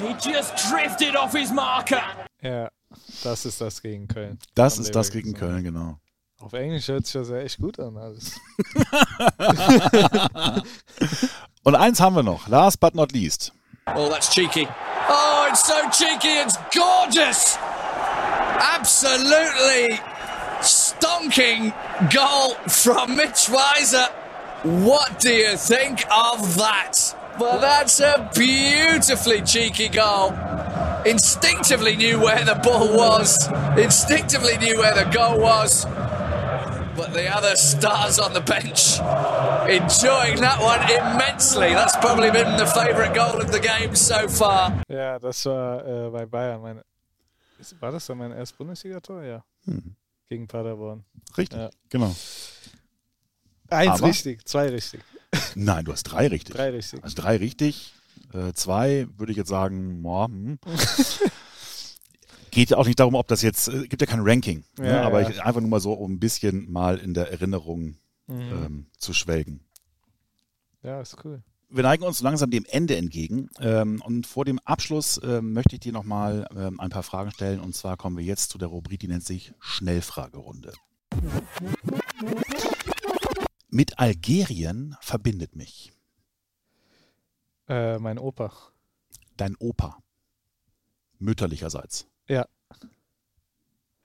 He 0.00 0.12
just 0.14 0.56
drifted 0.68 1.14
off 1.14 1.32
his 1.32 1.52
marker. 1.52 2.02
Ja, 2.42 2.68
das 3.22 3.46
ist 3.46 3.60
das 3.60 3.80
gegen 3.80 4.08
Köln. 4.08 4.38
Das 4.56 4.78
ist 4.78 4.92
das 4.94 5.12
gegen 5.12 5.34
Köln, 5.34 5.62
genau. 5.62 5.98
Auf 6.40 6.52
Englisch 6.54 6.88
hört 6.88 7.06
sich 7.06 7.12
das 7.12 7.28
ja 7.28 7.36
echt 7.38 7.58
gut 7.58 7.78
an 7.78 7.96
alles. 7.96 8.40
Und 11.62 11.76
eins 11.76 12.00
haben 12.00 12.16
wir 12.16 12.24
noch, 12.24 12.48
last 12.48 12.80
but 12.80 12.96
not 12.96 13.12
least. 13.12 13.52
Oh, 13.94 14.08
that's 14.08 14.28
cheeky. 14.34 14.66
Oh, 15.08 15.46
it's 15.48 15.64
so 15.64 15.74
cheeky. 15.90 16.40
It's 16.44 16.56
gorgeous. 16.74 17.56
Absolutely 18.62 19.98
stonking 20.60 21.74
goal 22.14 22.54
from 22.68 23.16
Mitch 23.16 23.48
Weiser. 23.50 24.08
What 24.62 25.18
do 25.18 25.32
you 25.32 25.56
think 25.56 26.04
of 26.12 26.56
that? 26.58 26.94
Well, 27.40 27.60
that's 27.60 27.98
a 27.98 28.30
beautifully 28.36 29.42
cheeky 29.42 29.88
goal. 29.88 30.32
Instinctively 31.04 31.96
knew 31.96 32.20
where 32.20 32.44
the 32.44 32.54
ball 32.62 32.96
was, 32.96 33.48
instinctively 33.76 34.56
knew 34.58 34.78
where 34.78 34.94
the 34.94 35.10
goal 35.10 35.40
was. 35.40 35.84
But 35.84 37.14
the 37.14 37.34
other 37.34 37.56
stars 37.56 38.20
on 38.20 38.32
the 38.32 38.42
bench 38.42 39.00
enjoying 39.68 40.40
that 40.40 40.60
one 40.60 40.82
immensely. 40.88 41.74
That's 41.74 41.96
probably 41.96 42.30
been 42.30 42.56
the 42.56 42.66
favourite 42.66 43.12
goal 43.12 43.40
of 43.40 43.50
the 43.50 43.58
game 43.58 43.96
so 43.96 44.28
far. 44.28 44.84
Yeah, 44.88 45.18
das 45.18 45.44
war 45.46 45.82
äh, 45.84 46.10
bei 46.10 46.26
Bayern. 46.26 46.62
Meine, 46.62 46.82
war 47.80 47.92
das 47.92 48.06
dann 48.06 48.18
mein 48.18 48.32
erstes 48.32 48.56
Bundesligator? 48.56 49.22
Ja. 49.22 49.44
Hm. 49.64 49.94
Gegen 50.28 50.46
Paderborn. 50.48 51.04
Richtig, 51.36 51.58
Ja. 51.58 51.70
genau. 51.88 52.14
Eins 53.68 53.90
Aber- 54.00 54.06
richtig, 54.08 54.44
zwei 54.46 54.68
richtig. 54.68 55.00
Nein, 55.54 55.84
du 55.84 55.92
hast 55.92 56.04
drei 56.04 56.26
richtig. 56.28 56.54
Drei 56.54 56.70
richtig. 56.70 57.02
Also 57.02 57.16
drei 57.20 57.36
richtig. 57.36 57.94
Äh, 58.32 58.52
zwei 58.54 59.06
würde 59.16 59.32
ich 59.32 59.38
jetzt 59.38 59.48
sagen, 59.48 60.02
boah, 60.02 60.26
hm. 60.26 60.58
geht 62.50 62.70
ja 62.70 62.76
auch 62.76 62.86
nicht 62.86 63.00
darum, 63.00 63.14
ob 63.14 63.28
das 63.28 63.42
jetzt, 63.42 63.68
äh, 63.68 63.86
gibt 63.88 64.00
ja 64.02 64.06
kein 64.06 64.20
Ranking. 64.22 64.64
ne? 64.78 64.88
Ja, 64.88 65.02
aber 65.02 65.22
ja. 65.22 65.30
Ich, 65.30 65.42
einfach 65.42 65.60
nur 65.60 65.70
mal 65.70 65.80
so, 65.80 65.92
um 65.94 66.12
ein 66.12 66.20
bisschen 66.20 66.70
mal 66.70 66.98
in 66.98 67.14
der 67.14 67.30
Erinnerung 67.30 67.96
Mhm. 68.26 68.40
ähm, 68.40 68.86
zu 68.98 69.12
schwelgen. 69.12 69.64
Ja, 70.82 71.00
ist 71.00 71.16
cool. 71.24 71.42
Wir 71.74 71.82
neigen 71.84 72.04
uns 72.04 72.20
langsam 72.20 72.50
dem 72.50 72.66
Ende 72.68 72.96
entgegen. 72.96 73.48
Ähm, 73.58 74.02
und 74.04 74.26
vor 74.26 74.44
dem 74.44 74.58
Abschluss 74.60 75.18
ähm, 75.24 75.54
möchte 75.54 75.76
ich 75.76 75.80
dir 75.80 75.92
nochmal 75.92 76.46
ähm, 76.54 76.78
ein 76.78 76.90
paar 76.90 77.02
Fragen 77.02 77.30
stellen. 77.30 77.60
Und 77.60 77.74
zwar 77.74 77.96
kommen 77.96 78.16
wir 78.18 78.24
jetzt 78.24 78.50
zu 78.50 78.58
der 78.58 78.68
Rubrik, 78.68 79.00
die 79.00 79.08
nennt 79.08 79.24
sich 79.24 79.54
Schnellfragerunde. 79.58 80.72
Mit 83.70 83.98
Algerien 83.98 84.96
verbindet 85.00 85.56
mich 85.56 85.92
Äh, 87.68 87.98
mein 87.98 88.18
Opa. 88.18 88.52
dein 89.38 89.56
Opa. 89.56 89.98
Mütterlicherseits. 91.18 92.06
Ja. 92.28 92.46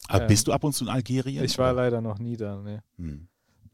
Aber 0.08 0.22
Ähm, 0.24 0.28
bist 0.30 0.48
du 0.48 0.54
ab 0.54 0.64
und 0.64 0.72
zu 0.74 0.86
in 0.86 0.90
Algerien? 0.90 1.44
Ich 1.44 1.58
war 1.58 1.74
leider 1.74 2.00
noch 2.00 2.18
nie 2.20 2.38
da, 2.38 2.62
ne. 2.62 2.82
Hm. 2.98 3.28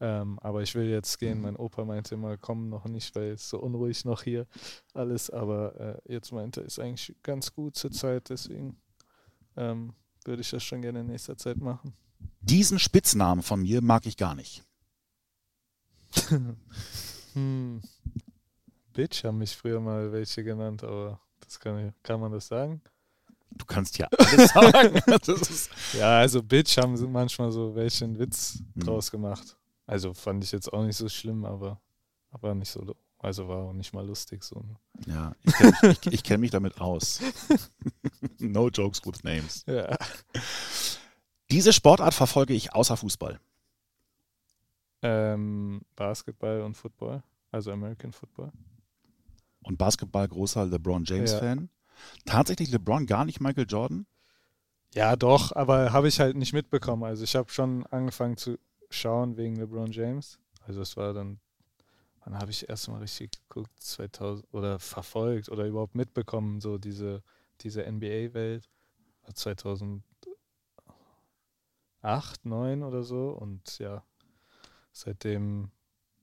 Ähm, 0.06 0.38
aber 0.40 0.60
ich 0.60 0.74
will 0.74 0.90
jetzt 0.90 1.18
gehen. 1.18 1.40
Mein 1.40 1.56
Opa 1.56 1.82
meinte 1.82 2.14
immer, 2.14 2.36
komm 2.36 2.68
noch 2.68 2.84
nicht, 2.84 3.14
weil 3.14 3.30
es 3.32 3.48
so 3.48 3.58
unruhig 3.58 4.04
noch 4.04 4.22
hier 4.22 4.46
alles. 4.92 5.30
Aber 5.30 5.80
äh, 6.06 6.12
jetzt 6.12 6.30
meinte 6.30 6.60
er, 6.60 6.66
ist 6.66 6.78
eigentlich 6.78 7.16
ganz 7.22 7.54
gut 7.54 7.74
zur 7.76 7.90
Zeit. 7.90 8.28
Deswegen 8.28 8.76
ähm, 9.56 9.94
würde 10.26 10.42
ich 10.42 10.50
das 10.50 10.62
schon 10.62 10.82
gerne 10.82 11.00
in 11.00 11.06
nächster 11.06 11.38
Zeit 11.38 11.56
machen. 11.56 11.94
Diesen 12.42 12.78
Spitznamen 12.78 13.42
von 13.42 13.62
mir 13.62 13.80
mag 13.80 14.04
ich 14.04 14.18
gar 14.18 14.34
nicht. 14.34 14.62
hm. 17.32 17.80
Bitch 18.92 19.24
haben 19.24 19.38
mich 19.38 19.56
früher 19.56 19.80
mal 19.80 20.12
welche 20.12 20.44
genannt, 20.44 20.84
aber 20.84 21.18
das 21.40 21.58
kann, 21.58 21.88
ich- 21.88 21.94
kann 22.02 22.20
man 22.20 22.30
das 22.32 22.46
sagen? 22.46 22.82
Du 23.56 23.64
kannst 23.64 23.96
ja 23.98 24.06
alles 24.18 24.50
sagen. 24.52 25.00
Ja, 25.98 26.18
also 26.18 26.42
Bitch 26.42 26.76
haben 26.76 26.94
manchmal 27.10 27.50
so 27.52 27.74
welche 27.74 28.04
einen 28.04 28.18
Witz 28.18 28.58
Hm. 28.74 28.82
draus 28.84 29.10
gemacht. 29.10 29.56
Also 29.86 30.14
fand 30.14 30.42
ich 30.44 30.52
jetzt 30.52 30.72
auch 30.72 30.84
nicht 30.84 30.96
so 30.96 31.08
schlimm, 31.08 31.44
aber, 31.44 31.80
aber 32.30 32.54
nicht 32.54 32.70
so, 32.70 32.94
also 33.18 33.48
war 33.48 33.64
auch 33.68 33.72
nicht 33.72 33.92
mal 33.92 34.06
lustig 34.06 34.42
so. 34.42 34.64
ja, 35.06 35.34
ich 35.42 35.54
kenne 35.54 35.72
mich, 35.82 36.06
ich, 36.06 36.12
ich 36.12 36.22
kenn 36.22 36.40
mich 36.40 36.50
damit 36.50 36.80
aus. 36.80 37.20
no 38.38 38.68
jokes 38.68 39.04
with 39.04 39.22
names. 39.22 39.64
Ja. 39.66 39.96
Diese 41.50 41.72
Sportart 41.72 42.14
verfolge 42.14 42.54
ich 42.54 42.72
außer 42.74 42.96
Fußball. 42.96 43.38
Ähm, 45.02 45.82
Basketball 45.96 46.62
und 46.62 46.74
Football, 46.74 47.22
also 47.50 47.70
American 47.72 48.12
Football. 48.12 48.52
Und 49.62 49.76
Basketball 49.78 50.28
großer 50.28 50.64
LeBron 50.66 51.04
Ja. 51.04 51.16
James-Fan. 51.16 51.68
Tatsächlich 52.24 52.70
LeBron 52.70 53.06
gar 53.06 53.24
nicht 53.24 53.40
Michael 53.40 53.66
Jordan? 53.68 54.06
Ja, 54.94 55.16
doch, 55.16 55.52
aber 55.54 55.92
habe 55.92 56.08
ich 56.08 56.20
halt 56.20 56.36
nicht 56.36 56.52
mitbekommen. 56.52 57.04
Also 57.04 57.24
ich 57.24 57.34
habe 57.36 57.50
schon 57.50 57.86
angefangen 57.86 58.36
zu 58.36 58.58
schauen 58.94 59.36
wegen 59.36 59.56
LeBron 59.56 59.92
James. 59.92 60.38
Also 60.66 60.80
es 60.80 60.96
war 60.96 61.12
dann, 61.12 61.40
wann 62.24 62.38
habe 62.38 62.50
ich 62.50 62.68
erst 62.68 62.88
mal 62.88 62.98
richtig 62.98 63.32
geguckt? 63.48 63.72
2000 63.80 64.52
oder 64.52 64.78
verfolgt 64.78 65.48
oder 65.48 65.66
überhaupt 65.66 65.94
mitbekommen, 65.94 66.60
so 66.60 66.78
diese, 66.78 67.22
diese 67.60 67.82
NBA-Welt. 67.90 68.68
2008, 69.32 70.02
2009 72.02 72.82
oder 72.82 73.02
so. 73.02 73.30
Und 73.30 73.78
ja, 73.78 74.04
seitdem 74.92 75.70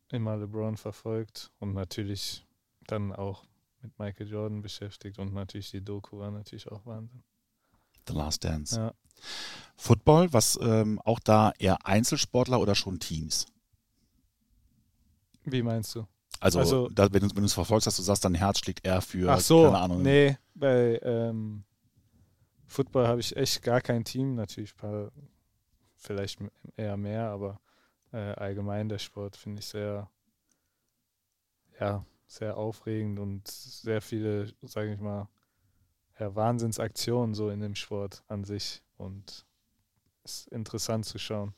immer 0.10 0.38
LeBron 0.38 0.78
verfolgt 0.78 1.52
und 1.60 1.74
natürlich 1.74 2.46
dann 2.88 3.14
auch 3.14 3.46
mit 3.82 3.98
Michael 3.98 4.28
Jordan 4.28 4.62
beschäftigt 4.62 5.18
und 5.18 5.34
natürlich 5.34 5.72
die 5.72 5.84
Doku 5.84 6.20
war 6.20 6.32
natürlich 6.32 6.72
auch 6.72 6.86
Wahnsinn. 6.86 7.24
The 8.08 8.14
Last 8.14 8.44
Dance. 8.44 8.76
Ja. 8.76 8.94
Football, 9.78 10.32
was 10.34 10.60
ähm, 10.62 11.00
auch 11.04 11.20
da 11.20 11.54
eher 11.58 11.86
Einzelsportler 11.86 12.60
oder 12.60 12.76
schon 12.76 13.00
Teams? 13.00 13.46
Wie 15.44 15.64
meinst 15.64 15.96
du? 15.96 16.06
Also, 16.40 16.60
Also- 16.60 16.90
da, 16.90 17.12
wenn 17.12 17.28
du 17.28 17.44
es 17.44 17.54
verfolgst, 17.54 17.88
dass 17.88 17.98
du 17.98 18.02
sagst, 18.04 18.26
dein 18.26 18.36
Herz 18.36 18.60
schlägt 18.60 18.86
eher 18.86 19.02
für, 19.02 19.32
Ach 19.32 19.40
so, 19.40 19.64
keine 19.66 19.80
Ahnung. 19.80 20.02
nee, 20.02 20.38
bei 20.54 21.00
ähm, 21.04 21.64
Football 22.68 23.08
habe 23.08 23.20
ich 23.20 23.36
echt 23.36 23.62
gar 23.64 23.82
kein 23.82 24.04
Team, 24.06 24.36
natürlich 24.36 24.74
ein 24.74 24.78
paar, 24.78 25.12
vielleicht 25.98 26.40
eher 26.78 26.98
mehr, 26.98 27.30
aber 27.30 27.60
äh, 28.12 28.18
allgemein 28.34 28.90
der 28.90 29.00
Sport 29.00 29.36
finde 29.36 29.60
ich 29.60 29.66
sehr, 29.68 30.10
ja, 31.80 32.06
sehr 32.28 32.56
aufregend 32.58 33.20
und 33.20 33.48
sehr 33.48 34.02
viele, 34.02 34.54
sage 34.62 34.94
ich 34.94 35.00
mal, 35.00 35.28
ja, 36.22 36.36
Wahnsinnsaktionen 36.36 37.34
so 37.34 37.50
in 37.50 37.62
dem 37.62 37.74
Sport 37.74 38.24
an 38.28 38.44
sich 38.44 38.84
und 38.98 39.44
ist 40.24 40.48
interessant 40.50 41.04
zu 41.04 41.18
schauen. 41.18 41.56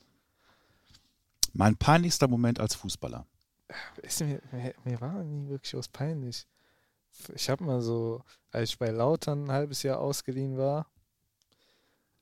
Mein 1.52 1.76
peinlichster 1.76 2.30
Moment 2.30 2.62
als 2.62 2.74
Fußballer. 2.76 3.28
Mir, 4.22 4.42
mir, 4.54 4.74
mir 4.86 5.02
war 5.02 5.22
nie 5.24 5.50
wirklich 5.50 5.74
was 5.74 5.90
peinlich. 5.90 6.48
Ich 7.36 7.50
habe 7.50 7.64
mal 7.66 7.82
so, 7.82 8.24
als 8.52 8.70
ich 8.70 8.80
bei 8.80 8.90
Lautern 8.90 9.46
ein 9.46 9.52
halbes 9.52 9.84
Jahr 9.84 10.00
ausgeliehen 10.00 10.58
war, 10.58 10.88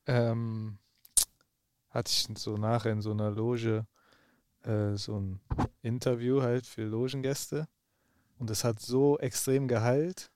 ähm, 0.08 0.80
hatte 1.92 2.10
ich 2.10 2.28
so 2.40 2.58
nachher 2.58 2.92
in 2.92 3.04
so 3.04 3.12
einer 3.12 3.30
Loge 3.30 3.86
äh, 4.64 4.96
so 4.96 5.20
ein 5.20 5.40
Interview 5.84 6.42
halt 6.42 6.66
für 6.66 6.86
Logengäste 6.86 7.68
und 8.40 8.50
es 8.50 8.64
hat 8.64 8.80
so 8.80 9.20
extrem 9.20 9.68
geheilt, 9.68 10.31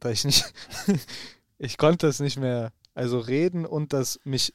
dass 0.00 0.12
ich 0.12 0.24
nicht, 0.24 0.52
ich 1.58 1.78
konnte 1.78 2.06
das 2.06 2.20
nicht 2.20 2.38
mehr, 2.38 2.72
also 2.94 3.18
reden 3.18 3.66
und 3.66 3.92
das 3.92 4.20
mich 4.24 4.54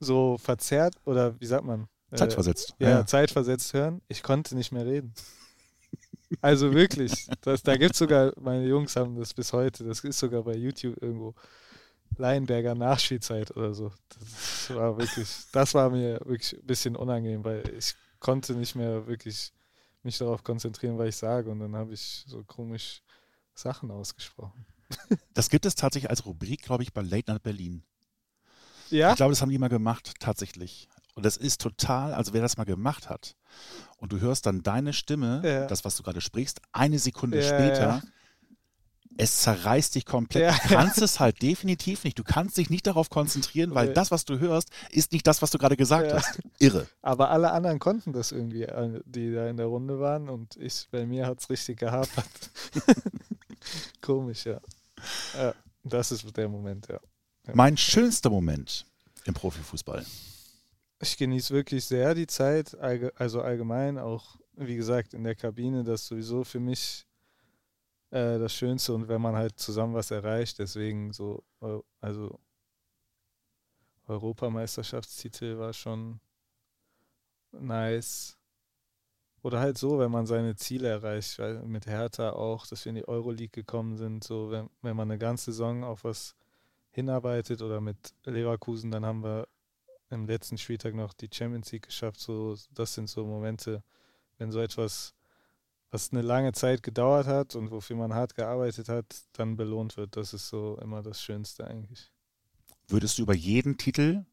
so 0.00 0.38
verzerrt 0.38 0.94
oder 1.04 1.38
wie 1.40 1.46
sagt 1.46 1.64
man? 1.64 1.88
Äh, 2.10 2.16
Zeitversetzt. 2.16 2.74
ja, 2.78 2.88
Ja. 2.90 3.06
zeitversetzt 3.06 3.72
hören. 3.72 4.02
Ich 4.08 4.22
konnte 4.22 4.54
nicht 4.56 4.72
mehr 4.72 4.84
reden. 4.84 5.14
Also 6.40 6.72
wirklich, 6.72 7.28
das, 7.42 7.62
da 7.62 7.76
gibt 7.76 7.92
es 7.92 7.98
sogar, 7.98 8.32
meine 8.40 8.66
Jungs 8.66 8.96
haben 8.96 9.16
das 9.16 9.34
bis 9.34 9.52
heute, 9.52 9.84
das 9.84 10.00
ist 10.00 10.18
sogar 10.18 10.42
bei 10.42 10.54
YouTube 10.56 11.00
irgendwo, 11.02 11.34
Leinberger 12.18 12.74
Nachspielzeit 12.74 13.50
oder 13.56 13.72
so. 13.74 13.90
Das 14.08 14.76
war 14.76 14.98
wirklich, 14.98 15.28
das 15.52 15.74
war 15.74 15.88
mir 15.90 16.20
wirklich 16.24 16.54
ein 16.54 16.66
bisschen 16.66 16.96
unangenehm, 16.96 17.44
weil 17.44 17.62
ich 17.76 17.94
konnte 18.18 18.54
nicht 18.54 18.74
mehr 18.74 19.06
wirklich 19.06 19.52
mich 20.02 20.18
darauf 20.18 20.42
konzentrieren, 20.44 20.98
was 20.98 21.08
ich 21.08 21.16
sage 21.16 21.50
und 21.50 21.60
dann 21.60 21.74
habe 21.76 21.94
ich 21.94 22.24
so 22.26 22.42
komisch 22.44 23.02
Sachen 23.54 23.90
ausgesprochen. 23.90 24.66
Das 25.34 25.48
gibt 25.48 25.64
es 25.66 25.74
tatsächlich 25.74 26.10
als 26.10 26.26
Rubrik, 26.26 26.62
glaube 26.62 26.82
ich, 26.82 26.92
bei 26.92 27.02
Late 27.02 27.30
Night 27.32 27.42
Berlin. 27.42 27.82
Ja? 28.90 29.10
Ich 29.10 29.16
glaube, 29.16 29.32
das 29.32 29.40
haben 29.40 29.48
die 29.48 29.58
mal 29.58 29.68
gemacht, 29.68 30.14
tatsächlich. 30.20 30.88
Und 31.14 31.24
das 31.24 31.36
ist 31.36 31.60
total, 31.60 32.14
also 32.14 32.32
wer 32.32 32.40
das 32.42 32.56
mal 32.56 32.64
gemacht 32.64 33.08
hat 33.10 33.36
und 33.98 34.12
du 34.12 34.20
hörst 34.20 34.46
dann 34.46 34.62
deine 34.62 34.92
Stimme, 34.92 35.42
Ja. 35.44 35.66
das, 35.66 35.84
was 35.84 35.96
du 35.96 36.02
gerade 36.02 36.20
sprichst, 36.20 36.60
eine 36.72 36.98
Sekunde 36.98 37.38
Ja, 37.38 37.42
später. 37.42 38.02
Es 39.18 39.40
zerreißt 39.42 39.94
dich 39.94 40.06
komplett. 40.06 40.42
Ja. 40.42 40.58
Du 40.68 40.74
kannst 40.74 41.00
es 41.02 41.20
halt 41.20 41.42
definitiv 41.42 42.04
nicht. 42.04 42.18
Du 42.18 42.24
kannst 42.24 42.56
dich 42.56 42.70
nicht 42.70 42.86
darauf 42.86 43.10
konzentrieren, 43.10 43.74
weil 43.74 43.88
Nee. 43.88 43.94
das, 43.94 44.10
was 44.10 44.24
du 44.24 44.38
hörst, 44.38 44.70
ist 44.90 45.12
nicht 45.12 45.26
das, 45.26 45.42
was 45.42 45.50
du 45.50 45.58
gerade 45.58 45.76
gesagt 45.76 46.08
Ja. 46.10 46.16
hast. 46.16 46.40
Irre. 46.58 46.86
Aber 47.02 47.30
alle 47.30 47.52
anderen 47.52 47.78
konnten 47.78 48.12
das 48.12 48.32
irgendwie, 48.32 48.62
äh, 48.62 49.00
die 49.04 49.32
da 49.32 49.48
in 49.48 49.56
der 49.56 49.66
Runde 49.66 50.00
waren 50.00 50.28
und 50.28 50.56
ich, 50.56 50.88
bei 50.90 51.04
mir 51.06 51.26
hat 51.26 51.40
es 51.40 51.50
richtig 51.50 51.78
gehapert. 51.78 52.26
Komisch, 54.00 54.46
ja. 54.46 54.60
ja. 55.34 55.54
Das 55.84 56.12
ist 56.12 56.36
der 56.36 56.48
Moment, 56.48 56.88
ja. 56.88 56.98
ja. 57.46 57.52
Mein 57.54 57.76
schönster 57.76 58.30
Moment 58.30 58.86
im 59.24 59.34
Profifußball. 59.34 60.04
Ich 61.00 61.16
genieße 61.16 61.52
wirklich 61.52 61.84
sehr 61.84 62.14
die 62.14 62.26
Zeit, 62.28 62.76
also 62.78 63.42
allgemein 63.42 63.98
auch, 63.98 64.36
wie 64.56 64.76
gesagt, 64.76 65.14
in 65.14 65.24
der 65.24 65.34
Kabine, 65.34 65.82
das 65.82 66.06
sowieso 66.06 66.44
für 66.44 66.60
mich 66.60 67.04
äh, 68.12 68.38
das 68.38 68.54
Schönste 68.54 68.94
und 68.94 69.08
wenn 69.08 69.22
man 69.22 69.36
halt 69.36 69.60
zusammen 69.60 69.94
was 69.94 70.12
erreicht, 70.12 70.60
deswegen 70.60 71.12
so, 71.12 71.44
Eu- 71.62 71.82
also 72.00 72.40
Europameisterschaftstitel 74.06 75.58
war 75.58 75.72
schon 75.72 76.20
nice. 77.52 78.36
Oder 79.42 79.58
halt 79.60 79.76
so, 79.76 79.98
wenn 79.98 80.10
man 80.10 80.26
seine 80.26 80.54
Ziele 80.56 80.88
erreicht, 80.88 81.38
weil 81.38 81.62
mit 81.64 81.86
Hertha 81.86 82.30
auch, 82.30 82.66
dass 82.66 82.84
wir 82.84 82.90
in 82.90 82.96
die 82.96 83.08
Euroleague 83.08 83.50
gekommen 83.50 83.96
sind, 83.96 84.22
so 84.22 84.50
wenn, 84.50 84.70
wenn 84.82 84.96
man 84.96 85.10
eine 85.10 85.18
ganze 85.18 85.46
Saison 85.52 85.82
auf 85.84 86.04
was 86.04 86.36
hinarbeitet 86.90 87.62
oder 87.62 87.80
mit 87.80 88.14
Leverkusen, 88.24 88.90
dann 88.92 89.06
haben 89.06 89.24
wir 89.24 89.48
im 90.10 90.26
letzten 90.26 90.58
Spieltag 90.58 90.94
noch 90.94 91.14
die 91.14 91.30
Champions 91.32 91.72
League 91.72 91.86
geschafft. 91.86 92.20
So, 92.20 92.56
das 92.72 92.94
sind 92.94 93.08
so 93.08 93.26
Momente, 93.26 93.82
wenn 94.38 94.52
so 94.52 94.60
etwas, 94.60 95.14
was 95.92 96.10
eine 96.10 96.22
lange 96.22 96.52
Zeit 96.52 96.82
gedauert 96.82 97.26
hat 97.26 97.54
und 97.54 97.70
wofür 97.70 97.96
man 97.96 98.14
hart 98.14 98.34
gearbeitet 98.34 98.88
hat, 98.88 99.04
dann 99.34 99.56
belohnt 99.56 99.96
wird. 99.96 100.16
Das 100.16 100.32
ist 100.32 100.48
so 100.48 100.78
immer 100.82 101.02
das 101.02 101.22
Schönste 101.22 101.66
eigentlich. 101.66 102.10
Würdest 102.88 103.18
du 103.18 103.22
über 103.22 103.34
jeden 103.34 103.76
Titel, 103.76 104.24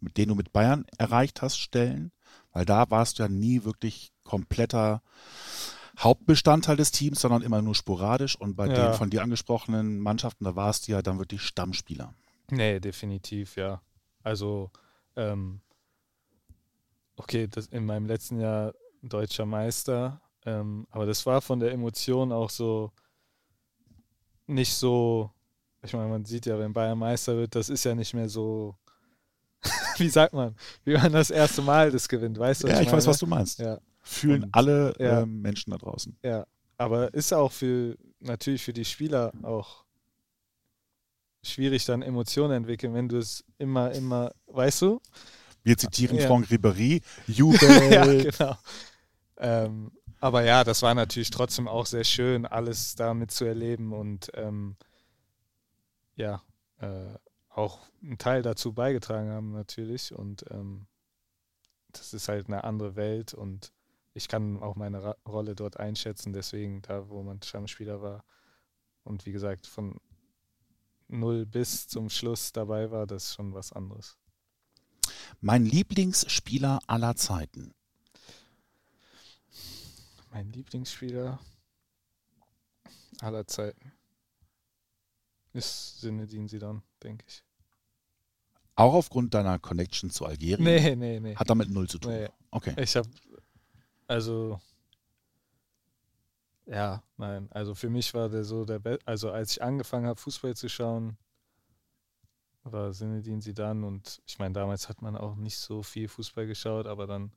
den 0.00 0.28
du 0.28 0.34
mit 0.34 0.52
Bayern 0.52 0.84
erreicht 0.98 1.40
hast, 1.40 1.56
stellen? 1.58 2.10
Weil 2.52 2.64
da 2.64 2.90
warst 2.90 3.18
du 3.18 3.22
ja 3.22 3.28
nie 3.28 3.64
wirklich 3.64 4.12
kompletter 4.24 5.02
Hauptbestandteil 5.98 6.76
des 6.76 6.90
Teams, 6.90 7.20
sondern 7.20 7.42
immer 7.42 7.62
nur 7.62 7.76
sporadisch. 7.76 8.34
Und 8.34 8.56
bei 8.56 8.66
Ja. 8.66 8.74
den 8.74 8.94
von 8.94 9.10
dir 9.10 9.22
angesprochenen 9.22 10.00
Mannschaften, 10.00 10.44
da 10.44 10.56
warst 10.56 10.88
du 10.88 10.92
ja 10.92 11.02
dann 11.02 11.18
wirklich 11.18 11.42
Stammspieler. 11.42 12.12
Nee, 12.50 12.80
definitiv, 12.80 13.54
ja. 13.56 13.80
Also, 14.24 14.72
ähm, 15.14 15.60
okay, 17.16 17.46
das 17.46 17.66
in 17.68 17.86
meinem 17.86 18.06
letzten 18.06 18.40
Jahr 18.40 18.74
deutscher 19.08 19.46
Meister, 19.46 20.20
ähm, 20.46 20.86
aber 20.90 21.06
das 21.06 21.24
war 21.26 21.40
von 21.40 21.60
der 21.60 21.72
Emotion 21.72 22.32
auch 22.32 22.50
so 22.50 22.92
nicht 24.46 24.74
so, 24.74 25.30
ich 25.82 25.92
meine, 25.92 26.08
man 26.08 26.24
sieht 26.24 26.46
ja, 26.46 26.58
wenn 26.58 26.72
Bayern 26.72 26.98
Meister 26.98 27.36
wird, 27.36 27.54
das 27.54 27.68
ist 27.68 27.84
ja 27.84 27.94
nicht 27.94 28.14
mehr 28.14 28.28
so, 28.28 28.76
wie 29.96 30.08
sagt 30.08 30.34
man, 30.34 30.54
wie 30.84 30.94
man 30.94 31.12
das 31.12 31.30
erste 31.30 31.62
Mal 31.62 31.90
das 31.90 32.08
gewinnt, 32.08 32.38
weißt 32.38 32.64
du? 32.64 32.68
Ja, 32.68 32.80
ich 32.80 32.86
weiß, 32.86 32.92
meine? 32.92 33.06
was 33.06 33.18
du 33.18 33.26
meinst. 33.26 33.58
Ja. 33.58 33.78
Fühlen 34.02 34.44
Und- 34.44 34.54
alle 34.54 34.94
ja. 34.98 35.22
ähm, 35.22 35.40
Menschen 35.40 35.70
da 35.70 35.78
draußen. 35.78 36.16
Ja, 36.22 36.46
aber 36.76 37.14
ist 37.14 37.32
auch 37.32 37.52
für 37.52 37.96
natürlich 38.20 38.62
für 38.62 38.72
die 38.72 38.84
Spieler 38.84 39.32
auch 39.42 39.84
schwierig, 41.42 41.84
dann 41.84 42.02
Emotionen 42.02 42.52
entwickeln, 42.52 42.94
wenn 42.94 43.08
du 43.08 43.18
es 43.18 43.44
immer, 43.58 43.92
immer, 43.92 44.32
weißt 44.46 44.82
du? 44.82 45.00
Wir 45.62 45.78
zitieren 45.78 46.18
Ja. 46.18 46.26
Franck 46.26 46.48
Ribéry, 46.50 47.02
Jubel. 47.26 47.68
ja, 47.92 48.04
genau. 48.04 48.56
Ähm, 49.38 49.92
aber 50.20 50.44
ja, 50.44 50.64
das 50.64 50.82
war 50.82 50.94
natürlich 50.94 51.30
trotzdem 51.30 51.68
auch 51.68 51.86
sehr 51.86 52.04
schön, 52.04 52.46
alles 52.46 52.94
da 52.94 53.14
mitzuerleben 53.14 53.92
und 53.92 54.30
ähm, 54.34 54.76
ja, 56.16 56.42
äh, 56.78 57.14
auch 57.48 57.80
einen 58.02 58.18
Teil 58.18 58.42
dazu 58.42 58.72
beigetragen 58.72 59.30
haben 59.30 59.52
natürlich 59.52 60.14
und 60.14 60.44
ähm, 60.50 60.86
das 61.92 62.14
ist 62.14 62.28
halt 62.28 62.48
eine 62.48 62.64
andere 62.64 62.96
Welt 62.96 63.34
und 63.34 63.72
ich 64.12 64.28
kann 64.28 64.62
auch 64.62 64.76
meine 64.76 65.02
Ra 65.02 65.16
Rolle 65.26 65.54
dort 65.54 65.78
einschätzen, 65.78 66.32
deswegen 66.32 66.82
da, 66.82 67.08
wo 67.08 67.22
man 67.22 67.42
Stammspieler 67.42 68.00
war 68.00 68.24
und 69.02 69.26
wie 69.26 69.32
gesagt 69.32 69.66
von 69.66 70.00
null 71.08 71.46
bis 71.46 71.86
zum 71.88 72.10
Schluss 72.10 72.52
dabei 72.52 72.90
war, 72.90 73.06
das 73.06 73.24
ist 73.24 73.34
schon 73.34 73.54
was 73.54 73.72
anderes. 73.72 74.16
Mein 75.40 75.64
Lieblingsspieler 75.64 76.80
aller 76.86 77.16
Zeiten. 77.16 77.74
Mein 80.34 80.50
Lieblingsspieler 80.50 81.38
aller 83.20 83.46
Zeiten 83.46 83.92
ist 85.52 86.00
Zinedine 86.00 86.48
Zidane, 86.48 86.82
denke 87.04 87.24
ich. 87.28 87.44
Auch 88.74 88.94
aufgrund 88.94 89.32
deiner 89.32 89.60
Connection 89.60 90.10
zu 90.10 90.26
Algerien? 90.26 90.64
Nee, 90.64 90.96
nee, 90.96 91.20
nee. 91.20 91.36
Hat 91.36 91.48
damit 91.48 91.70
null 91.70 91.88
zu 91.88 91.98
tun. 91.98 92.10
Nee. 92.10 92.28
Okay. 92.50 92.74
Ich 92.82 92.96
habe, 92.96 93.08
also, 94.08 94.60
ja, 96.66 97.04
nein, 97.16 97.46
also 97.52 97.76
für 97.76 97.88
mich 97.88 98.12
war 98.12 98.28
der 98.28 98.42
so 98.42 98.64
der 98.64 98.80
Be 98.80 98.98
also 99.04 99.30
als 99.30 99.52
ich 99.52 99.62
angefangen 99.62 100.08
habe, 100.08 100.20
Fußball 100.20 100.56
zu 100.56 100.68
schauen, 100.68 101.16
war 102.64 102.90
Zinedine 102.92 103.38
Zidane 103.38 103.86
und 103.86 104.20
ich 104.26 104.40
meine, 104.40 104.54
damals 104.54 104.88
hat 104.88 105.00
man 105.00 105.16
auch 105.16 105.36
nicht 105.36 105.58
so 105.58 105.84
viel 105.84 106.08
Fußball 106.08 106.48
geschaut, 106.48 106.88
aber 106.88 107.06
dann 107.06 107.30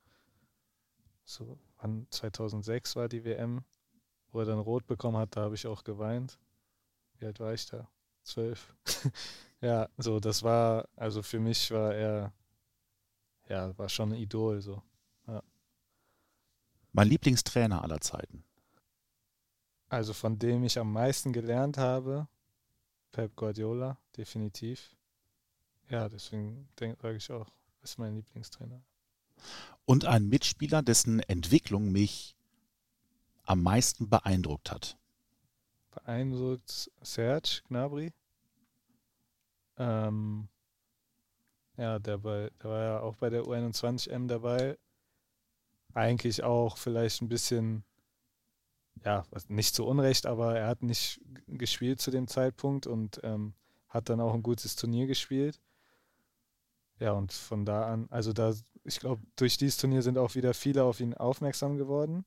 so, 1.28 1.57
wann 1.80 2.07
2006 2.09 2.95
war 2.95 3.09
die 3.09 3.25
WM, 3.25 3.63
wo 4.32 4.39
er 4.39 4.45
dann 4.45 4.59
rot 4.59 4.88
bekommen 4.88 5.17
hat, 5.17 5.36
da 5.36 5.41
habe 5.41 5.55
ich 5.55 5.67
auch 5.67 5.84
geweint. 5.84 6.39
Wie 7.19 7.25
alt 7.25 7.39
war 7.39 7.53
ich 7.53 7.65
da? 7.65 7.89
Zwölf. 8.23 8.73
ja, 9.61 9.89
so, 9.97 10.19
das 10.19 10.41
war, 10.43 10.88
also 10.95 11.21
für 11.21 11.39
mich 11.39 11.69
war 11.71 11.93
er, 11.93 12.34
ja, 13.49 13.78
war 13.78 13.89
schon 13.89 14.13
ein 14.13 14.19
Idol, 14.19 14.61
so. 14.61 14.82
Ja. 15.28 15.43
Mein 16.93 17.09
Lieblingstrainer 17.09 17.82
aller 17.84 17.99
Zeiten. 17.99 18.43
Also 19.89 20.13
von 20.13 20.39
dem 20.39 20.63
ich 20.63 20.80
am 20.80 20.93
meisten 20.93 21.34
gelernt 21.34 21.78
habe, 21.78 22.28
Pep 23.11 23.36
Guardiola, 23.36 23.97
definitiv. 24.15 24.95
Ja, 25.89 26.07
deswegen 26.07 26.69
sage 26.78 27.15
ich 27.15 27.32
auch, 27.32 27.49
ist 27.82 27.97
mein 27.97 28.15
Lieblingstrainer. 28.15 28.82
Und 29.88 30.03
ein 30.03 30.27
Mitspieler, 30.27 30.81
dessen 30.81 31.21
Entwicklung 31.21 31.93
mich 31.93 32.35
am 33.45 33.63
meisten 33.63 34.09
beeindruckt 34.09 34.69
hat. 34.69 34.97
Beeindruckt 35.91 36.91
Serge 37.01 37.61
Gnabry. 37.69 38.11
Ähm, 39.77 40.49
ja, 41.77 41.99
der, 41.99 42.17
bei, 42.17 42.51
der 42.61 42.69
war 42.69 42.83
ja 42.83 42.99
auch 42.99 43.15
bei 43.15 43.29
der 43.29 43.43
U21M 43.43 44.27
dabei. 44.27 44.77
Eigentlich 45.93 46.43
auch 46.43 46.77
vielleicht 46.77 47.21
ein 47.21 47.29
bisschen, 47.29 47.85
ja, 49.05 49.23
nicht 49.47 49.73
zu 49.73 49.85
Unrecht, 49.85 50.25
aber 50.25 50.57
er 50.57 50.67
hat 50.67 50.83
nicht 50.83 51.21
gespielt 51.47 52.01
zu 52.01 52.11
dem 52.11 52.27
Zeitpunkt 52.27 52.88
und 52.88 53.21
ähm, 53.23 53.53
hat 53.88 54.09
dann 54.09 54.19
auch 54.19 54.33
ein 54.33 54.43
gutes 54.43 54.75
Turnier 54.75 55.07
gespielt. 55.07 55.61
Ja, 56.99 57.13
und 57.13 57.31
von 57.31 57.63
da 57.63 57.88
an, 57.88 58.07
also 58.09 58.33
da, 58.33 58.53
ich 58.88 58.99
glaube, 58.99 59.21
durch 59.35 59.57
dieses 59.57 59.77
Turnier 59.77 60.01
sind 60.01 60.17
auch 60.17 60.33
wieder 60.35 60.53
viele 60.53 60.83
auf 60.83 60.99
ihn 60.99 61.13
aufmerksam 61.13 61.77
geworden. 61.77 62.25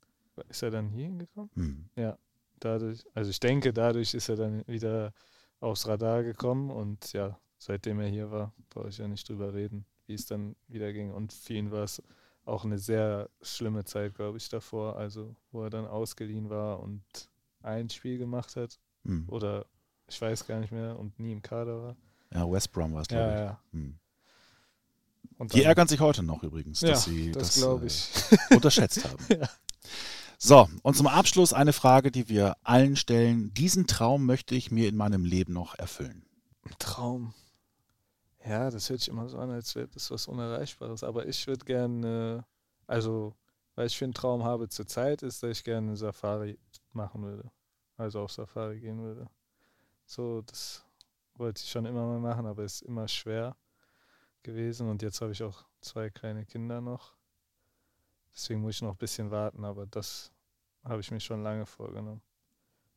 Ist 0.48 0.62
er 0.62 0.70
dann 0.70 0.88
hier 0.90 1.04
hingekommen? 1.06 1.50
Hm. 1.54 1.88
Ja, 1.96 2.18
dadurch, 2.61 3.04
also 3.14 3.30
ich 3.30 3.40
denke, 3.40 3.72
dadurch 3.72 4.14
ist 4.14 4.28
er 4.28 4.36
dann 4.36 4.66
wieder 4.66 5.12
aufs 5.61 5.86
Radar 5.86 6.22
gekommen 6.22 6.70
und 6.70 7.12
ja, 7.12 7.38
seitdem 7.58 8.00
er 8.00 8.08
hier 8.08 8.30
war, 8.30 8.52
brauche 8.70 8.88
ich 8.88 8.98
ja 8.98 9.06
nicht 9.08 9.28
drüber 9.28 9.52
reden, 9.52 9.84
wie 10.06 10.14
es 10.14 10.26
dann 10.26 10.56
wieder 10.68 10.92
ging. 10.92 11.12
Und 11.12 11.32
für 11.32 11.54
ihn 11.54 11.70
war 11.70 11.84
es 11.84 12.02
auch 12.46 12.64
eine 12.64 12.78
sehr 12.78 13.28
schlimme 13.42 13.84
Zeit, 13.84 14.14
glaube 14.14 14.38
ich, 14.38 14.48
davor, 14.48 14.96
also 14.96 15.36
wo 15.52 15.62
er 15.62 15.70
dann 15.70 15.86
ausgeliehen 15.86 16.48
war 16.48 16.80
und 16.80 17.02
ein 17.62 17.90
Spiel 17.90 18.16
gemacht 18.18 18.56
hat 18.56 18.78
Hm. 19.04 19.26
oder 19.28 19.66
ich 20.08 20.20
weiß 20.20 20.46
gar 20.46 20.61
nicht 20.61 20.72
mehr 20.72 20.98
und 20.98 21.18
nie 21.18 21.32
im 21.32 21.40
Kader 21.42 21.82
war. 21.82 21.96
Ja, 22.32 22.50
West 22.50 22.72
Brom 22.72 22.92
war 22.94 23.02
es, 23.02 23.08
Ja, 23.11 23.16
glaube 23.18 23.32
ich. 23.32 23.38
ja. 23.40 23.61
Hm. 23.72 23.98
Und 25.41 25.55
Die 25.55 25.64
ärgern 25.64 25.88
sich 25.88 26.01
heute 26.01 26.22
noch 26.22 26.43
übrigens, 26.43 26.80
dass 26.80 27.07
Ja, 27.07 27.12
sie 27.12 27.32
das 27.32 27.55
das, 27.59 27.62
äh, 27.82 27.86
ich. 27.86 28.51
unterschätzt 28.55 29.03
haben. 29.11 29.24
Ja. 29.30 29.49
So, 30.36 30.68
und 30.82 30.95
zum 30.99 31.07
Abschluss 31.07 31.55
eine 31.55 31.72
Frage, 31.72 32.11
die 32.11 32.28
wir 32.28 32.59
allen 32.62 32.95
stellen. 32.95 33.51
Diesen 33.55 33.86
Traum 33.86 34.26
möchte 34.26 34.55
ich 34.55 34.70
mir 34.70 34.86
in 34.86 34.97
meinem 34.97 35.24
Leben 35.24 35.55
noch 35.55 35.74
erfüllen. 35.78 36.26
Traum. 36.78 37.32
Ja, 38.45 38.70
das 38.70 38.91
hört 38.91 39.01
sich 39.01 39.09
immer 39.09 39.30
so 39.30 39.38
an, 39.38 39.51
als 39.51 39.74
wäre 39.74 39.88
das 39.88 40.11
was 40.11 40.28
Unerreichbares. 40.28 41.03
Aber 41.05 41.24
ich 41.26 41.47
würde 41.47 41.64
gerne, 41.64 42.45
also, 42.86 43.34
weil 43.76 43.86
ich 43.86 43.97
für 43.97 44.05
einen 44.05 44.12
Traum 44.12 44.45
habe 44.45 44.68
zurzeit, 44.68 45.22
ist, 45.22 45.43
dass 45.43 45.57
ich 45.57 45.64
gerne 45.64 45.86
eine 45.88 45.97
Safari 45.97 46.59
machen 46.93 47.22
würde. 47.22 47.51
Also 47.97 48.20
auf 48.20 48.32
Safari 48.32 48.78
gehen 48.78 49.01
würde. 49.01 49.26
So, 50.05 50.43
das 50.43 50.84
wollte 51.36 51.62
ich 51.64 51.70
schon 51.70 51.86
immer 51.86 52.05
mal 52.05 52.20
machen, 52.20 52.45
aber 52.45 52.62
ist 52.62 52.82
immer 52.82 53.09
schwer 53.09 53.57
gewesen. 54.43 54.88
Und 54.88 55.03
jetzt 55.03 55.20
habe 55.20 55.32
ich 55.32 55.43
auch 55.43 55.64
zwei 55.80 56.11
kleine 56.11 56.45
Kinder 56.45 56.80
noch. 56.80 57.14
Deswegen 58.34 58.61
muss 58.61 58.76
ich 58.76 58.82
noch 58.82 58.93
ein 58.93 58.99
bisschen 58.99 59.30
warten, 59.30 59.64
aber 59.64 59.86
das 59.86 60.32
habe 60.84 61.01
ich 61.01 61.11
mir 61.11 61.20
schon 61.20 61.43
lange 61.43 61.66
vorgenommen. 61.66 62.22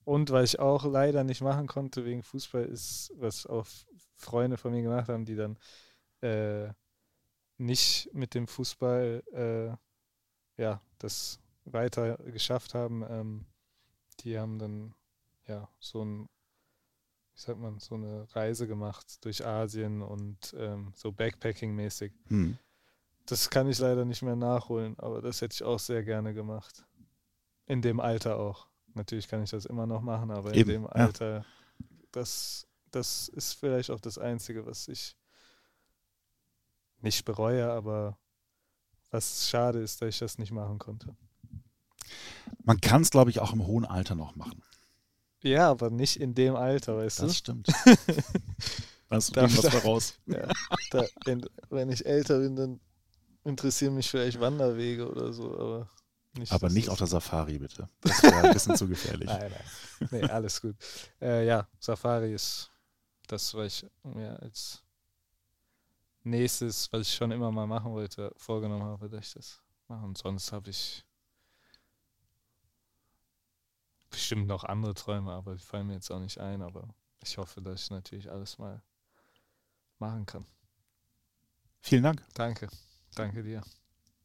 Und 0.06 0.32
weil 0.32 0.44
ich 0.44 0.60
auch 0.60 0.86
leider 0.86 1.24
nicht 1.24 1.42
machen 1.42 1.68
konnte 1.68 2.06
wegen 2.06 2.24
Fußball, 2.24 2.66
ist, 2.66 3.12
was 3.16 3.46
auch 3.46 3.66
Freunde 4.16 4.58
von 4.58 4.72
mir 4.72 4.82
gemacht 4.82 5.10
haben, 5.10 5.26
die 5.26 5.36
dann 5.36 5.58
äh, 6.22 6.74
nicht 7.58 8.14
mit 8.14 8.34
dem 8.34 8.48
Fußball 8.48 9.24
äh, 9.32 10.62
ja, 10.62 10.82
das 11.00 11.40
weiter 11.66 12.18
geschafft 12.18 12.74
haben. 12.74 13.04
Ähm, 13.10 13.46
die 14.20 14.38
haben 14.38 14.60
dann 14.60 14.94
ja 15.48 15.70
so 15.80 16.04
ein, 16.04 16.30
wie 17.36 17.40
sagt 17.40 17.60
man, 17.60 17.80
so 17.80 17.96
eine 17.96 18.28
Reise 18.36 18.68
gemacht 18.68 19.24
durch 19.26 19.46
Asien 19.46 20.02
und 20.02 20.56
ähm, 20.58 20.94
so 20.96 21.12
Backpacking-mäßig. 21.12 22.12
Hm. 22.28 22.58
Das 23.26 23.50
kann 23.50 23.70
ich 23.70 23.80
leider 23.80 24.06
nicht 24.06 24.22
mehr 24.22 24.36
nachholen, 24.36 25.00
aber 25.00 25.22
das 25.22 25.42
hätte 25.42 25.54
ich 25.54 25.64
auch 25.64 25.80
sehr 25.80 26.04
gerne 26.04 26.34
gemacht. 26.34 26.86
In 27.66 27.82
dem 27.82 28.00
Alter 28.00 28.38
auch. 28.38 28.68
Natürlich 28.94 29.28
kann 29.28 29.42
ich 29.42 29.50
das 29.50 29.66
immer 29.66 29.88
noch 29.88 30.02
machen, 30.02 30.30
aber 30.30 30.50
in 30.50 30.60
Eben, 30.60 30.70
dem 30.70 30.84
ja. 30.84 30.90
Alter, 30.90 31.46
das, 32.12 32.68
das 32.92 33.30
ist 33.30 33.54
vielleicht 33.54 33.90
auch 33.90 34.00
das 34.00 34.18
Einzige, 34.18 34.66
was 34.66 34.88
ich 34.88 35.18
nicht 37.02 37.26
bereue, 37.26 37.72
aber 37.72 38.18
was 39.10 39.50
schade 39.50 39.80
ist, 39.80 40.02
dass 40.02 40.10
ich 40.10 40.20
das 40.20 40.38
nicht 40.38 40.52
machen 40.52 40.78
konnte. 40.80 41.16
Man 42.64 42.80
kann 42.82 43.02
es, 43.02 43.10
glaube 43.10 43.30
ich, 43.30 43.40
auch 43.40 43.54
im 43.54 43.66
hohen 43.66 43.86
Alter 43.86 44.16
noch 44.16 44.36
machen. 44.36 44.62
Ja, 45.44 45.70
aber 45.70 45.90
nicht 45.90 46.18
in 46.20 46.34
dem 46.34 46.56
Alter, 46.56 46.98
weißt 46.98 47.20
du? 47.20 47.24
Das 47.28 47.38
stimmt. 47.38 47.68
Was 49.10 49.28
Da- 49.32 49.42
nehmen 49.42 49.54
wir's 49.56 49.62
da- 49.64 49.70
mal 49.72 49.80
raus. 49.80 50.14
Ja, 50.26 50.48
da, 50.92 51.06
wenn, 51.26 51.46
wenn 51.70 51.90
ich 51.90 52.06
älter 52.06 52.40
bin, 52.40 52.56
dann 52.56 52.80
interessieren 53.44 53.94
mich 53.96 54.10
vielleicht 54.10 54.40
Wanderwege 54.40 55.08
oder 55.10 55.32
so, 55.34 55.54
aber 55.60 55.90
Nicht, 56.38 56.52
Aber 56.52 56.70
nicht 56.70 56.88
das- 56.88 56.92
auf 56.94 56.98
der 56.98 57.08
Safari, 57.08 57.60
bitte. 57.60 57.88
Das 58.02 58.24
wäre 58.24 58.36
ein 58.48 58.54
bisschen 58.54 58.76
zu 58.78 58.88
gefährlich. 58.88 59.28
Nein, 59.28 59.52
nein. 59.52 60.08
Nee, 60.12 60.24
alles 60.30 60.60
gut. 60.62 60.76
Äh, 61.22 61.46
ja, 61.46 61.68
Safari 61.80 62.34
ist 62.34 62.72
das, 63.28 63.54
was 63.54 63.84
ich 63.84 63.86
mir 64.04 64.42
als 64.42 64.82
nächstes, 66.24 66.92
was 66.92 67.02
ich 67.08 67.14
schon 67.14 67.32
immer 67.32 67.52
mal 67.52 67.68
machen 67.68 67.92
wollte, 67.92 68.32
vorgenommen 68.38 68.84
habe, 68.84 69.10
dass 69.10 69.28
ich 69.28 69.34
das 69.34 69.62
mache. 69.88 70.06
Und 70.06 70.18
sonst 70.18 70.52
habe 70.52 70.70
ich 70.70 71.04
bestimmt 74.14 74.48
noch 74.48 74.64
andere 74.64 74.94
Träume, 74.94 75.32
aber 75.32 75.56
die 75.56 75.64
fallen 75.64 75.88
mir 75.88 75.94
jetzt 75.96 76.12
auch 76.12 76.20
nicht 76.20 76.38
ein. 76.40 76.62
Aber 76.62 76.88
ich 77.22 77.38
hoffe, 77.38 77.62
dass 77.62 77.84
ich 77.84 77.90
natürlich 77.90 78.32
alles 78.32 78.58
mal 78.58 78.82
machen 80.00 80.26
kann. 80.26 80.46
Vielen 81.82 82.04
Dank. 82.04 82.24
Danke. 82.34 82.70
Danke 83.16 83.44
dir. 83.44 83.62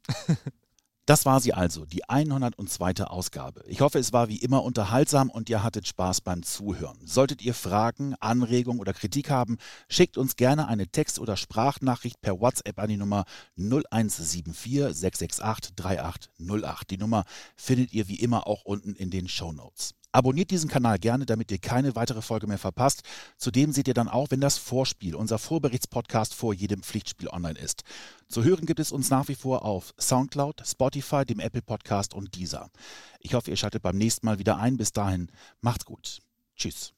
Das 1.08 1.24
war 1.24 1.40
sie 1.40 1.54
also, 1.54 1.86
die 1.86 2.06
102. 2.06 3.04
Ausgabe. 3.04 3.64
Ich 3.66 3.80
hoffe, 3.80 3.98
es 3.98 4.12
war 4.12 4.28
wie 4.28 4.36
immer 4.36 4.62
unterhaltsam 4.62 5.30
und 5.30 5.48
ihr 5.48 5.62
hattet 5.62 5.88
Spaß 5.88 6.20
beim 6.20 6.42
Zuhören. 6.42 6.98
Solltet 7.02 7.40
ihr 7.40 7.54
Fragen, 7.54 8.14
Anregungen 8.20 8.78
oder 8.78 8.92
Kritik 8.92 9.30
haben, 9.30 9.56
schickt 9.88 10.18
uns 10.18 10.36
gerne 10.36 10.68
eine 10.68 10.88
Text- 10.88 11.18
oder 11.18 11.38
Sprachnachricht 11.38 12.20
per 12.20 12.42
WhatsApp 12.42 12.78
an 12.78 12.90
die 12.90 12.98
Nummer 12.98 13.24
0174 13.56 14.94
668 14.94 15.76
3808. 15.76 16.90
Die 16.90 16.98
Nummer 16.98 17.24
findet 17.56 17.94
ihr 17.94 18.08
wie 18.08 18.20
immer 18.20 18.46
auch 18.46 18.66
unten 18.66 18.94
in 18.94 19.10
den 19.10 19.28
Show 19.28 19.52
Notes. 19.52 19.94
Abonniert 20.12 20.50
diesen 20.50 20.70
Kanal 20.70 20.98
gerne, 20.98 21.26
damit 21.26 21.50
ihr 21.50 21.58
keine 21.58 21.94
weitere 21.94 22.22
Folge 22.22 22.46
mehr 22.46 22.58
verpasst. 22.58 23.02
Zudem 23.36 23.72
seht 23.72 23.88
ihr 23.88 23.94
dann 23.94 24.08
auch, 24.08 24.30
wenn 24.30 24.40
das 24.40 24.56
Vorspiel, 24.56 25.14
unser 25.14 25.38
Vorberichtspodcast 25.38 26.34
vor 26.34 26.54
jedem 26.54 26.82
Pflichtspiel 26.82 27.28
online 27.28 27.58
ist. 27.58 27.82
Zu 28.28 28.42
hören 28.42 28.66
gibt 28.66 28.80
es 28.80 28.90
uns 28.90 29.10
nach 29.10 29.28
wie 29.28 29.34
vor 29.34 29.64
auf 29.64 29.94
Soundcloud, 29.98 30.62
Spotify, 30.66 31.24
dem 31.24 31.40
Apple 31.40 31.62
Podcast 31.62 32.14
und 32.14 32.34
Deezer. 32.34 32.70
Ich 33.20 33.34
hoffe, 33.34 33.50
ihr 33.50 33.56
schaltet 33.56 33.82
beim 33.82 33.96
nächsten 33.96 34.26
Mal 34.26 34.38
wieder 34.38 34.56
ein. 34.56 34.76
Bis 34.76 34.92
dahin, 34.92 35.30
macht's 35.60 35.84
gut. 35.84 36.20
Tschüss. 36.56 36.97